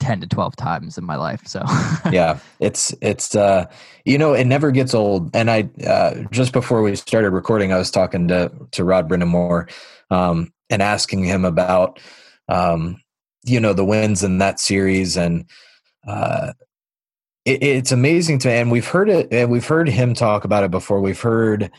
10 0.00 0.20
to 0.20 0.26
12 0.26 0.56
times 0.56 0.98
in 0.98 1.04
my 1.04 1.16
life 1.16 1.40
so 1.46 1.62
yeah 2.12 2.38
it's 2.60 2.94
it's 3.00 3.34
uh 3.34 3.64
you 4.04 4.18
know 4.18 4.34
it 4.34 4.44
never 4.44 4.70
gets 4.70 4.92
old 4.92 5.34
and 5.34 5.50
i 5.50 5.66
uh 5.86 6.16
just 6.30 6.52
before 6.52 6.82
we 6.82 6.94
started 6.94 7.30
recording 7.30 7.72
i 7.72 7.78
was 7.78 7.90
talking 7.90 8.28
to 8.28 8.52
to 8.72 8.84
rod 8.84 9.08
brind'amour 9.08 9.70
um 10.10 10.52
and 10.68 10.82
asking 10.82 11.24
him 11.24 11.46
about 11.46 11.98
um 12.50 13.00
you 13.44 13.58
know 13.58 13.72
the 13.72 13.86
wins 13.86 14.22
in 14.22 14.36
that 14.36 14.60
series 14.60 15.16
and 15.16 15.46
uh 16.06 16.52
it, 17.46 17.62
it's 17.62 17.92
amazing 17.92 18.38
to 18.40 18.48
me, 18.48 18.54
and 18.54 18.70
we've 18.70 18.86
heard 18.86 19.08
it 19.08 19.28
and 19.32 19.50
we've 19.50 19.66
heard 19.66 19.88
him 19.88 20.12
talk 20.12 20.44
about 20.44 20.64
it 20.64 20.70
before 20.70 21.00
we've 21.00 21.20
heard 21.20 21.70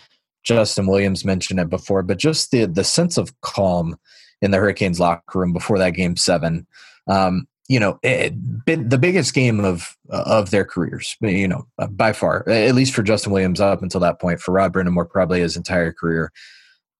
Justin 0.44 0.88
Williams 0.88 1.26
mention 1.26 1.60
it 1.60 1.70
before, 1.70 2.02
but 2.02 2.18
just 2.18 2.52
the 2.52 2.66
the 2.66 2.84
sense 2.84 3.18
of 3.18 3.40
calm 3.42 3.98
in 4.42 4.52
the 4.52 4.58
Hurricanes 4.58 5.00
locker 5.00 5.40
room 5.40 5.54
before 5.54 5.78
that 5.78 5.92
game 5.92 6.16
seven. 6.16 6.66
Um, 7.08 7.48
you 7.68 7.82
know, 7.82 8.00
it, 8.02 8.34
it, 8.66 8.90
the 8.90 8.98
biggest 8.98 9.34
game 9.34 9.64
of 9.64 9.96
of 10.10 10.52
their 10.52 10.64
careers. 10.64 11.18
You 11.20 11.50
know, 11.50 11.68
by 11.92 12.14
far, 12.14 12.48
at 12.50 12.76
least 12.76 12.94
for 12.94 13.04
Justin 13.04 13.34
Williams 13.34 13.60
up 13.60 13.84
until 13.84 14.00
that 14.02 14.22
point. 14.22 14.40
For 14.40 14.54
Rod 14.54 14.74
Brind'amour, 14.74 15.10
probably 15.10 15.42
his 15.42 15.58
entire 15.58 15.92
career, 15.92 16.32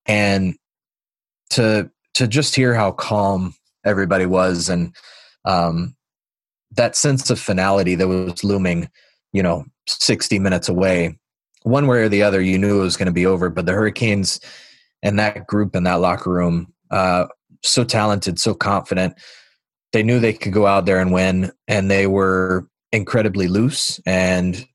and 0.04 0.54
to 1.50 1.90
to 2.14 2.28
just 2.28 2.54
hear 2.54 2.74
how 2.74 2.92
calm 2.92 3.54
everybody 3.84 4.26
was 4.26 4.68
and 4.68 4.94
um, 5.44 5.96
that 6.78 6.96
sense 6.96 7.28
of 7.30 7.38
finality 7.38 7.94
that 7.94 8.08
was 8.08 8.42
looming, 8.42 8.88
you 9.32 9.42
know, 9.42 9.64
60 9.86 10.38
minutes 10.38 10.68
away 10.68 11.18
one 11.62 11.86
way 11.86 11.98
or 11.98 12.08
the 12.08 12.22
other, 12.22 12.40
you 12.40 12.58
knew 12.58 12.80
it 12.80 12.84
was 12.84 12.96
going 12.96 13.06
to 13.06 13.12
be 13.12 13.26
over. 13.26 13.50
But 13.50 13.66
the 13.66 13.72
Hurricanes 13.72 14.40
and 15.02 15.18
that 15.18 15.46
group 15.46 15.76
in 15.76 15.84
that 15.84 16.00
locker 16.00 16.30
room, 16.30 16.72
uh, 16.90 17.26
so 17.62 17.84
talented, 17.84 18.38
so 18.38 18.54
confident, 18.54 19.14
they 19.92 20.02
knew 20.02 20.18
they 20.18 20.32
could 20.32 20.52
go 20.52 20.66
out 20.66 20.86
there 20.86 21.00
and 21.00 21.12
win, 21.12 21.50
and 21.66 21.90
they 21.90 22.06
were 22.06 22.68
incredibly 22.92 23.48
loose, 23.48 23.98
and 24.04 24.66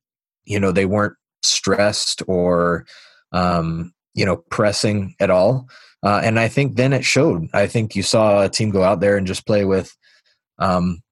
you 0.44 0.60
know 0.60 0.72
they 0.72 0.86
weren't 0.86 1.13
stressed 1.44 2.24
or 2.28 2.86
um, 3.32 3.94
you 4.16 4.26
know 4.26 4.38
pressing 4.50 5.16
at 5.20 5.30
all. 5.30 5.68
Uh, 6.02 6.20
and 6.24 6.39
I 6.39 6.48
think 6.48 6.76
then 6.76 6.94
it 6.94 7.06
showed. 7.06 7.48
I 7.54 7.68
think 7.68 7.96
you 7.96 8.02
saw 8.02 8.42
a 8.42 8.50
team 8.50 8.72
go 8.72 8.84
out 8.84 9.02
there 9.02 9.16
and 9.16 9.28
just 9.28 9.46
play 9.46 9.66
with 9.66 9.96
um, 10.58 11.03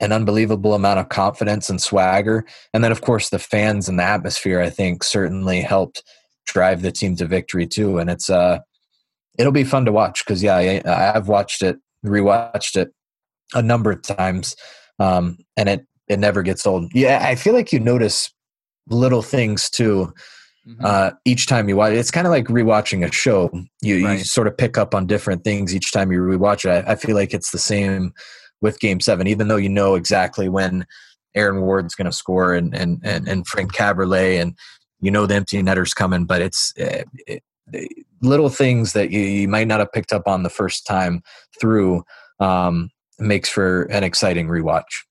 an 0.00 0.12
unbelievable 0.12 0.74
amount 0.74 1.00
of 1.00 1.08
confidence 1.08 1.68
and 1.68 1.80
swagger. 1.80 2.44
And 2.72 2.84
then, 2.84 2.92
of 2.92 3.00
course, 3.00 3.30
the 3.30 3.38
fans 3.38 3.88
and 3.88 3.98
the 3.98 4.04
atmosphere, 4.04 4.60
I 4.60 4.70
think, 4.70 5.02
certainly 5.02 5.60
helped 5.60 6.02
drive 6.46 6.82
the 6.82 6.92
team 6.92 7.16
to 7.16 7.26
victory 7.26 7.66
too. 7.66 7.98
And 7.98 8.08
it's 8.08 8.30
uh, 8.30 8.58
it'll 9.38 9.52
be 9.52 9.64
fun 9.64 9.84
to 9.86 9.92
watch 9.92 10.24
because 10.24 10.42
yeah, 10.42 10.56
I, 10.56 11.16
I've 11.16 11.28
watched 11.28 11.62
it, 11.62 11.78
rewatched 12.04 12.76
it 12.76 12.92
a 13.54 13.62
number 13.62 13.90
of 13.90 14.02
times, 14.02 14.54
um, 14.98 15.38
and 15.56 15.68
it 15.68 15.86
it 16.08 16.18
never 16.18 16.42
gets 16.42 16.66
old. 16.66 16.90
Yeah, 16.94 17.20
I 17.22 17.34
feel 17.34 17.54
like 17.54 17.72
you 17.72 17.80
notice 17.80 18.32
little 18.88 19.22
things 19.22 19.68
too. 19.68 20.12
Mm-hmm. 20.66 20.84
Uh, 20.84 21.10
each 21.24 21.46
time 21.46 21.68
you 21.68 21.76
watch 21.76 21.92
it, 21.92 21.98
it's 21.98 22.10
kind 22.10 22.26
of 22.26 22.30
like 22.30 22.46
rewatching 22.46 23.06
a 23.06 23.10
show. 23.10 23.50
You, 23.80 24.04
right. 24.04 24.18
you 24.18 24.24
sort 24.24 24.46
of 24.46 24.56
pick 24.56 24.76
up 24.76 24.94
on 24.94 25.06
different 25.06 25.42
things 25.42 25.74
each 25.74 25.92
time 25.92 26.12
you 26.12 26.20
rewatch 26.20 26.66
it. 26.66 26.84
I, 26.86 26.92
I 26.92 26.96
feel 26.96 27.14
like 27.14 27.32
it's 27.32 27.52
the 27.52 27.58
same 27.58 28.12
with 28.60 28.80
game 28.80 29.00
seven, 29.00 29.26
even 29.26 29.48
though 29.48 29.56
you 29.56 29.68
know 29.68 29.94
exactly 29.94 30.48
when 30.48 30.86
Aaron 31.34 31.60
Ward's 31.62 31.94
going 31.94 32.06
to 32.06 32.12
score 32.12 32.54
and, 32.54 32.74
and, 32.74 33.00
and, 33.04 33.28
and 33.28 33.46
Frank 33.46 33.74
Kaberle 33.74 34.40
and 34.40 34.56
you 35.00 35.10
know 35.10 35.26
the 35.26 35.34
empty 35.34 35.62
netter's 35.62 35.94
coming, 35.94 36.24
but 36.24 36.42
it's 36.42 36.72
it, 36.76 37.06
eh, 37.28 37.38
it, 37.72 38.04
little 38.22 38.48
things 38.48 38.94
that 38.94 39.10
you, 39.10 39.20
you, 39.20 39.48
might 39.48 39.68
not 39.68 39.78
have 39.78 39.92
picked 39.92 40.12
up 40.12 40.26
on 40.26 40.42
the 40.42 40.50
first 40.50 40.86
time 40.86 41.22
through 41.60 42.02
um, 42.40 42.90
makes 43.18 43.48
for 43.48 43.82
an 43.84 44.02
exciting 44.02 44.48
rewatch. 44.48 45.04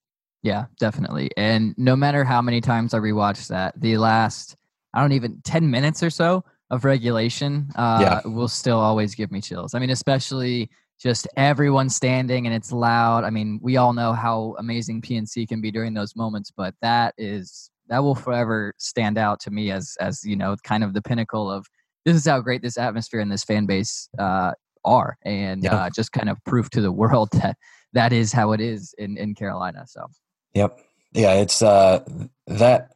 Yeah, 0.43 0.65
definitely. 0.79 1.29
And 1.37 1.73
no 1.77 1.95
matter 1.95 2.23
how 2.23 2.41
many 2.41 2.61
times 2.61 2.93
I 2.93 2.99
rewatch 2.99 3.47
that, 3.47 3.79
the 3.79 3.97
last 3.97 4.55
I 4.93 5.01
don't 5.01 5.13
even 5.13 5.41
ten 5.43 5.69
minutes 5.69 6.03
or 6.03 6.09
so 6.09 6.43
of 6.69 6.83
regulation 6.83 7.69
uh, 7.75 7.99
yeah. 8.01 8.29
will 8.29 8.47
still 8.47 8.79
always 8.79 9.15
give 9.15 9.31
me 9.31 9.39
chills. 9.39 9.73
I 9.73 9.79
mean, 9.79 9.89
especially 9.89 10.69
just 10.99 11.27
everyone 11.37 11.89
standing 11.89 12.45
and 12.47 12.55
it's 12.55 12.71
loud. 12.71 13.23
I 13.23 13.29
mean, 13.29 13.59
we 13.61 13.77
all 13.77 13.93
know 13.93 14.13
how 14.13 14.55
amazing 14.57 15.01
PNC 15.01 15.47
can 15.47 15.61
be 15.61 15.71
during 15.71 15.93
those 15.93 16.15
moments, 16.15 16.51
but 16.55 16.73
that 16.81 17.13
is 17.17 17.69
that 17.89 18.03
will 18.03 18.15
forever 18.15 18.73
stand 18.77 19.17
out 19.17 19.39
to 19.41 19.51
me 19.51 19.71
as 19.71 19.95
as 19.99 20.23
you 20.23 20.35
know, 20.35 20.55
kind 20.63 20.83
of 20.83 20.93
the 20.93 21.01
pinnacle 21.01 21.51
of 21.51 21.67
this 22.05 22.15
is 22.15 22.25
how 22.25 22.39
great 22.39 22.61
this 22.61 22.77
atmosphere 22.77 23.19
and 23.19 23.31
this 23.31 23.43
fan 23.43 23.65
base 23.65 24.09
uh, 24.17 24.53
are, 24.85 25.17
and 25.23 25.63
yep. 25.63 25.73
uh, 25.73 25.89
just 25.89 26.11
kind 26.11 26.29
of 26.29 26.37
proof 26.45 26.69
to 26.71 26.81
the 26.81 26.91
world 26.91 27.29
that 27.33 27.57
that 27.93 28.13
is 28.13 28.33
how 28.33 28.51
it 28.51 28.61
is 28.61 28.93
in 28.97 29.17
in 29.17 29.35
Carolina. 29.35 29.85
So, 29.87 30.07
yep, 30.53 30.79
yeah, 31.13 31.33
it's 31.33 31.61
uh, 31.61 32.03
that 32.47 32.93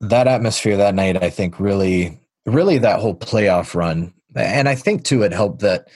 that 0.00 0.26
atmosphere 0.26 0.76
that 0.78 0.94
night. 0.94 1.22
I 1.22 1.30
think 1.30 1.60
really, 1.60 2.20
really 2.44 2.78
that 2.78 3.00
whole 3.00 3.14
playoff 3.14 3.74
run, 3.74 4.14
and 4.34 4.68
I 4.68 4.74
think 4.74 5.04
too 5.04 5.22
it 5.22 5.32
helped 5.32 5.60
that 5.60 5.88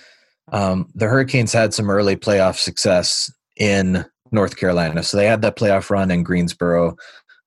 um, 0.51 0.91
the 0.95 1.07
Hurricanes 1.07 1.53
had 1.53 1.75
some 1.75 1.91
early 1.91 2.17
playoff 2.17 2.57
success 2.57 3.33
in 3.57 4.05
North 4.33 4.57
Carolina. 4.57 5.03
So 5.03 5.17
they 5.17 5.27
had 5.27 5.43
that 5.43 5.57
playoff 5.57 5.91
run 5.91 6.11
in 6.11 6.23
Greensboro, 6.23 6.97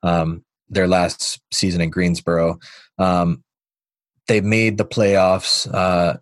um, 0.03 0.43
their 0.69 0.87
last 0.87 1.41
season 1.51 1.81
in 1.81 1.89
Greensboro. 1.89 2.59
Um, 2.97 3.43
they 4.27 4.41
made 4.41 4.77
the 4.77 4.85
playoffs 4.85 5.71
uh, 5.73 6.17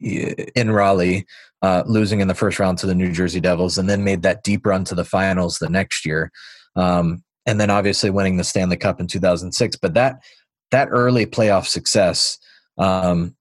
in 0.00 0.70
Raleigh, 0.70 1.26
uh, 1.62 1.82
losing 1.86 2.20
in 2.20 2.28
the 2.28 2.34
first 2.34 2.58
round 2.58 2.78
to 2.78 2.86
the 2.86 2.94
New 2.94 3.12
Jersey 3.12 3.40
Devils, 3.40 3.78
and 3.78 3.88
then 3.88 4.04
made 4.04 4.22
that 4.22 4.42
deep 4.42 4.66
run 4.66 4.84
to 4.84 4.94
the 4.94 5.04
finals 5.04 5.58
the 5.58 5.68
next 5.68 6.06
year. 6.06 6.30
Um, 6.76 7.22
and 7.46 7.60
then 7.60 7.70
obviously 7.70 8.10
winning 8.10 8.36
the 8.38 8.44
Stanley 8.44 8.76
Cup 8.76 9.00
in 9.00 9.06
2006. 9.06 9.76
But 9.76 9.94
that 9.94 10.22
that 10.70 10.88
early 10.90 11.26
playoff 11.26 11.66
success 11.66 12.38
um, 12.78 13.36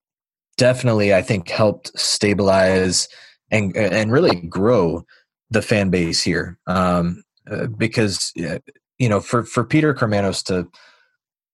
definitely 0.58 1.14
I 1.14 1.22
think 1.22 1.50
helped 1.50 1.98
stabilize 2.00 3.08
and 3.52 3.76
and 3.76 4.12
really 4.12 4.36
grow 4.42 5.06
the 5.50 5.62
fan 5.62 5.90
base 5.90 6.22
here. 6.22 6.58
Um, 6.68 7.24
uh, 7.50 7.68
because 7.68 8.32
uh, 8.40 8.60
you 8.98 9.10
know 9.10 9.20
for 9.20 9.44
for 9.44 9.64
Peter 9.64 9.94
Karmanos 9.94 10.44
to 10.46 10.68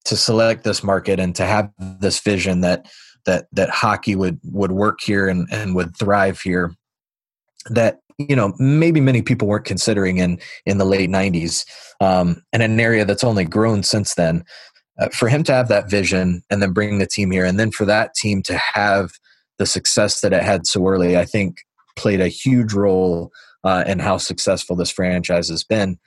to 0.05 0.15
select 0.15 0.63
this 0.63 0.83
market 0.83 1.19
and 1.19 1.35
to 1.35 1.45
have 1.45 1.71
this 1.77 2.19
vision 2.19 2.61
that 2.61 2.87
that 3.25 3.47
that 3.51 3.69
hockey 3.69 4.15
would 4.15 4.39
would 4.43 4.71
work 4.71 4.99
here 5.01 5.27
and 5.27 5.47
and 5.51 5.75
would 5.75 5.95
thrive 5.97 6.39
here 6.41 6.73
that 7.69 7.99
you 8.17 8.35
know 8.35 8.53
maybe 8.59 9.01
many 9.01 9.21
people 9.21 9.47
weren't 9.47 9.65
considering 9.65 10.17
in 10.17 10.39
in 10.65 10.77
the 10.77 10.85
late 10.85 11.09
90s 11.09 11.65
um, 12.01 12.41
and 12.53 12.63
an 12.63 12.79
area 12.79 13.05
that's 13.05 13.23
only 13.23 13.45
grown 13.45 13.83
since 13.83 14.13
then 14.15 14.43
uh, 14.99 15.09
for 15.09 15.29
him 15.29 15.43
to 15.43 15.53
have 15.53 15.67
that 15.67 15.89
vision 15.89 16.41
and 16.49 16.61
then 16.61 16.73
bring 16.73 16.99
the 16.99 17.07
team 17.07 17.31
here 17.31 17.45
and 17.45 17.59
then 17.59 17.71
for 17.71 17.85
that 17.85 18.13
team 18.13 18.41
to 18.43 18.57
have 18.57 19.11
the 19.57 19.65
success 19.65 20.21
that 20.21 20.33
it 20.33 20.43
had 20.43 20.65
so 20.65 20.87
early 20.87 21.17
i 21.17 21.25
think 21.25 21.57
played 21.95 22.21
a 22.21 22.27
huge 22.27 22.73
role 22.73 23.31
uh, 23.65 23.83
in 23.85 23.99
how 23.99 24.17
successful 24.17 24.75
this 24.75 24.91
franchise 24.91 25.49
has 25.49 25.63
been 25.63 25.97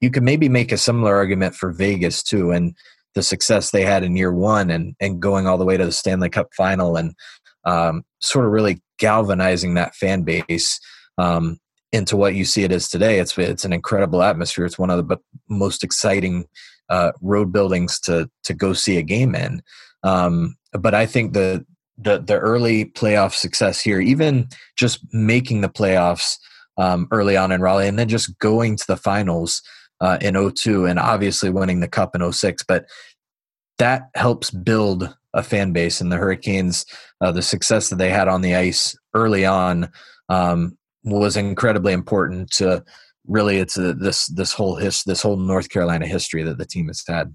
you 0.00 0.10
could 0.10 0.22
maybe 0.22 0.48
make 0.48 0.72
a 0.72 0.76
similar 0.76 1.14
argument 1.14 1.54
for 1.54 1.72
vegas 1.72 2.22
too 2.22 2.50
and 2.50 2.74
the 3.14 3.22
success 3.22 3.70
they 3.70 3.84
had 3.84 4.04
in 4.04 4.16
year 4.16 4.32
one 4.32 4.70
and 4.70 4.94
and 5.00 5.20
going 5.20 5.46
all 5.46 5.58
the 5.58 5.64
way 5.64 5.76
to 5.76 5.84
the 5.84 5.92
stanley 5.92 6.28
cup 6.28 6.48
final 6.56 6.96
and 6.96 7.14
um, 7.64 8.02
sort 8.20 8.44
of 8.44 8.52
really 8.52 8.82
galvanizing 8.98 9.74
that 9.74 9.94
fan 9.94 10.22
base 10.22 10.80
um, 11.18 11.58
into 11.92 12.16
what 12.16 12.34
you 12.34 12.44
see 12.44 12.64
it 12.64 12.72
as 12.72 12.88
today. 12.88 13.18
It's 13.18 13.36
it's 13.36 13.64
an 13.64 13.72
incredible 13.72 14.22
atmosphere. 14.22 14.64
It's 14.64 14.78
one 14.78 14.90
of 14.90 15.06
the 15.06 15.18
most 15.48 15.84
exciting 15.84 16.46
uh, 16.92 17.12
road 17.22 17.52
buildings 17.52 17.98
to 18.00 18.28
to 18.44 18.54
go 18.54 18.74
see 18.74 18.98
a 18.98 19.02
game 19.02 19.34
in. 19.34 19.62
Um, 20.02 20.56
but 20.72 20.94
I 20.94 21.06
think 21.06 21.32
the 21.32 21.64
the 21.96 22.18
the 22.18 22.38
early 22.38 22.84
playoff 22.84 23.32
success 23.32 23.80
here, 23.80 24.00
even 24.00 24.48
just 24.76 25.00
making 25.12 25.62
the 25.62 25.68
playoffs 25.70 26.36
um, 26.76 27.08
early 27.10 27.36
on 27.36 27.50
in 27.50 27.62
Raleigh, 27.62 27.88
and 27.88 27.98
then 27.98 28.08
just 28.08 28.38
going 28.38 28.76
to 28.76 28.86
the 28.86 28.96
finals 28.96 29.62
uh, 30.02 30.18
in 30.20 30.34
02 30.34 30.84
and 30.84 30.98
obviously 30.98 31.48
winning 31.48 31.80
the 31.80 31.88
cup 31.88 32.14
in 32.14 32.32
06, 32.32 32.62
but 32.64 32.84
that 33.78 34.02
helps 34.14 34.50
build 34.50 35.16
a 35.32 35.42
fan 35.42 35.72
base 35.72 36.00
and 36.00 36.12
the 36.12 36.16
Hurricanes, 36.16 36.84
uh, 37.20 37.32
the 37.32 37.40
success 37.40 37.88
that 37.88 37.96
they 37.96 38.10
had 38.10 38.28
on 38.28 38.42
the 38.42 38.54
ice 38.54 38.96
early 39.14 39.46
on 39.46 39.90
um, 40.28 40.76
was 41.04 41.36
incredibly 41.36 41.92
important 41.92 42.50
to 42.50 42.84
really 43.26 43.58
it's 43.58 43.78
a, 43.78 43.94
this 43.94 44.26
this 44.26 44.52
whole 44.52 44.76
his 44.76 45.02
this 45.04 45.22
whole 45.22 45.36
North 45.36 45.68
Carolina 45.68 46.06
history 46.06 46.42
that 46.42 46.58
the 46.58 46.66
team 46.66 46.88
has 46.88 47.02
had. 47.06 47.34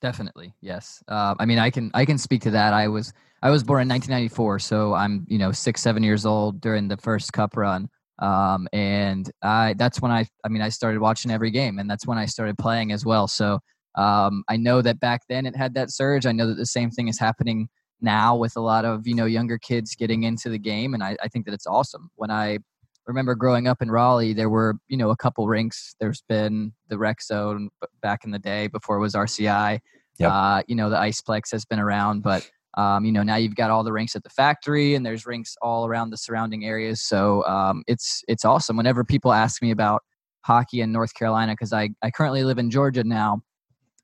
Definitely, 0.00 0.54
yes. 0.62 1.02
Uh, 1.08 1.34
I 1.38 1.44
mean, 1.44 1.58
I 1.58 1.70
can 1.70 1.90
I 1.94 2.04
can 2.04 2.18
speak 2.18 2.42
to 2.42 2.50
that. 2.52 2.72
I 2.72 2.88
was 2.88 3.12
I 3.42 3.50
was 3.50 3.62
born 3.62 3.82
in 3.82 3.88
1994, 3.88 4.58
so 4.60 4.94
I'm 4.94 5.26
you 5.28 5.38
know 5.38 5.52
six 5.52 5.80
seven 5.82 6.02
years 6.02 6.24
old 6.24 6.60
during 6.60 6.88
the 6.88 6.96
first 6.96 7.32
Cup 7.32 7.56
run, 7.56 7.88
um, 8.18 8.66
and 8.72 9.30
I 9.42 9.74
that's 9.74 10.00
when 10.00 10.10
I 10.10 10.26
I 10.44 10.48
mean 10.48 10.62
I 10.62 10.70
started 10.70 11.00
watching 11.00 11.30
every 11.30 11.50
game, 11.50 11.78
and 11.78 11.90
that's 11.90 12.06
when 12.06 12.18
I 12.18 12.26
started 12.26 12.56
playing 12.58 12.92
as 12.92 13.04
well. 13.04 13.28
So 13.28 13.60
um, 13.96 14.44
I 14.48 14.56
know 14.56 14.80
that 14.82 15.00
back 15.00 15.22
then 15.28 15.46
it 15.46 15.56
had 15.56 15.74
that 15.74 15.90
surge. 15.90 16.24
I 16.26 16.32
know 16.32 16.46
that 16.46 16.56
the 16.56 16.66
same 16.66 16.90
thing 16.90 17.08
is 17.08 17.18
happening 17.18 17.68
now 18.00 18.36
with 18.36 18.56
a 18.56 18.60
lot 18.60 18.86
of 18.86 19.06
you 19.06 19.14
know 19.14 19.26
younger 19.26 19.58
kids 19.58 19.94
getting 19.94 20.22
into 20.22 20.48
the 20.48 20.58
game, 20.58 20.94
and 20.94 21.02
I, 21.02 21.16
I 21.22 21.28
think 21.28 21.44
that 21.44 21.52
it's 21.54 21.66
awesome. 21.66 22.10
When 22.16 22.30
I 22.30 22.58
remember 23.06 23.34
growing 23.34 23.66
up 23.66 23.82
in 23.82 23.90
Raleigh, 23.90 24.32
there 24.32 24.48
were 24.50 24.76
you 24.88 24.96
know 24.96 25.10
a 25.10 25.16
couple 25.16 25.46
rinks. 25.46 25.94
There's 26.00 26.22
been 26.28 26.72
the 26.88 26.98
Rec 26.98 27.22
Zone 27.22 27.70
back 28.02 28.24
in 28.24 28.30
the 28.30 28.38
day 28.38 28.66
before 28.66 28.96
it 28.96 29.00
was 29.00 29.14
RCI. 29.14 29.80
Yep. 30.18 30.30
Uh, 30.30 30.62
you 30.68 30.74
know 30.74 30.90
the 30.90 30.96
Iceplex 30.96 31.50
has 31.52 31.64
been 31.64 31.78
around, 31.78 32.22
but 32.22 32.48
um, 32.76 33.04
you 33.04 33.12
know 33.12 33.22
now 33.22 33.36
you've 33.36 33.54
got 33.54 33.70
all 33.70 33.84
the 33.84 33.92
rinks 33.92 34.14
at 34.16 34.22
the 34.22 34.30
factory, 34.30 34.94
and 34.94 35.04
there's 35.04 35.26
rinks 35.26 35.56
all 35.62 35.86
around 35.86 36.10
the 36.10 36.16
surrounding 36.16 36.64
areas. 36.64 37.02
So 37.02 37.44
um, 37.46 37.82
it's 37.86 38.22
it's 38.28 38.44
awesome. 38.44 38.76
Whenever 38.76 39.04
people 39.04 39.32
ask 39.32 39.62
me 39.62 39.70
about 39.70 40.02
hockey 40.42 40.80
in 40.80 40.92
North 40.92 41.14
Carolina, 41.14 41.52
because 41.52 41.72
I 41.72 41.90
I 42.02 42.10
currently 42.10 42.44
live 42.44 42.58
in 42.58 42.70
Georgia 42.70 43.04
now, 43.04 43.42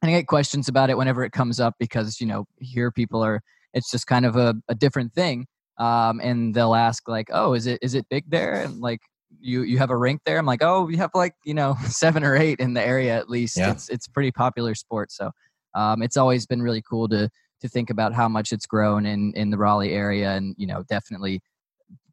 and 0.03 0.11
I 0.11 0.15
get 0.15 0.27
questions 0.27 0.69
about 0.69 0.91
it 0.91 0.97
whenever 0.97 1.25
it 1.25 1.33
comes 1.33 1.61
up 1.61 1.75
because 1.79 2.21
you 2.21 2.27
know 2.27 2.47
here 2.59 2.91
people 2.91 3.23
are 3.23 3.43
it's 3.75 3.91
just 3.91 4.07
kind 4.07 4.25
of 4.25 4.37
a, 4.37 4.55
a 4.69 4.75
different 4.75 5.13
thing 5.13 5.47
um, 5.79 6.21
and 6.23 6.55
they'll 6.55 6.75
ask 6.75 7.09
like, 7.09 7.29
"Oh, 7.33 7.55
is 7.55 7.67
it 7.67 7.79
is 7.83 7.95
it 7.95 8.07
big 8.09 8.31
there?" 8.31 8.63
And 8.63 8.81
like, 8.81 9.01
you 9.41 9.63
you 9.63 9.79
have 9.79 9.91
a 9.91 9.97
rink 9.97 10.23
there? 10.25 10.39
I'm 10.39 10.47
like, 10.47 10.63
"Oh, 10.63 10.85
we 10.85 10.97
have 10.97 11.11
like 11.15 11.35
you 11.45 11.55
know 11.55 11.77
seven 11.87 12.25
or 12.25 12.37
eight 12.37 12.61
in 12.61 12.75
the 12.75 12.83
area 12.83 13.17
at 13.17 13.29
least. 13.29 13.57
Yeah. 13.57 13.73
It's 13.73 13.89
it's 13.89 14.09
pretty 14.09 14.33
popular 14.33 14.75
sport." 14.75 15.13
So 15.13 15.31
um, 15.75 16.03
it's 16.03 16.17
always 16.17 16.47
been 16.47 16.63
really 16.63 16.83
cool 16.83 17.09
to 17.09 17.29
to 17.61 17.69
think 17.69 17.91
about 17.91 18.13
how 18.13 18.29
much 18.29 18.53
it's 18.53 18.67
grown 18.67 19.07
in 19.07 19.33
in 19.35 19.51
the 19.51 19.59
Raleigh 19.59 19.93
area, 19.93 20.33
and 20.33 20.55
you 20.59 20.67
know 20.67 20.83
definitely 20.89 21.41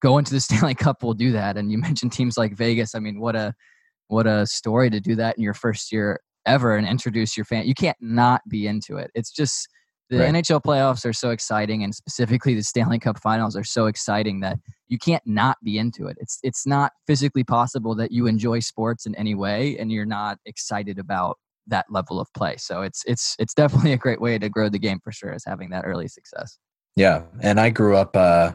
going 0.01 0.26
to 0.26 0.34
the 0.34 0.39
Stanley 0.41 0.76
Cup 0.76 1.03
will 1.03 1.14
do 1.14 1.32
that. 1.32 1.57
And 1.57 1.72
you 1.72 1.78
mentioned 1.78 2.11
teams 2.11 2.38
like 2.38 2.55
Vegas. 2.55 2.95
I 2.95 2.99
mean, 2.99 3.20
what 3.20 3.36
a 3.36 3.53
what 4.07 4.28
a 4.28 4.45
story 4.45 4.89
to 4.89 4.99
do 4.99 5.16
that 5.16 5.38
in 5.38 5.43
your 5.43 5.53
first 5.53 5.91
year 5.91 6.20
ever 6.45 6.76
and 6.76 6.88
introduce 6.88 7.38
your 7.38 7.45
fan. 7.45 7.66
You 7.66 7.74
can't 7.74 7.97
not 8.01 8.41
be 8.49 8.68
into 8.68 8.97
it. 8.97 9.09
It's 9.16 9.32
just 9.32 9.68
the 10.14 10.24
right. 10.24 10.34
NHL 10.34 10.61
playoffs 10.61 11.05
are 11.05 11.14
so 11.14 11.32
exciting, 11.32 11.84
and 11.84 11.93
specifically 11.93 12.53
the 12.53 12.64
Stanley 12.64 12.99
Cup 12.99 13.20
Finals 13.20 13.55
are 13.55 13.64
so 13.64 13.88
exciting 13.88 14.41
that 14.41 14.59
you 14.88 14.97
can't 14.97 15.26
not 15.26 15.57
be 15.64 15.78
into 15.78 16.07
it. 16.07 16.18
It's 16.20 16.39
it's 16.43 16.68
not 16.68 16.91
physically 17.07 17.43
possible 17.43 17.95
that 17.95 18.11
you 18.11 18.28
enjoy 18.28 18.59
sports 18.59 19.05
in 19.05 19.16
any 19.16 19.34
way 19.34 19.78
and 19.78 19.91
you're 19.91 20.05
not 20.05 20.38
excited 20.45 20.99
about 20.99 21.38
that 21.68 21.86
level 21.89 22.20
of 22.20 22.32
play. 22.34 22.57
So 22.57 22.82
it's 22.82 23.03
it's 23.05 23.36
it's 23.39 23.53
definitely 23.53 23.93
a 23.93 23.97
great 23.97 24.22
way 24.22 24.38
to 24.38 24.49
grow 24.49 24.70
the 24.70 24.80
game 24.80 24.99
for 25.03 25.11
sure, 25.11 25.34
is 25.34 25.43
having 25.45 25.72
that 25.72 25.84
early 25.86 26.07
success. 26.07 26.59
Yeah, 26.95 27.24
and 27.41 27.59
I 27.59 27.72
grew 27.72 27.97
up 27.97 28.16
uh, 28.16 28.51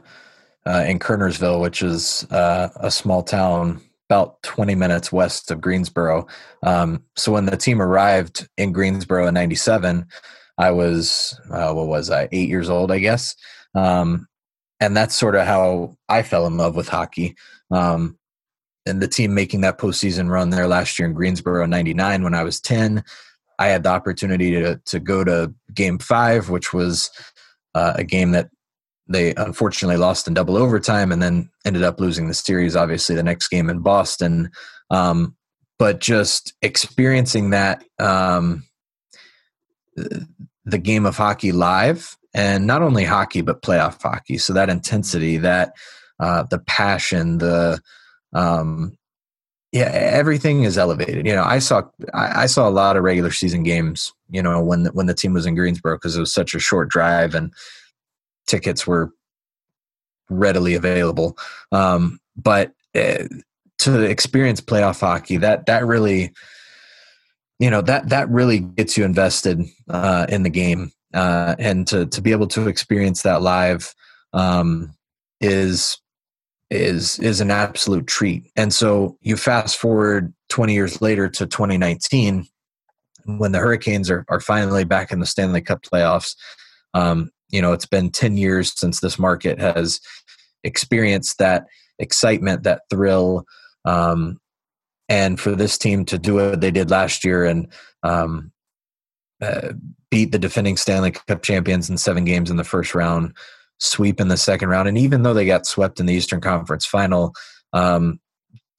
uh, 0.64 0.84
in 0.86 1.00
Kernersville, 1.00 1.60
which 1.60 1.82
is 1.82 2.24
uh, 2.30 2.68
a 2.76 2.90
small 2.90 3.22
town 3.22 3.80
about 4.08 4.42
20 4.42 4.74
minutes 4.74 5.12
west 5.12 5.50
of 5.50 5.60
Greensboro. 5.60 6.26
Um, 6.62 7.04
so 7.16 7.32
when 7.32 7.44
the 7.44 7.58
team 7.58 7.82
arrived 7.82 8.48
in 8.56 8.72
Greensboro 8.72 9.26
in 9.26 9.34
'97 9.34 10.06
I 10.58 10.70
was 10.72 11.38
uh, 11.50 11.72
what 11.72 11.86
was 11.86 12.10
I 12.10 12.28
eight 12.32 12.48
years 12.48 12.68
old, 12.68 12.90
I 12.90 12.98
guess, 12.98 13.36
um, 13.74 14.26
and 14.80 14.96
that's 14.96 15.14
sort 15.14 15.36
of 15.36 15.46
how 15.46 15.96
I 16.08 16.22
fell 16.22 16.46
in 16.46 16.56
love 16.56 16.76
with 16.76 16.88
hockey. 16.88 17.36
Um, 17.70 18.18
and 18.86 19.02
the 19.02 19.08
team 19.08 19.34
making 19.34 19.60
that 19.60 19.78
postseason 19.78 20.30
run 20.30 20.50
there 20.50 20.66
last 20.66 20.98
year 20.98 21.06
in 21.06 21.14
Greensboro 21.14 21.66
'99 21.66 22.22
when 22.22 22.34
I 22.34 22.42
was 22.42 22.60
ten, 22.60 23.04
I 23.58 23.68
had 23.68 23.82
the 23.82 23.90
opportunity 23.90 24.50
to 24.52 24.80
to 24.86 25.00
go 25.00 25.24
to 25.24 25.54
Game 25.74 25.98
Five, 25.98 26.50
which 26.50 26.72
was 26.72 27.10
uh, 27.74 27.92
a 27.96 28.04
game 28.04 28.32
that 28.32 28.50
they 29.08 29.34
unfortunately 29.36 29.96
lost 29.96 30.28
in 30.28 30.34
double 30.34 30.56
overtime, 30.56 31.12
and 31.12 31.22
then 31.22 31.50
ended 31.64 31.82
up 31.82 32.00
losing 32.00 32.28
the 32.28 32.34
series. 32.34 32.76
Obviously, 32.76 33.14
the 33.14 33.22
next 33.22 33.48
game 33.48 33.70
in 33.70 33.80
Boston. 33.80 34.50
Um, 34.90 35.36
but 35.78 36.00
just 36.00 36.54
experiencing 36.60 37.50
that 37.50 37.84
um, 38.00 38.64
the 40.64 40.78
game 40.78 41.06
of 41.06 41.16
hockey 41.16 41.52
live 41.52 42.16
and 42.34 42.66
not 42.66 42.82
only 42.82 43.04
hockey 43.04 43.40
but 43.40 43.62
playoff 43.62 44.00
hockey. 44.02 44.38
So 44.38 44.52
that 44.52 44.68
intensity 44.68 45.38
that 45.38 45.72
uh, 46.20 46.44
the 46.44 46.58
passion 46.58 47.38
the 47.38 47.80
um, 48.32 48.96
yeah 49.72 49.90
everything 49.92 50.64
is 50.64 50.76
elevated. 50.76 51.26
You 51.26 51.34
know 51.34 51.44
i 51.44 51.58
saw 51.58 51.82
I, 52.12 52.42
I, 52.42 52.46
saw 52.46 52.68
a 52.68 52.70
lot 52.70 52.96
of 52.96 53.02
regular 53.02 53.30
season 53.30 53.62
games 53.62 54.12
you 54.30 54.42
know 54.42 54.62
when 54.62 54.84
the, 54.84 54.92
when 54.92 55.06
the 55.06 55.14
team 55.14 55.32
was 55.32 55.46
in 55.46 55.54
greensboro 55.54 55.96
because 55.96 56.16
it 56.16 56.20
was 56.20 56.32
such 56.32 56.54
a 56.54 56.58
short 56.58 56.88
drive 56.88 57.34
and 57.34 57.52
tickets 58.46 58.86
were 58.86 59.12
readily 60.30 60.74
available. 60.74 61.38
Um, 61.72 62.18
but 62.36 62.72
uh, 62.94 63.24
to 63.78 64.02
experience 64.02 64.60
playoff 64.60 65.00
hockey 65.00 65.36
that 65.38 65.66
that 65.66 65.86
really 65.86 66.32
you 67.58 67.70
know 67.70 67.80
that 67.82 68.08
that 68.08 68.28
really 68.28 68.60
gets 68.60 68.96
you 68.96 69.04
invested 69.04 69.60
uh, 69.88 70.26
in 70.28 70.42
the 70.42 70.50
game, 70.50 70.92
uh, 71.14 71.56
and 71.58 71.86
to 71.88 72.06
to 72.06 72.20
be 72.20 72.32
able 72.32 72.46
to 72.48 72.68
experience 72.68 73.22
that 73.22 73.42
live 73.42 73.94
um, 74.32 74.94
is 75.40 75.98
is 76.70 77.18
is 77.18 77.40
an 77.40 77.50
absolute 77.50 78.06
treat. 78.06 78.50
And 78.56 78.72
so 78.72 79.16
you 79.20 79.36
fast 79.36 79.78
forward 79.78 80.32
20 80.50 80.74
years 80.74 81.00
later 81.00 81.28
to 81.28 81.46
2019, 81.46 82.46
when 83.24 83.52
the 83.52 83.58
Hurricanes 83.58 84.10
are 84.10 84.24
are 84.28 84.40
finally 84.40 84.84
back 84.84 85.10
in 85.10 85.20
the 85.20 85.26
Stanley 85.26 85.60
Cup 85.60 85.82
playoffs. 85.82 86.36
Um, 86.94 87.30
you 87.50 87.62
know, 87.62 87.72
it's 87.72 87.86
been 87.86 88.10
10 88.10 88.36
years 88.36 88.78
since 88.78 89.00
this 89.00 89.18
market 89.18 89.58
has 89.58 90.00
experienced 90.64 91.38
that 91.38 91.66
excitement, 91.98 92.62
that 92.62 92.82
thrill, 92.90 93.44
um, 93.84 94.38
and 95.08 95.40
for 95.40 95.54
this 95.54 95.78
team 95.78 96.04
to 96.06 96.18
do 96.18 96.34
what 96.34 96.60
they 96.60 96.70
did 96.70 96.90
last 96.90 97.24
year 97.24 97.44
and 97.44 97.68
um, 98.02 98.52
uh, 99.40 99.72
beat 100.10 100.32
the 100.32 100.38
defending 100.38 100.76
Stanley 100.76 101.12
Cup 101.12 101.42
champions 101.42 101.88
in 101.88 101.98
seven 101.98 102.24
games 102.24 102.50
in 102.50 102.56
the 102.56 102.64
first 102.64 102.94
round, 102.94 103.34
sweep 103.78 104.20
in 104.20 104.28
the 104.28 104.36
second 104.36 104.68
round, 104.68 104.88
and 104.88 104.98
even 104.98 105.22
though 105.22 105.34
they 105.34 105.46
got 105.46 105.66
swept 105.66 106.00
in 106.00 106.06
the 106.06 106.14
Eastern 106.14 106.40
Conference 106.40 106.86
Final, 106.86 107.34
um, 107.72 108.20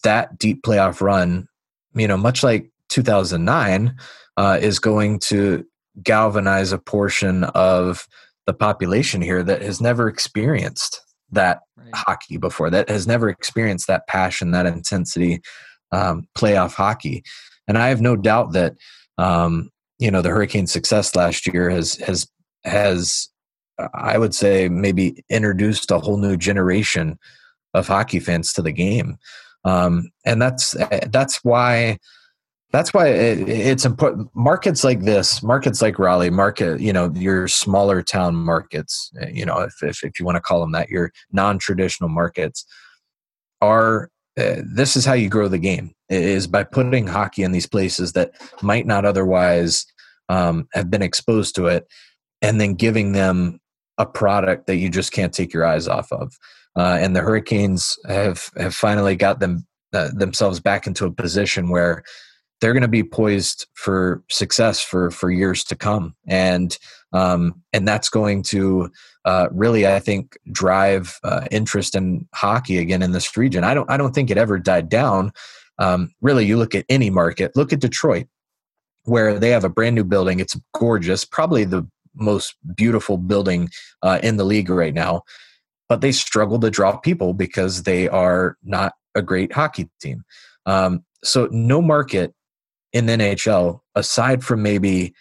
that 0.04 0.38
deep 0.38 0.64
playoff 0.64 1.02
run, 1.02 1.48
you 1.94 2.08
know, 2.08 2.18
much 2.18 2.44
like 2.44 2.72
2009, 2.90 3.96
uh, 4.38 4.58
is 4.62 4.80
going 4.80 5.20
to 5.20 5.66
galvanize 6.02 6.72
a 6.72 6.78
portion 6.78 7.44
of 7.44 8.08
the 8.46 8.54
population 8.54 9.22
here 9.22 9.44
that 9.44 9.62
has 9.62 9.82
never 9.82 10.08
experienced 10.08 11.02
that 11.32 11.60
right. 11.78 11.90
hockey 11.94 12.38
before, 12.38 12.70
that 12.70 12.90
has 12.90 13.06
never 13.06 13.30
experienced 13.30 13.88
that 13.88 14.08
passion, 14.08 14.52
that 14.52 14.66
intensity, 14.66 15.42
um, 15.92 16.28
playoff 16.38 16.74
hockey. 16.74 17.24
And 17.68 17.78
I 17.78 17.90
have 17.90 18.02
no 18.02 18.16
doubt 18.16 18.54
that 18.54 18.76
um, 19.18 19.70
you 20.00 20.10
know 20.10 20.22
the 20.22 20.30
Hurricanes' 20.30 20.72
success 20.72 21.16
last 21.16 21.46
year 21.48 21.70
has 21.70 21.96
has 21.96 22.28
has 22.64 23.30
I 23.94 24.18
would 24.18 24.34
say 24.34 24.70
maybe 24.70 25.24
introduced 25.30 25.92
a 25.92 26.00
whole 26.00 26.18
new 26.18 26.36
generation 26.38 27.20
of 27.74 27.88
hockey 27.88 28.20
fans 28.20 28.54
to 28.54 28.62
the 28.62 28.72
game, 28.72 29.18
um, 29.66 30.10
and 30.26 30.42
that's 30.42 30.76
that's 31.08 31.44
why 31.44 32.00
that's 32.72 32.94
why 32.94 33.08
it, 33.08 33.48
it's 33.48 33.86
important. 33.86 34.30
Markets 34.34 34.84
like 34.84 35.02
this, 35.02 35.44
markets 35.44 35.82
like 35.82 36.00
Raleigh, 36.00 36.30
market 36.30 36.80
you 36.80 36.94
know 36.94 37.12
your 37.14 37.48
smaller 37.48 38.02
town 38.02 38.36
markets, 38.36 39.12
you 39.32 39.46
know 39.46 39.60
if 39.60 39.84
if, 39.84 40.04
if 40.04 40.20
you 40.20 40.26
want 40.26 40.38
to 40.38 40.42
call 40.42 40.62
them 40.62 40.72
that, 40.72 40.90
your 40.90 41.12
non-traditional 41.32 42.10
markets 42.10 42.66
are. 43.62 44.10
Uh, 44.40 44.62
this 44.64 44.96
is 44.96 45.06
how 45.06 45.14
you 45.14 45.28
grow 45.28 45.48
the 45.48 45.58
game 45.58 45.92
is 46.08 46.48
by 46.48 46.64
putting 46.64 47.08
hockey 47.08 47.44
in 47.44 47.52
these 47.52 47.68
places 47.68 48.14
that 48.14 48.32
might 48.62 48.86
not 48.86 49.06
otherwise 49.06 49.86
um, 50.30 50.68
have 50.74 50.90
been 50.90 51.02
exposed 51.02 51.56
to 51.56 51.66
it 51.68 51.86
and 52.42 52.62
then 52.62 52.74
giving 52.74 53.12
them 53.12 53.60
a 53.98 54.06
product 54.06 54.68
that 54.68 54.78
you 54.78 54.90
just 54.90 55.12
can't 55.12 55.34
take 55.34 55.54
your 55.54 55.66
eyes 55.66 55.88
off 55.88 56.12
of. 56.12 56.34
Uh, 56.78 56.98
and 57.02 57.16
the 57.16 57.20
Hurricanes 57.20 57.98
have 58.08 58.50
have 58.56 58.74
finally 58.74 59.16
got 59.16 59.40
them 59.40 59.68
uh, 59.92 60.10
themselves 60.14 60.60
back 60.60 60.88
into 60.88 61.06
a 61.06 61.12
position 61.12 61.70
where 61.70 62.04
they're 62.62 62.74
going 62.74 62.82
to 62.82 62.88
be 62.88 63.04
poised 63.04 63.68
for 63.74 64.24
success 64.30 64.82
for 64.82 65.12
for 65.12 65.32
years 65.32 65.64
to 65.66 65.76
come, 65.76 66.16
and 66.28 66.78
um, 67.14 67.62
and 67.74 67.88
that's 67.88 68.10
going 68.10 68.44
to 68.44 68.92
uh, 69.26 69.48
really, 69.52 69.88
I 69.88 70.00
think, 70.00 70.38
drive 70.52 71.20
uh, 71.24 71.46
interest 71.52 71.96
in 71.96 72.28
hockey 72.34 72.78
again 72.78 73.02
in 73.02 73.12
this 73.12 73.36
region. 73.38 73.64
I 73.64 73.74
don't 73.74 73.90
I 73.90 73.98
don't 73.98 74.14
think 74.14 74.30
it 74.30 74.38
ever 74.38 74.60
died 74.60 74.90
down. 74.90 75.32
Um, 75.78 76.12
really, 76.22 76.46
you 76.46 76.58
look 76.58 76.76
at 76.76 76.86
any 76.90 77.10
market. 77.10 77.56
Look 77.56 77.72
at 77.72 77.80
Detroit, 77.80 78.28
where 79.04 79.40
they 79.40 79.50
have 79.50 79.64
a 79.64 79.70
brand 79.70 79.96
new 79.96 80.04
building. 80.04 80.40
It's 80.40 80.60
gorgeous, 80.74 81.26
probably 81.26 81.64
the 81.64 81.88
most 82.16 82.56
beautiful 82.76 83.18
building 83.18 83.70
uh, 84.02 84.20
in 84.22 84.38
the 84.38 84.44
league 84.44 84.70
right 84.70 84.94
now. 84.94 85.24
But 85.88 86.02
they 86.02 86.12
struggle 86.12 86.60
to 86.60 86.70
draw 86.70 86.98
people 86.98 87.34
because 87.34 87.84
they 87.84 88.10
are 88.10 88.58
not 88.64 88.94
a 89.16 89.22
great 89.22 89.54
hockey 89.54 89.90
team. 90.02 90.24
Um, 90.66 91.04
so 91.24 91.48
no 91.52 91.82
market 91.82 92.34
in 92.94 93.06
the 93.06 93.14
NHL, 93.14 93.80
aside 93.96 94.44
from 94.44 94.64
maybe 94.64 95.14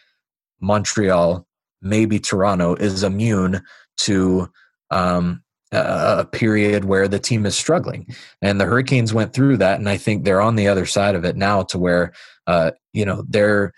Montreal, 0.60 1.46
maybe 1.82 2.18
Toronto, 2.18 2.74
is 2.74 3.02
immune 3.02 3.62
to 3.98 4.50
um, 4.90 5.42
a, 5.72 6.24
period 6.24 6.84
where 6.84 7.08
the 7.08 7.18
team 7.18 7.44
is 7.46 7.56
struggling. 7.56 8.06
And 8.40 8.60
the 8.60 8.64
Hurricanes 8.64 9.12
went 9.12 9.32
through 9.32 9.58
that, 9.58 9.78
and 9.78 9.88
I 9.88 9.96
think 9.96 10.24
they're 10.24 10.40
on 10.40 10.56
the 10.56 10.68
other 10.68 10.86
side 10.86 11.14
of 11.14 11.24
it 11.24 11.36
now, 11.36 11.62
to 11.64 11.78
where 11.78 12.12
uh, 12.46 12.72
you 12.92 13.04
know 13.04 13.24
they're 13.28 13.72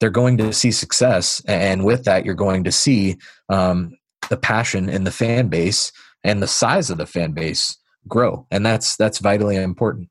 they're 0.00 0.10
going 0.10 0.36
to 0.38 0.52
see 0.52 0.72
success. 0.72 1.42
And 1.46 1.84
with 1.84 2.04
that 2.04 2.24
you're 2.24 2.34
going 2.34 2.64
to 2.64 2.72
see 2.72 3.16
um, 3.48 3.96
the 4.30 4.36
passion 4.36 4.88
in 4.88 5.04
the 5.04 5.12
fan 5.12 5.48
base 5.48 5.92
and 6.24 6.42
the 6.42 6.48
size 6.48 6.90
of 6.90 6.98
the 6.98 7.06
fan 7.06 7.32
base 7.32 7.78
grow. 8.08 8.46
And 8.50 8.66
that's 8.66 8.96
that's 8.96 9.18
vitally 9.18 9.56
important 9.56 10.08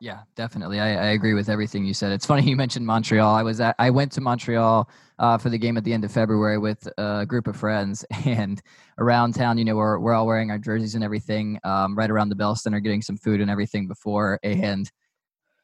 yeah 0.00 0.20
definitely. 0.36 0.80
I, 0.80 0.88
I 0.88 1.06
agree 1.10 1.34
with 1.34 1.48
everything 1.48 1.84
you 1.84 1.94
said. 1.94 2.12
It's 2.12 2.26
funny 2.26 2.42
you 2.42 2.56
mentioned 2.56 2.86
montreal. 2.86 3.34
I 3.34 3.42
was 3.42 3.60
at 3.60 3.74
i 3.78 3.90
went 3.90 4.12
to 4.12 4.20
montreal 4.20 4.88
uh, 5.18 5.38
for 5.38 5.48
the 5.48 5.58
game 5.58 5.76
at 5.76 5.84
the 5.84 5.92
end 5.92 6.04
of 6.04 6.10
february 6.10 6.58
with 6.58 6.88
a 6.98 7.24
group 7.24 7.46
of 7.46 7.56
friends 7.56 8.04
and 8.24 8.60
around 8.98 9.34
town 9.34 9.58
you 9.58 9.64
know 9.64 9.76
we're, 9.76 9.98
we're 9.98 10.12
all 10.12 10.26
wearing 10.26 10.50
our 10.50 10.58
jerseys 10.58 10.94
and 10.94 11.04
everything 11.04 11.58
um, 11.64 11.96
right 11.96 12.10
around 12.10 12.28
the 12.28 12.34
bell 12.34 12.56
center 12.56 12.80
getting 12.80 13.02
some 13.02 13.16
food 13.16 13.40
and 13.40 13.50
everything 13.50 13.86
before 13.86 14.38
and 14.42 14.90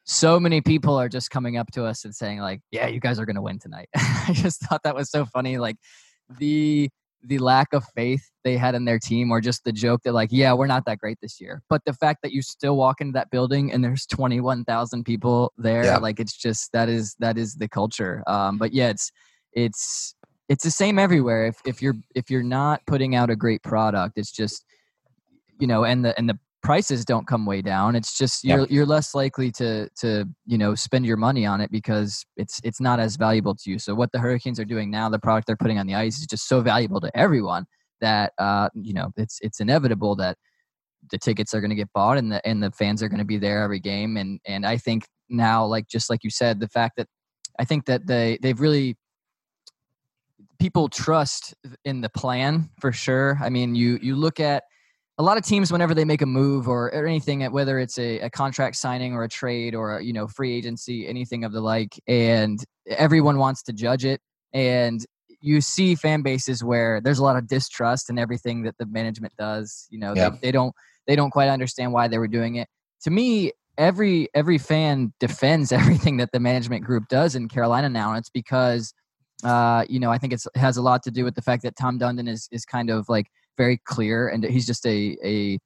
so 0.03 0.39
many 0.39 0.61
people 0.61 0.95
are 0.95 1.09
just 1.09 1.29
coming 1.29 1.57
up 1.57 1.71
to 1.71 1.85
us 1.85 2.05
and 2.05 2.13
saying 2.15 2.39
like 2.39 2.61
yeah 2.71 2.87
you 2.87 2.99
guys 2.99 3.19
are 3.19 3.25
going 3.25 3.35
to 3.35 3.41
win 3.41 3.59
tonight. 3.59 3.89
I 3.95 4.31
just 4.33 4.61
thought 4.61 4.81
that 4.83 4.95
was 4.95 5.09
so 5.09 5.25
funny 5.25 5.57
like 5.57 5.77
the 6.39 6.89
the 7.23 7.37
lack 7.37 7.73
of 7.73 7.83
faith 7.95 8.31
they 8.43 8.57
had 8.57 8.75
in 8.75 8.85
their 8.85 8.99
team 8.99 9.31
or 9.31 9.41
just 9.41 9.63
the 9.63 9.71
joke 9.71 10.01
that 10.03 10.13
like 10.13 10.29
yeah 10.31 10.53
we're 10.53 10.67
not 10.67 10.85
that 10.85 10.97
great 10.97 11.17
this 11.21 11.39
year. 11.39 11.61
But 11.69 11.83
the 11.85 11.93
fact 11.93 12.19
that 12.23 12.31
you 12.31 12.41
still 12.41 12.75
walk 12.75 13.01
into 13.01 13.13
that 13.13 13.29
building 13.29 13.71
and 13.71 13.83
there's 13.83 14.05
21,000 14.07 15.03
people 15.03 15.53
there 15.57 15.83
yeah. 15.83 15.97
like 15.97 16.19
it's 16.19 16.35
just 16.35 16.71
that 16.73 16.89
is 16.89 17.15
that 17.19 17.37
is 17.37 17.55
the 17.55 17.67
culture. 17.67 18.23
Um 18.27 18.57
but 18.57 18.73
yeah 18.73 18.89
it's 18.89 19.11
it's 19.53 20.15
it's 20.49 20.63
the 20.63 20.71
same 20.71 20.99
everywhere. 20.99 21.45
If 21.45 21.61
if 21.65 21.81
you're 21.81 21.95
if 22.15 22.29
you're 22.29 22.43
not 22.43 22.81
putting 22.87 23.15
out 23.15 23.29
a 23.29 23.35
great 23.35 23.63
product 23.63 24.17
it's 24.17 24.31
just 24.31 24.65
you 25.59 25.67
know 25.67 25.83
and 25.83 26.03
the 26.03 26.17
and 26.17 26.29
the 26.29 26.39
prices 26.63 27.03
don't 27.03 27.25
come 27.25 27.45
way 27.45 27.61
down 27.61 27.95
it's 27.95 28.17
just 28.17 28.43
you're 28.43 28.59
yep. 28.59 28.71
you're 28.71 28.85
less 28.85 29.15
likely 29.15 29.51
to 29.51 29.89
to 29.99 30.25
you 30.45 30.57
know 30.57 30.75
spend 30.75 31.05
your 31.05 31.17
money 31.17 31.45
on 31.45 31.61
it 31.61 31.71
because 31.71 32.25
it's 32.37 32.59
it's 32.63 32.79
not 32.79 32.99
as 32.99 33.15
valuable 33.15 33.55
to 33.55 33.71
you. 33.71 33.79
So 33.79 33.95
what 33.95 34.11
the 34.11 34.19
hurricanes 34.19 34.59
are 34.59 34.65
doing 34.65 34.91
now 34.91 35.09
the 35.09 35.19
product 35.19 35.47
they're 35.47 35.55
putting 35.57 35.79
on 35.79 35.87
the 35.87 35.95
ice 35.95 36.19
is 36.19 36.27
just 36.27 36.47
so 36.47 36.61
valuable 36.61 37.01
to 37.01 37.11
everyone 37.17 37.65
that 37.99 38.33
uh 38.37 38.69
you 38.73 38.93
know 38.93 39.11
it's 39.17 39.39
it's 39.41 39.59
inevitable 39.59 40.15
that 40.17 40.37
the 41.09 41.17
tickets 41.17 41.53
are 41.53 41.61
going 41.61 41.69
to 41.69 41.75
get 41.75 41.91
bought 41.93 42.17
and 42.17 42.31
the 42.31 42.45
and 42.47 42.61
the 42.61 42.71
fans 42.71 43.01
are 43.01 43.09
going 43.09 43.19
to 43.19 43.25
be 43.25 43.37
there 43.37 43.63
every 43.63 43.79
game. 43.79 44.17
And 44.17 44.39
and 44.45 44.65
I 44.65 44.77
think 44.77 45.05
now 45.29 45.65
like 45.65 45.87
just 45.87 46.09
like 46.09 46.23
you 46.23 46.29
said 46.29 46.59
the 46.59 46.67
fact 46.67 46.93
that 46.97 47.07
I 47.59 47.65
think 47.65 47.85
that 47.85 48.07
they 48.07 48.37
they've 48.41 48.59
really 48.59 48.97
people 50.59 50.89
trust 50.89 51.55
in 51.85 52.01
the 52.01 52.09
plan 52.09 52.69
for 52.79 52.91
sure. 52.91 53.39
I 53.41 53.49
mean 53.49 53.75
you 53.75 53.99
you 54.01 54.15
look 54.15 54.39
at 54.39 54.63
a 55.21 55.23
lot 55.23 55.37
of 55.37 55.43
teams 55.43 55.71
whenever 55.71 55.93
they 55.93 56.03
make 56.03 56.23
a 56.23 56.25
move 56.25 56.67
or, 56.67 56.87
or 56.87 57.05
anything 57.05 57.43
whether 57.51 57.77
it's 57.77 57.99
a, 57.99 58.19
a, 58.21 58.29
contract 58.29 58.75
signing 58.75 59.13
or 59.13 59.23
a 59.23 59.29
trade 59.29 59.75
or 59.75 59.97
a, 59.97 60.03
you 60.03 60.13
know 60.13 60.27
free 60.27 60.51
agency 60.51 61.07
anything 61.07 61.43
of 61.43 61.51
the 61.51 61.61
like 61.61 61.99
and 62.07 62.65
everyone 62.87 63.37
wants 63.37 63.61
to 63.61 63.71
judge 63.71 64.03
it 64.03 64.19
and 64.51 65.05
you 65.39 65.61
see 65.61 65.93
fan 65.93 66.23
bases 66.23 66.63
where 66.63 66.99
there's 67.01 67.19
a 67.19 67.23
lot 67.23 67.37
of 67.37 67.47
distrust 67.47 68.09
in 68.09 68.17
everything 68.17 68.63
that 68.63 68.75
the 68.79 68.85
management 68.87 69.31
does 69.37 69.87
you 69.91 69.99
know 69.99 70.13
yeah. 70.15 70.29
they, 70.29 70.37
they 70.41 70.51
don't 70.51 70.73
they 71.05 71.15
don't 71.15 71.29
quite 71.29 71.49
understand 71.49 71.93
why 71.93 72.07
they 72.07 72.17
were 72.17 72.27
doing 72.27 72.55
it 72.55 72.67
to 72.99 73.11
me 73.11 73.51
every 73.77 74.27
every 74.33 74.57
fan 74.57 75.13
defends 75.19 75.71
everything 75.81 76.17
that 76.17 76.31
the 76.33 76.39
management 76.39 76.83
group 76.83 77.07
does 77.09 77.35
in 77.35 77.47
carolina 77.47 77.87
now 77.87 78.09
and 78.09 78.17
it's 78.17 78.31
because 78.31 78.91
uh, 79.43 79.85
you 79.87 79.99
know 79.99 80.11
i 80.11 80.17
think 80.17 80.33
it 80.33 80.43
has 80.55 80.77
a 80.77 80.81
lot 80.81 81.03
to 81.03 81.11
do 81.11 81.23
with 81.23 81.35
the 81.35 81.41
fact 81.43 81.61
that 81.61 81.75
tom 81.75 81.99
dundon 81.99 82.27
is 82.27 82.47
is 82.51 82.65
kind 82.65 82.89
of 82.89 83.07
like 83.07 83.27
very 83.61 83.79
clear 83.85 84.27
and 84.27 84.43
he's 84.43 84.65
just 84.65 84.85
a 84.85 85.17
a 85.23 85.59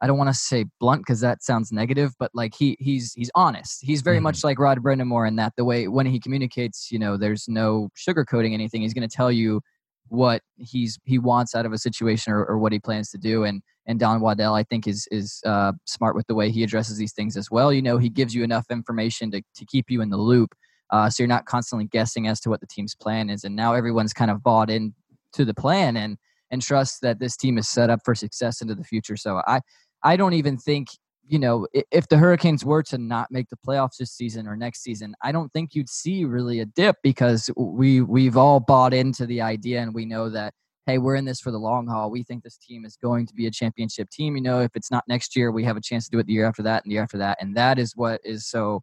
I 0.00 0.06
don't 0.06 0.18
want 0.18 0.28
to 0.28 0.34
say 0.34 0.66
blunt 0.80 1.02
because 1.02 1.20
that 1.20 1.42
sounds 1.42 1.72
negative, 1.72 2.12
but 2.18 2.30
like 2.34 2.54
he 2.54 2.76
he's 2.80 3.12
he's 3.14 3.30
honest. 3.34 3.78
He's 3.82 4.02
very 4.02 4.16
mm-hmm. 4.16 4.24
much 4.24 4.44
like 4.44 4.58
Rod 4.58 4.78
Brind'Amour 4.78 5.26
in 5.28 5.36
that 5.36 5.52
the 5.56 5.64
way 5.64 5.88
when 5.88 6.06
he 6.06 6.18
communicates, 6.20 6.90
you 6.90 6.98
know, 6.98 7.16
there's 7.16 7.46
no 7.48 7.88
sugarcoating 7.96 8.52
anything. 8.52 8.82
He's 8.82 8.94
going 8.94 9.08
to 9.08 9.16
tell 9.16 9.32
you 9.32 9.60
what 10.08 10.42
he's 10.56 10.98
he 11.04 11.18
wants 11.18 11.54
out 11.54 11.66
of 11.66 11.72
a 11.72 11.78
situation 11.78 12.32
or, 12.32 12.44
or, 12.44 12.58
what 12.58 12.72
he 12.72 12.78
plans 12.78 13.10
to 13.10 13.18
do. 13.18 13.44
And 13.44 13.62
and 13.86 13.98
Don 13.98 14.20
Waddell, 14.20 14.54
I 14.54 14.62
think, 14.62 14.86
is 14.86 15.08
is 15.10 15.40
uh, 15.46 15.72
smart 15.86 16.14
with 16.14 16.26
the 16.26 16.34
way 16.34 16.50
he 16.50 16.62
addresses 16.62 16.98
these 16.98 17.12
things 17.12 17.36
as 17.36 17.50
well. 17.50 17.72
You 17.72 17.82
know, 17.82 17.98
he 17.98 18.10
gives 18.10 18.34
you 18.34 18.42
enough 18.44 18.66
information 18.70 19.30
to 19.30 19.42
to 19.56 19.64
keep 19.64 19.86
you 19.88 20.02
in 20.02 20.10
the 20.10 20.18
loop, 20.18 20.54
uh, 20.90 21.08
so 21.08 21.22
you're 21.22 21.36
not 21.36 21.46
constantly 21.46 21.86
guessing 21.86 22.26
as 22.26 22.40
to 22.40 22.50
what 22.50 22.60
the 22.60 22.66
team's 22.66 22.94
plan 22.94 23.30
is. 23.30 23.44
And 23.44 23.56
now 23.56 23.72
everyone's 23.74 24.12
kind 24.12 24.30
of 24.30 24.42
bought 24.42 24.70
in 24.70 24.94
to 25.32 25.44
the 25.44 25.54
plan 25.54 25.96
and 25.96 26.18
and 26.54 26.62
trust 26.62 27.02
that 27.02 27.18
this 27.18 27.36
team 27.36 27.58
is 27.58 27.68
set 27.68 27.90
up 27.90 28.00
for 28.04 28.14
success 28.14 28.62
into 28.62 28.74
the 28.74 28.84
future. 28.84 29.16
So 29.16 29.42
I 29.46 29.60
I 30.02 30.16
don't 30.16 30.32
even 30.32 30.56
think 30.56 30.88
you 31.26 31.38
know 31.38 31.66
if 31.90 32.08
the 32.08 32.16
Hurricanes 32.16 32.64
were 32.64 32.82
to 32.84 32.96
not 32.96 33.30
make 33.30 33.50
the 33.50 33.56
playoffs 33.56 33.96
this 33.98 34.12
season 34.12 34.46
or 34.46 34.56
next 34.56 34.82
season, 34.82 35.14
I 35.22 35.32
don't 35.32 35.52
think 35.52 35.74
you'd 35.74 35.90
see 35.90 36.24
really 36.24 36.60
a 36.60 36.64
dip 36.64 36.96
because 37.02 37.50
we 37.56 38.00
we've 38.00 38.38
all 38.38 38.60
bought 38.60 38.94
into 38.94 39.26
the 39.26 39.42
idea 39.42 39.82
and 39.82 39.92
we 39.92 40.06
know 40.06 40.30
that 40.30 40.54
hey 40.86 40.98
we're 40.98 41.16
in 41.16 41.24
this 41.24 41.40
for 41.40 41.50
the 41.50 41.58
long 41.58 41.86
haul. 41.86 42.10
We 42.10 42.22
think 42.22 42.44
this 42.44 42.56
team 42.56 42.84
is 42.84 42.96
going 42.96 43.26
to 43.26 43.34
be 43.34 43.46
a 43.46 43.50
championship 43.50 44.08
team. 44.10 44.36
You 44.36 44.42
know 44.42 44.60
if 44.60 44.70
it's 44.74 44.90
not 44.90 45.04
next 45.08 45.36
year, 45.36 45.50
we 45.50 45.64
have 45.64 45.76
a 45.76 45.82
chance 45.82 46.06
to 46.06 46.10
do 46.10 46.18
it 46.20 46.26
the 46.26 46.32
year 46.32 46.46
after 46.46 46.62
that 46.62 46.84
and 46.84 46.90
the 46.90 46.94
year 46.94 47.02
after 47.02 47.18
that, 47.18 47.38
and 47.40 47.56
that 47.56 47.78
is 47.78 47.92
what 47.96 48.20
is 48.24 48.46
so 48.46 48.80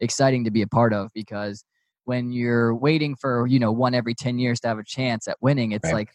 exciting 0.00 0.44
to 0.44 0.50
be 0.50 0.60
a 0.60 0.66
part 0.66 0.92
of 0.92 1.08
because 1.14 1.64
when 2.04 2.30
you're 2.30 2.74
waiting 2.74 3.16
for 3.16 3.46
you 3.46 3.58
know 3.58 3.72
one 3.72 3.94
every 3.94 4.14
10 4.14 4.38
years 4.38 4.60
to 4.60 4.68
have 4.68 4.78
a 4.78 4.84
chance 4.84 5.26
at 5.26 5.38
winning 5.40 5.72
it's 5.72 5.86
right. 5.86 5.94
like 5.94 6.10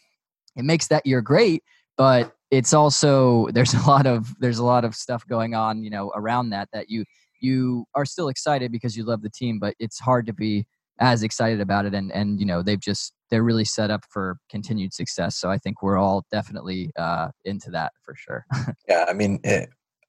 it 0.56 0.64
makes 0.64 0.88
that 0.88 1.04
year 1.06 1.20
great 1.20 1.62
but 1.96 2.34
it's 2.50 2.72
also 2.72 3.48
there's 3.52 3.74
a 3.82 3.86
lot 3.86 4.06
of 4.06 4.34
there's 4.38 4.58
a 4.58 4.64
lot 4.64 4.84
of 4.84 4.94
stuff 4.94 5.26
going 5.26 5.54
on 5.54 5.82
you 5.82 5.90
know 5.90 6.12
around 6.14 6.50
that 6.50 6.68
that 6.72 6.88
you 6.90 7.04
you 7.40 7.84
are 7.94 8.04
still 8.04 8.28
excited 8.28 8.70
because 8.70 8.96
you 8.96 9.04
love 9.04 9.22
the 9.22 9.30
team 9.30 9.58
but 9.58 9.74
it's 9.78 9.98
hard 9.98 10.26
to 10.26 10.32
be 10.32 10.64
as 11.02 11.22
excited 11.22 11.60
about 11.60 11.84
it. 11.84 11.94
And 11.94 12.12
and 12.12 12.38
you 12.40 12.46
know 12.46 12.62
they've 12.62 12.80
just 12.80 13.12
they're 13.30 13.42
really 13.42 13.64
set 13.64 13.90
up 13.90 14.04
for 14.08 14.38
continued 14.50 14.94
success. 14.94 15.36
So 15.36 15.50
i 15.50 15.58
think 15.58 15.82
we're 15.82 15.98
all 15.98 16.24
definitely 16.30 16.92
uh 16.96 17.28
into 17.44 17.70
that 17.70 17.92
for 18.02 18.14
sure. 18.14 18.46
Yeah 18.88 19.04
i 19.08 19.12
mean 19.12 19.40
it, 19.44 19.68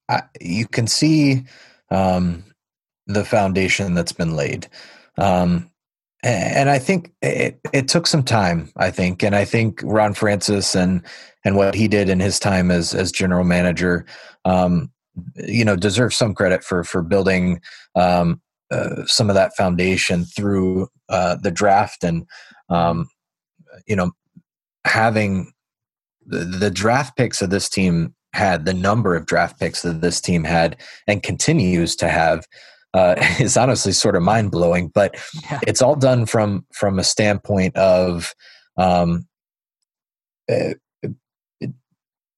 I, 0.09 0.23
you 0.39 0.67
can 0.67 0.87
see 0.87 1.45
um 1.89 2.43
the 3.07 3.25
foundation 3.25 3.93
that's 3.95 4.13
been 4.13 4.35
laid. 4.35 4.67
Um 5.17 5.69
and 6.23 6.69
I 6.69 6.79
think 6.79 7.11
it, 7.21 7.59
it 7.73 7.87
took 7.87 8.07
some 8.07 8.23
time. 8.23 8.71
I 8.77 8.91
think, 8.91 9.23
and 9.23 9.35
I 9.35 9.45
think 9.45 9.81
Ron 9.83 10.13
Francis 10.13 10.75
and 10.75 11.01
and 11.45 11.57
what 11.57 11.75
he 11.75 11.87
did 11.87 12.09
in 12.09 12.19
his 12.19 12.39
time 12.39 12.71
as 12.71 12.93
as 12.93 13.11
general 13.11 13.43
manager, 13.43 14.05
um, 14.45 14.89
you 15.35 15.65
know, 15.65 15.75
deserves 15.75 16.15
some 16.15 16.33
credit 16.33 16.63
for 16.63 16.83
for 16.83 17.01
building 17.01 17.59
um, 17.95 18.41
uh, 18.71 19.05
some 19.05 19.29
of 19.29 19.35
that 19.35 19.55
foundation 19.55 20.25
through 20.25 20.87
uh, 21.09 21.35
the 21.35 21.51
draft 21.51 22.03
and 22.03 22.25
um, 22.69 23.07
you 23.85 23.95
know 23.95 24.11
having 24.85 25.51
the, 26.25 26.39
the 26.39 26.71
draft 26.71 27.17
picks 27.17 27.41
of 27.41 27.49
this 27.49 27.69
team 27.69 28.15
had 28.33 28.65
the 28.65 28.73
number 28.73 29.15
of 29.15 29.25
draft 29.25 29.59
picks 29.59 29.81
that 29.83 30.01
this 30.01 30.19
team 30.19 30.43
had 30.43 30.77
and 31.07 31.21
continues 31.21 31.95
to 31.95 32.07
have 32.07 32.47
uh, 32.93 33.15
is 33.39 33.57
honestly 33.57 33.91
sort 33.91 34.15
of 34.15 34.23
mind 34.23 34.51
blowing. 34.51 34.89
But 34.89 35.15
yeah. 35.43 35.59
it's 35.67 35.81
all 35.81 35.95
done 35.95 36.25
from 36.25 36.65
from 36.73 36.99
a 36.99 37.03
standpoint 37.03 37.75
of 37.75 38.33
um, 38.77 39.27
uh, 40.51 40.73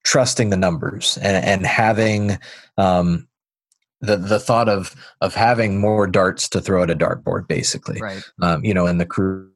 trusting 0.04 0.50
the 0.52 0.58
numbers 0.58 1.18
and, 1.18 1.44
and 1.44 1.66
having 1.66 2.38
um, 2.78 3.28
the 4.02 4.18
the 4.18 4.40
thought 4.40 4.70
of 4.70 4.96
of 5.22 5.36
having 5.36 5.80
more 5.80 6.08
darts 6.08 6.48
to 6.50 6.62
throw 6.62 6.84
at 6.84 6.92
a 6.92 6.96
dartboard, 6.96 7.48
basically. 7.48 8.00
Right. 8.02 8.24
Um, 8.42 8.64
you 8.64 8.74
know, 8.74 8.88
in 8.88 8.98
the 8.98 9.06
crew 9.06 9.50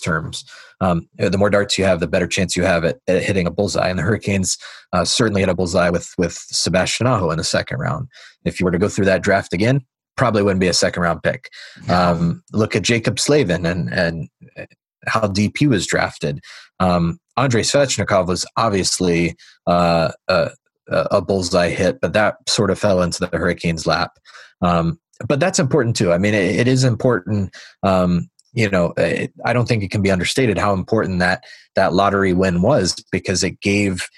terms. 0.00 0.44
Um, 0.80 1.08
the 1.18 1.38
more 1.38 1.50
darts 1.50 1.78
you 1.78 1.84
have, 1.84 2.00
the 2.00 2.06
better 2.06 2.26
chance 2.26 2.56
you 2.56 2.64
have 2.64 2.84
at, 2.84 2.98
at 3.06 3.22
hitting 3.22 3.46
a 3.46 3.50
bullseye. 3.50 3.88
And 3.88 3.98
the 3.98 4.02
Hurricanes 4.02 4.58
uh, 4.92 5.04
certainly 5.04 5.42
hit 5.42 5.48
a 5.48 5.54
bullseye 5.54 5.90
with 5.90 6.12
with 6.18 6.34
Sebastian 6.34 7.06
Aho 7.06 7.30
in 7.30 7.38
the 7.38 7.44
second 7.44 7.78
round. 7.78 8.08
If 8.44 8.60
you 8.60 8.64
were 8.64 8.72
to 8.72 8.78
go 8.78 8.88
through 8.88 9.06
that 9.06 9.22
draft 9.22 9.52
again, 9.52 9.84
probably 10.16 10.42
wouldn't 10.42 10.60
be 10.60 10.68
a 10.68 10.74
second 10.74 11.02
round 11.02 11.22
pick. 11.22 11.50
Um, 11.88 12.42
look 12.52 12.74
at 12.74 12.82
Jaccob 12.82 13.18
Slavin 13.18 13.66
and 13.66 13.92
and 13.92 14.28
uh, 14.58 14.66
how 15.06 15.28
deep 15.28 15.58
he 15.58 15.66
was 15.66 15.86
drafted. 15.86 16.40
Um, 16.80 17.18
Andrei 17.36 17.62
Svechnikov 17.62 18.26
was 18.26 18.46
obviously 18.56 19.36
uh, 19.66 20.10
a, 20.28 20.50
a, 20.88 21.20
bullseye 21.20 21.68
hit, 21.68 22.00
but 22.00 22.12
that 22.14 22.36
sort 22.48 22.70
of 22.70 22.78
fell 22.78 23.02
into 23.02 23.20
the 23.20 23.36
Hurricanes' 23.36 23.86
lap. 23.86 24.18
Um, 24.62 24.98
but 25.28 25.40
that's 25.40 25.58
important 25.58 25.96
too. 25.96 26.12
I 26.12 26.18
mean, 26.18 26.34
it, 26.34 26.56
it 26.56 26.68
is 26.68 26.84
important 26.84 27.54
um, 27.82 28.28
you 28.56 28.70
know, 28.70 28.94
I 28.96 29.52
don't 29.52 29.68
think 29.68 29.82
it 29.82 29.90
can 29.90 30.00
be 30.00 30.10
understated 30.10 30.56
how 30.56 30.72
important 30.72 31.18
that 31.18 31.44
that 31.76 31.92
lottery 31.92 32.32
win 32.32 32.62
was 32.62 32.96
because 33.12 33.44
it 33.44 33.60
gave 33.60 34.08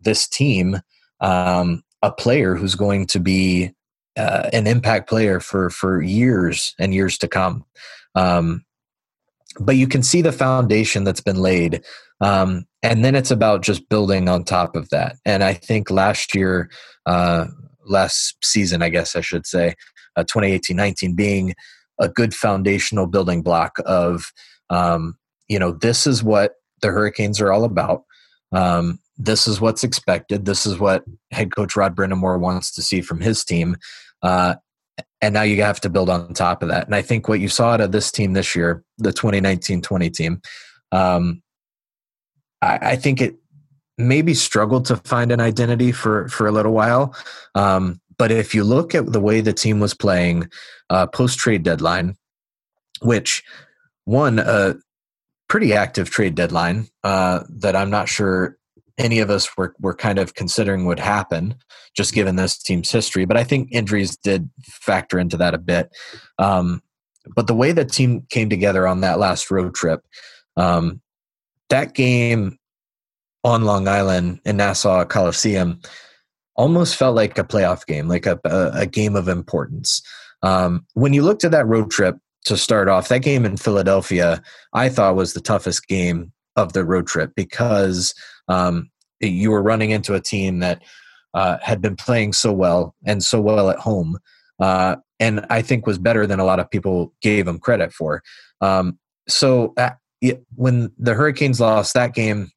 this 0.00 0.26
team 0.26 0.80
um, 1.20 1.82
a 2.02 2.10
player 2.10 2.54
who's 2.54 2.74
going 2.74 3.06
to 3.08 3.20
be 3.20 3.70
uh, 4.16 4.48
an 4.52 4.66
impact 4.66 5.10
player 5.10 5.40
for 5.40 5.68
for 5.68 6.00
years 6.00 6.74
and 6.78 6.94
years 6.94 7.18
to 7.18 7.28
come. 7.28 7.64
Um, 8.14 8.64
but 9.60 9.76
you 9.76 9.86
can 9.86 10.02
see 10.02 10.22
the 10.22 10.32
foundation 10.32 11.04
that's 11.04 11.20
been 11.20 11.36
laid, 11.36 11.84
um, 12.22 12.64
and 12.82 13.04
then 13.04 13.14
it's 13.14 13.30
about 13.30 13.62
just 13.62 13.90
building 13.90 14.26
on 14.26 14.42
top 14.42 14.74
of 14.74 14.88
that. 14.88 15.16
And 15.26 15.44
I 15.44 15.52
think 15.52 15.90
last 15.90 16.34
year, 16.34 16.70
uh, 17.04 17.46
last 17.84 18.36
season, 18.42 18.80
I 18.80 18.88
guess 18.88 19.14
I 19.14 19.20
should 19.20 19.46
say, 19.46 19.74
uh, 20.16 20.24
2018-19 20.24 21.14
being 21.14 21.54
a 22.02 22.08
good 22.08 22.34
foundational 22.34 23.06
building 23.06 23.40
block 23.40 23.78
of 23.86 24.32
um, 24.68 25.16
you 25.48 25.58
know 25.58 25.72
this 25.72 26.06
is 26.06 26.22
what 26.22 26.56
the 26.82 26.88
hurricanes 26.88 27.40
are 27.40 27.52
all 27.52 27.64
about. 27.64 28.02
Um, 28.52 28.98
this 29.16 29.46
is 29.46 29.60
what's 29.60 29.84
expected. 29.84 30.44
This 30.44 30.66
is 30.66 30.78
what 30.78 31.04
head 31.30 31.54
coach 31.54 31.76
rod 31.76 31.96
brind'amour 31.96 32.38
wants 32.38 32.74
to 32.74 32.82
see 32.82 33.00
from 33.00 33.20
his 33.20 33.44
team. 33.44 33.76
Uh, 34.22 34.56
and 35.20 35.32
now 35.32 35.42
you 35.42 35.62
have 35.62 35.80
to 35.80 35.88
build 35.88 36.10
on 36.10 36.34
top 36.34 36.62
of 36.62 36.68
that. 36.68 36.86
And 36.86 36.94
i 36.94 37.02
think 37.02 37.28
what 37.28 37.40
you 37.40 37.48
saw 37.48 37.72
out 37.72 37.80
of 37.80 37.92
this 37.92 38.10
team 38.10 38.32
this 38.32 38.54
year 38.54 38.84
the 38.98 39.12
2019-20 39.12 40.12
team 40.12 40.42
um, 40.90 41.42
I, 42.60 42.78
I, 42.82 42.96
think 42.96 43.20
it 43.20 43.36
maybe 43.98 44.34
struggled 44.34 44.84
to 44.86 44.96
find 44.96 45.32
an 45.32 45.40
identity 45.40 45.90
for 45.90 46.28
for 46.28 46.46
a 46.46 46.52
little 46.52 46.72
while. 46.72 47.14
Um, 47.54 48.00
but 48.18 48.30
if 48.30 48.54
you 48.54 48.64
look 48.64 48.94
at 48.94 49.12
the 49.12 49.20
way 49.20 49.40
the 49.40 49.52
team 49.52 49.80
was 49.80 49.94
playing 49.94 50.48
uh, 50.90 51.06
post 51.06 51.38
trade 51.38 51.62
deadline, 51.62 52.16
which 53.00 53.42
one 54.04 54.38
a 54.38 54.76
pretty 55.48 55.72
active 55.72 56.10
trade 56.10 56.34
deadline 56.34 56.88
uh, 57.04 57.40
that 57.48 57.76
I'm 57.76 57.90
not 57.90 58.08
sure 58.08 58.56
any 58.98 59.18
of 59.18 59.30
us 59.30 59.56
were 59.56 59.74
were 59.80 59.94
kind 59.94 60.18
of 60.18 60.34
considering 60.34 60.84
would 60.86 60.98
happen, 60.98 61.54
just 61.96 62.14
given 62.14 62.36
this 62.36 62.58
team's 62.58 62.90
history. 62.90 63.24
But 63.24 63.36
I 63.36 63.44
think 63.44 63.68
injuries 63.72 64.16
did 64.16 64.48
factor 64.64 65.18
into 65.18 65.36
that 65.38 65.54
a 65.54 65.58
bit. 65.58 65.90
Um, 66.38 66.82
but 67.34 67.46
the 67.46 67.54
way 67.54 67.72
the 67.72 67.84
team 67.84 68.26
came 68.30 68.50
together 68.50 68.86
on 68.86 69.00
that 69.00 69.18
last 69.18 69.50
road 69.50 69.74
trip, 69.74 70.00
um, 70.56 71.00
that 71.68 71.94
game 71.94 72.58
on 73.44 73.64
Long 73.64 73.88
Island 73.88 74.40
in 74.44 74.56
Nassau 74.56 75.04
Coliseum 75.04 75.80
almost 76.56 76.96
felt 76.96 77.16
like 77.16 77.38
a 77.38 77.44
playoff 77.44 77.86
game, 77.86 78.08
like 78.08 78.26
a, 78.26 78.38
a, 78.44 78.86
game 78.86 79.16
of 79.16 79.28
importance. 79.28 80.02
Um, 80.42 80.86
when 80.94 81.12
you 81.12 81.22
looked 81.22 81.44
at 81.44 81.50
that 81.52 81.66
road 81.66 81.90
trip 81.90 82.16
to 82.44 82.56
start 82.56 82.88
off, 82.88 83.08
that 83.08 83.22
game 83.22 83.44
in 83.44 83.56
Philadelphia, 83.56 84.42
I 84.72 84.88
thought 84.88 85.16
was 85.16 85.32
the 85.32 85.40
toughest 85.40 85.86
game 85.88 86.32
of 86.56 86.72
the 86.72 86.84
road 86.84 87.06
trip 87.06 87.32
because 87.34 88.14
um, 88.48 88.90
you 89.20 89.50
were 89.50 89.62
running 89.62 89.90
into 89.90 90.14
a 90.14 90.20
team 90.20 90.58
that 90.58 90.82
uh, 91.34 91.58
had 91.62 91.80
been 91.80 91.96
playing 91.96 92.32
so 92.34 92.52
well 92.52 92.94
and 93.06 93.22
so 93.22 93.40
well 93.40 93.70
at 93.70 93.78
home, 93.78 94.18
uh, 94.60 94.96
and 95.18 95.46
I 95.48 95.62
think 95.62 95.86
was 95.86 95.98
better 95.98 96.26
than 96.26 96.40
a 96.40 96.44
lot 96.44 96.60
of 96.60 96.70
people 96.70 97.14
gave 97.22 97.46
them 97.46 97.58
credit 97.58 97.92
for. 97.92 98.22
Um, 98.60 98.98
so 99.28 99.72
uh, 99.78 99.90
when 100.54 100.92
the 100.98 101.14
Hurricanes 101.14 101.60
lost 101.60 101.94
that 101.94 102.14
game, 102.14 102.50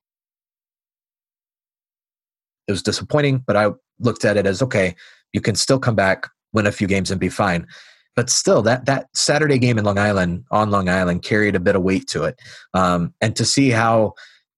it 2.68 2.72
was 2.72 2.84
disappointing, 2.84 3.44
but 3.46 3.56
I 3.56 3.70
looked 4.00 4.26
at 4.26 4.38
it 4.38 4.46
as 4.46 4.62
okay, 4.62 4.96
you 5.34 5.42
can 5.42 5.56
still 5.56 5.80
come 5.80 5.96
back, 5.96 6.28
win 6.54 6.68
a 6.68 6.72
few 6.72 6.88
games, 6.88 7.12
and 7.12 7.20
be 7.20 7.30
fine. 7.30 7.68
But 8.16 8.30
still, 8.30 8.62
that 8.62 8.86
that 8.86 9.08
Saturday 9.14 9.58
game 9.58 9.78
in 9.78 9.84
Long 9.84 10.00
Island 10.00 10.46
on 10.52 10.72
Long 10.72 10.88
Island 10.88 11.24
carried 11.24 11.56
a 11.56 11.60
bit 11.60 11.76
of 11.76 11.84
weight 11.84 12.08
to 12.08 12.24
it, 12.24 12.40
um, 12.74 13.14
and 13.22 13.36
to 13.36 13.46
see 13.46 13.72
how 13.72 14.14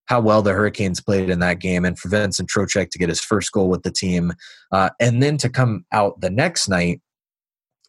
how 0.06 0.22
well 0.22 0.42
the 0.42 0.54
Hurricanes 0.54 1.02
played 1.02 1.30
in 1.30 1.40
that 1.40 1.60
game, 1.60 1.84
and 1.84 1.98
for 1.98 2.10
Vincent 2.10 2.50
Trocheck 2.50 2.92
to 2.92 3.00
get 3.00 3.10
his 3.10 3.20
first 3.20 3.52
goal 3.52 3.70
with 3.70 3.84
the 3.84 3.92
team, 3.92 4.34
uh, 4.72 4.90
and 5.00 5.22
then 5.22 5.38
to 5.38 5.50
come 5.50 5.86
out 5.92 6.22
the 6.22 6.30
next 6.30 6.70
night 6.70 7.02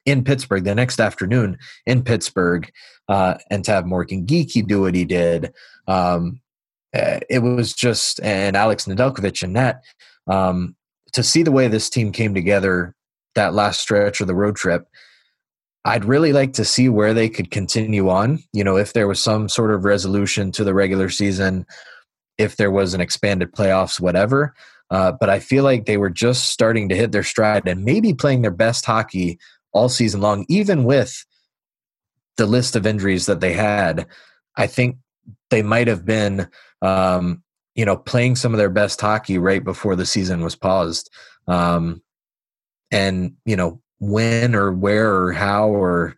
in 0.06 0.24
Pittsburgh, 0.24 0.64
the 0.64 0.74
next 0.74 1.00
afternoon 1.00 1.58
in 1.84 2.02
Pittsburgh, 2.02 2.70
uh, 3.08 3.34
and 3.50 3.62
to 3.66 3.72
have 3.72 3.86
Morgan 3.86 4.26
Geekie 4.26 4.66
do 4.66 4.80
what 4.80 4.94
he 4.94 5.04
did, 5.04 5.52
um, 5.86 6.40
eh, 6.94 7.20
it 7.28 7.40
was 7.40 7.74
just 7.74 8.20
and 8.22 8.56
Alex 8.56 8.86
Nedeljkovic 8.86 9.42
and 9.42 9.54
that, 9.54 9.82
Um, 10.26 10.76
to 11.12 11.22
see 11.22 11.42
the 11.42 11.52
way 11.52 11.68
this 11.68 11.90
team 11.90 12.12
came 12.12 12.34
together 12.34 12.94
that 13.34 13.54
last 13.54 13.80
stretch 13.80 14.20
of 14.20 14.26
the 14.26 14.34
road 14.34 14.56
trip, 14.56 14.88
I'd 15.84 16.04
really 16.04 16.32
like 16.32 16.54
to 16.54 16.64
see 16.64 16.88
where 16.88 17.14
they 17.14 17.28
could 17.28 17.50
continue 17.50 18.08
on. 18.08 18.42
You 18.52 18.64
know, 18.64 18.76
if 18.76 18.92
there 18.92 19.08
was 19.08 19.22
some 19.22 19.48
sort 19.48 19.72
of 19.72 19.84
resolution 19.84 20.52
to 20.52 20.64
the 20.64 20.74
regular 20.74 21.08
season, 21.08 21.64
if 22.36 22.56
there 22.56 22.70
was 22.70 22.94
an 22.94 23.00
expanded 23.00 23.52
playoffs, 23.52 24.00
whatever. 24.00 24.54
Uh, 24.90 25.12
but 25.12 25.28
I 25.28 25.38
feel 25.38 25.64
like 25.64 25.84
they 25.84 25.96
were 25.96 26.10
just 26.10 26.46
starting 26.46 26.88
to 26.88 26.96
hit 26.96 27.12
their 27.12 27.22
stride 27.22 27.66
and 27.66 27.84
maybe 27.84 28.14
playing 28.14 28.42
their 28.42 28.50
best 28.50 28.84
hockey 28.84 29.38
all 29.72 29.88
season 29.88 30.20
long, 30.20 30.46
even 30.48 30.84
with 30.84 31.24
the 32.36 32.46
list 32.46 32.76
of 32.76 32.86
injuries 32.86 33.26
that 33.26 33.40
they 33.40 33.52
had. 33.52 34.06
I 34.56 34.66
think 34.66 34.96
they 35.50 35.62
might 35.62 35.88
have 35.88 36.04
been 36.04 36.48
um, 36.80 37.42
you 37.78 37.84
know, 37.84 37.96
playing 37.96 38.34
some 38.34 38.52
of 38.52 38.58
their 38.58 38.68
best 38.68 39.00
hockey 39.00 39.38
right 39.38 39.62
before 39.62 39.94
the 39.94 40.04
season 40.04 40.42
was 40.42 40.56
paused. 40.56 41.08
Um, 41.46 42.02
and, 42.90 43.34
you 43.44 43.54
know, 43.54 43.80
when 44.00 44.56
or 44.56 44.72
where 44.72 45.14
or 45.14 45.32
how 45.32 45.68
or, 45.68 46.16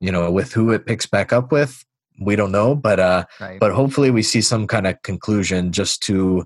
you 0.00 0.10
know, 0.10 0.28
with 0.32 0.52
who 0.52 0.72
it 0.72 0.86
picks 0.86 1.06
back 1.06 1.32
up 1.32 1.52
with, 1.52 1.84
we 2.20 2.34
don't 2.34 2.50
know. 2.50 2.74
But, 2.74 2.98
uh, 2.98 3.24
right. 3.40 3.60
but 3.60 3.70
hopefully 3.70 4.10
we 4.10 4.24
see 4.24 4.40
some 4.40 4.66
kind 4.66 4.84
of 4.84 5.00
conclusion 5.02 5.70
just 5.70 6.02
to, 6.02 6.44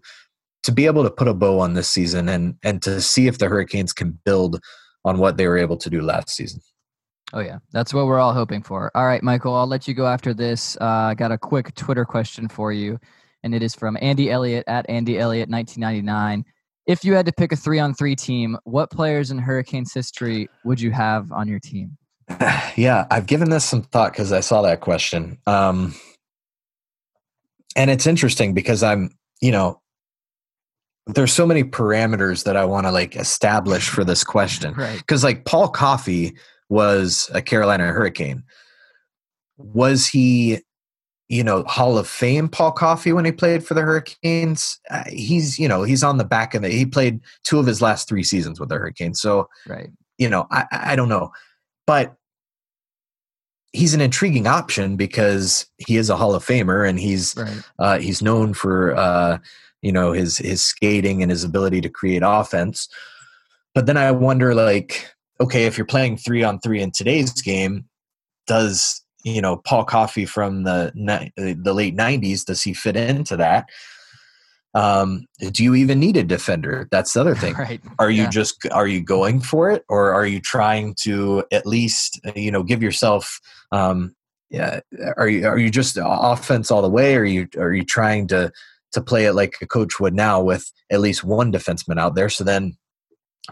to 0.64 0.72
be 0.72 0.84
able 0.84 1.04
to 1.04 1.10
put 1.10 1.26
a 1.26 1.32
bow 1.32 1.58
on 1.58 1.72
this 1.72 1.88
season 1.88 2.28
and, 2.28 2.56
and 2.62 2.82
to 2.82 3.00
see 3.00 3.26
if 3.26 3.38
the 3.38 3.48
Hurricanes 3.48 3.94
can 3.94 4.18
build 4.26 4.60
on 5.06 5.16
what 5.16 5.38
they 5.38 5.48
were 5.48 5.56
able 5.56 5.78
to 5.78 5.88
do 5.88 6.02
last 6.02 6.28
season. 6.28 6.60
Oh 7.32 7.40
yeah, 7.40 7.60
that's 7.72 7.94
what 7.94 8.04
we're 8.04 8.20
all 8.20 8.34
hoping 8.34 8.62
for. 8.62 8.90
All 8.94 9.06
right, 9.06 9.22
Michael, 9.22 9.54
I'll 9.54 9.66
let 9.66 9.88
you 9.88 9.94
go 9.94 10.06
after 10.06 10.34
this. 10.34 10.76
Uh, 10.82 10.84
I 10.84 11.14
got 11.14 11.32
a 11.32 11.38
quick 11.38 11.74
Twitter 11.74 12.04
question 12.04 12.46
for 12.46 12.72
you 12.72 13.00
and 13.44 13.54
it 13.54 13.62
is 13.62 13.74
from 13.74 13.96
Andy 14.00 14.30
Elliott 14.30 14.64
at 14.66 14.88
Andy 14.88 15.18
Elliott 15.18 15.50
1999. 15.50 16.44
If 16.86 17.04
you 17.04 17.14
had 17.14 17.26
to 17.26 17.32
pick 17.32 17.52
a 17.52 17.56
three 17.56 17.78
on 17.78 17.94
three 17.94 18.16
team, 18.16 18.56
what 18.64 18.90
players 18.90 19.30
in 19.30 19.38
Hurricanes 19.38 19.92
history 19.92 20.48
would 20.64 20.80
you 20.80 20.90
have 20.90 21.30
on 21.30 21.46
your 21.46 21.60
team? 21.60 21.96
Yeah, 22.76 23.06
I've 23.08 23.26
given 23.26 23.50
this 23.50 23.64
some 23.64 23.82
thought 23.82 24.10
because 24.10 24.32
I 24.32 24.40
saw 24.40 24.62
that 24.62 24.80
question. 24.80 25.38
Um, 25.46 25.94
and 27.76 27.88
it's 27.88 28.04
interesting 28.04 28.52
because 28.52 28.82
I'm, 28.82 29.10
you 29.40 29.52
know, 29.52 29.80
there's 31.06 31.32
so 31.32 31.46
many 31.46 31.62
parameters 31.62 32.42
that 32.42 32.56
I 32.56 32.64
want 32.64 32.86
to 32.86 32.90
like 32.90 33.14
establish 33.14 33.88
for 33.88 34.02
this 34.02 34.24
question. 34.24 34.74
Right. 34.76 34.98
Because 34.98 35.22
like 35.22 35.44
Paul 35.44 35.68
Coffey 35.68 36.36
was 36.68 37.30
a 37.32 37.40
Carolina 37.40 37.92
Hurricane. 37.92 38.42
Was 39.56 40.08
he 40.08 40.63
you 41.28 41.42
know, 41.42 41.62
Hall 41.64 41.96
of 41.96 42.06
Fame 42.06 42.48
Paul 42.48 42.72
Coffey 42.72 43.12
when 43.12 43.24
he 43.24 43.32
played 43.32 43.64
for 43.64 43.74
the 43.74 43.80
Hurricanes. 43.80 44.78
Uh, 44.90 45.04
he's, 45.08 45.58
you 45.58 45.68
know, 45.68 45.82
he's 45.82 46.02
on 46.02 46.18
the 46.18 46.24
back 46.24 46.54
of 46.54 46.64
it. 46.64 46.72
He 46.72 46.84
played 46.84 47.20
two 47.44 47.58
of 47.58 47.66
his 47.66 47.80
last 47.80 48.08
three 48.08 48.22
seasons 48.22 48.60
with 48.60 48.68
the 48.68 48.76
Hurricanes. 48.76 49.20
So, 49.20 49.48
right. 49.66 49.90
you 50.18 50.28
know, 50.28 50.46
I, 50.50 50.66
I 50.70 50.96
don't 50.96 51.08
know. 51.08 51.32
But 51.86 52.14
he's 53.72 53.94
an 53.94 54.00
intriguing 54.00 54.46
option 54.46 54.96
because 54.96 55.66
he 55.78 55.96
is 55.96 56.08
a 56.08 56.16
Hall 56.16 56.34
of 56.34 56.44
Famer 56.44 56.88
and 56.88 56.98
he's 56.98 57.34
Right. 57.36 57.62
uh, 57.78 57.98
he's 57.98 58.22
known 58.22 58.54
for 58.54 58.94
uh, 58.94 59.38
you 59.82 59.92
know 59.92 60.12
his 60.12 60.38
his 60.38 60.64
skating 60.64 61.22
and 61.22 61.30
his 61.30 61.44
ability 61.44 61.80
to 61.82 61.88
create 61.88 62.22
offense. 62.24 62.88
But 63.74 63.86
then 63.86 63.96
I 63.96 64.12
wonder, 64.12 64.54
like, 64.54 65.12
okay, 65.40 65.64
if 65.66 65.76
you're 65.76 65.84
playing 65.86 66.16
three 66.18 66.44
on 66.44 66.60
three 66.60 66.80
in 66.80 66.92
today's 66.92 67.32
game, 67.42 67.86
does 68.46 69.03
you 69.24 69.40
know 69.40 69.56
Paul 69.56 69.84
Coffey 69.84 70.26
from 70.26 70.62
the 70.64 70.92
the 71.36 71.74
late 71.74 71.96
'90s 71.96 72.44
does 72.44 72.62
he 72.62 72.72
fit 72.74 72.96
into 72.96 73.36
that? 73.36 73.68
Um, 74.74 75.26
do 75.52 75.62
you 75.62 75.74
even 75.76 76.00
need 76.00 76.16
a 76.16 76.24
defender? 76.24 76.88
That's 76.90 77.12
the 77.12 77.20
other 77.20 77.34
thing 77.42 77.54
Right. 77.54 77.80
are 77.98 78.10
you 78.10 78.22
Yeah. 78.24 78.30
just 78.30 78.66
are 78.72 78.86
you 78.88 79.00
going 79.02 79.40
for 79.40 79.70
it 79.70 79.84
or 79.88 80.12
are 80.12 80.26
you 80.26 80.40
trying 80.40 80.94
to 81.02 81.44
at 81.52 81.64
least 81.66 82.20
you 82.34 82.50
know 82.50 82.62
give 82.62 82.82
yourself 82.82 83.40
um 83.70 84.14
yeah 84.50 84.80
are 85.16 85.28
you 85.28 85.46
are 85.46 85.58
you 85.58 85.70
just 85.70 85.96
offense 86.00 86.70
all 86.72 86.82
the 86.82 86.88
way 86.90 87.14
or 87.14 87.20
are 87.20 87.24
you 87.24 87.48
are 87.56 87.72
you 87.72 87.84
trying 87.84 88.26
to 88.28 88.50
to 88.92 89.00
play 89.00 89.26
it 89.26 89.32
like 89.34 89.54
a 89.62 89.66
coach 89.66 90.00
would 90.00 90.14
now 90.14 90.40
with 90.42 90.70
at 90.90 91.00
least 91.00 91.22
one 91.24 91.52
defenseman 91.52 91.98
out 92.00 92.14
there 92.16 92.28
so 92.28 92.42
then 92.42 92.76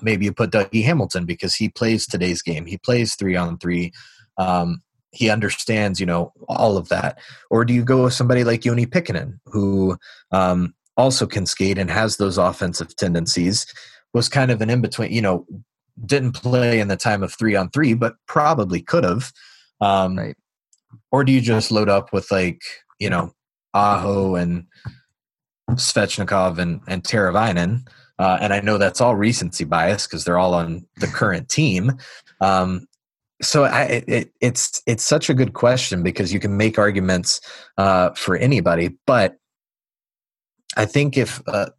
maybe 0.01 0.25
you 0.25 0.33
put 0.33 0.51
Dougie 0.51 0.85
Hamilton 0.85 1.25
because 1.25 1.55
he 1.55 1.69
plays 1.69 2.05
today's 2.07 2.43
game 2.43 2.67
he 2.67 2.79
plays 2.79 3.15
3 3.15 3.37
on 3.37 3.59
3 3.59 3.93
um 4.39 4.83
he 5.13 5.31
understands 5.31 6.01
you 6.01 6.07
know 6.07 6.33
all 6.49 6.77
of 6.77 6.89
that 6.89 7.19
or 7.51 7.65
do 7.65 7.73
you 7.73 7.85
go 7.85 8.05
with 8.05 8.13
somebody 8.13 8.45
like 8.45 8.63
Joni 8.63 8.87
Pitkanen 8.87 9.39
who 9.47 9.97
um 10.31 10.75
also 10.97 11.27
can 11.27 11.47
skate 11.47 11.79
and 11.79 11.91
has 11.91 12.17
those 12.17 12.39
offensive 12.39 12.95
tendencies 12.97 13.67
was 14.13 14.29
kind 14.29 14.51
of 14.51 14.61
an 14.61 14.71
in 14.71 14.81
between, 14.81 15.13
you 15.13 15.23
know, 15.23 15.47
didn't 16.05 16.33
play 16.33 16.81
in 16.81 16.89
the 16.89 16.97
time 16.97 17.23
of 17.23 17.33
three 17.33 17.57
on 17.57 17.71
three, 17.71 17.95
but 17.95 18.15
probably 18.27 18.81
could 18.81 19.05
have. 19.05 19.33
Um, 19.81 20.17
Right. 20.17 20.37
Or 21.11 21.25
do 21.25 21.33
you 21.33 21.41
just 21.41 21.71
load 21.71 21.89
up 21.89 22.13
with 22.13 22.31
like, 22.31 22.61
you 22.99 23.09
know, 23.09 23.33
Aho 23.73 24.35
and 24.35 24.67
Svechnikov 25.71 26.59
and, 26.59 26.81
and 26.87 27.03
Teravainen? 27.03 27.89
Uh, 28.19 28.39
and 28.41 28.53
I 28.53 28.61
know 28.61 28.77
that's 28.77 29.01
all 29.01 29.17
recency 29.17 29.65
bias 29.65 30.07
because 30.07 30.25
they're 30.25 30.39
all 30.39 30.53
on 30.55 30.87
the 30.99 31.07
current 31.07 31.49
team. 31.49 31.93
Um, 32.43 32.87
so 33.43 33.65
I, 33.65 34.05
it, 34.07 34.33
it's 34.41 34.83
it's 34.87 35.05
such 35.05 35.29
a 35.29 35.35
good 35.35 35.53
question 35.53 36.03
because 36.03 36.33
you 36.33 36.41
can 36.41 36.57
make 36.57 36.79
arguments 36.79 37.41
uh, 37.77 38.11
for 38.11 38.37
anybody, 38.37 38.97
but 39.07 39.37
I 40.77 40.87
think 40.87 41.17
if 41.17 41.43
uh, 41.47 41.71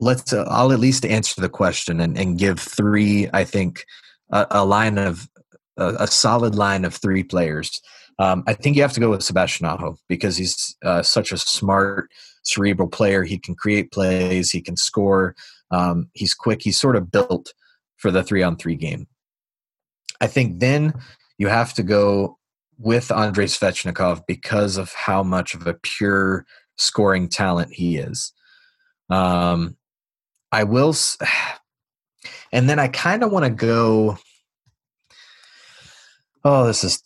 let's, 0.00 0.32
uh, 0.32 0.44
I'll 0.48 0.72
at 0.72 0.80
least 0.80 1.04
answer 1.04 1.40
the 1.40 1.48
question 1.48 2.00
and, 2.00 2.18
and 2.18 2.38
give 2.38 2.58
three. 2.58 3.28
I 3.32 3.44
think 3.44 3.84
a, 4.32 4.46
a 4.50 4.64
line 4.64 4.98
of 4.98 5.28
a, 5.76 5.94
a 6.00 6.06
solid 6.06 6.54
line 6.54 6.84
of 6.84 6.94
three 6.94 7.22
players. 7.22 7.80
Um, 8.18 8.44
I 8.46 8.54
think 8.54 8.76
you 8.76 8.82
have 8.82 8.92
to 8.94 9.00
go 9.00 9.10
with 9.10 9.22
Sebastian 9.22 9.66
Aho 9.66 9.96
because 10.08 10.36
he's 10.36 10.76
uh, 10.84 11.02
such 11.02 11.32
a 11.32 11.38
smart, 11.38 12.10
cerebral 12.42 12.88
player. 12.88 13.22
He 13.22 13.38
can 13.38 13.54
create 13.54 13.92
plays. 13.92 14.50
He 14.50 14.60
can 14.60 14.76
score. 14.76 15.34
Um, 15.70 16.08
he's 16.14 16.34
quick. 16.34 16.62
He's 16.62 16.78
sort 16.78 16.96
of 16.96 17.10
built 17.10 17.54
for 17.96 18.10
the 18.10 18.22
three 18.22 18.42
on 18.42 18.56
three 18.56 18.76
game. 18.76 19.06
I 20.20 20.26
think 20.26 20.60
then 20.60 20.94
you 21.38 21.48
have 21.48 21.72
to 21.74 21.82
go 21.82 22.38
with 22.78 23.10
Andrei 23.10 23.46
Svechnikov 23.46 24.22
because 24.26 24.76
of 24.76 24.92
how 24.92 25.22
much 25.22 25.54
of 25.54 25.66
a 25.66 25.74
pure 25.74 26.46
scoring 26.76 27.28
talent 27.28 27.72
he 27.72 27.96
is. 27.96 28.32
Um, 29.08 29.76
I 30.52 30.64
will, 30.64 30.94
and 32.52 32.68
then 32.68 32.78
I 32.78 32.88
kind 32.88 33.22
of 33.22 33.30
want 33.32 33.44
to 33.44 33.50
go. 33.50 34.18
Oh, 36.42 36.66
this 36.66 36.84
is 36.84 37.02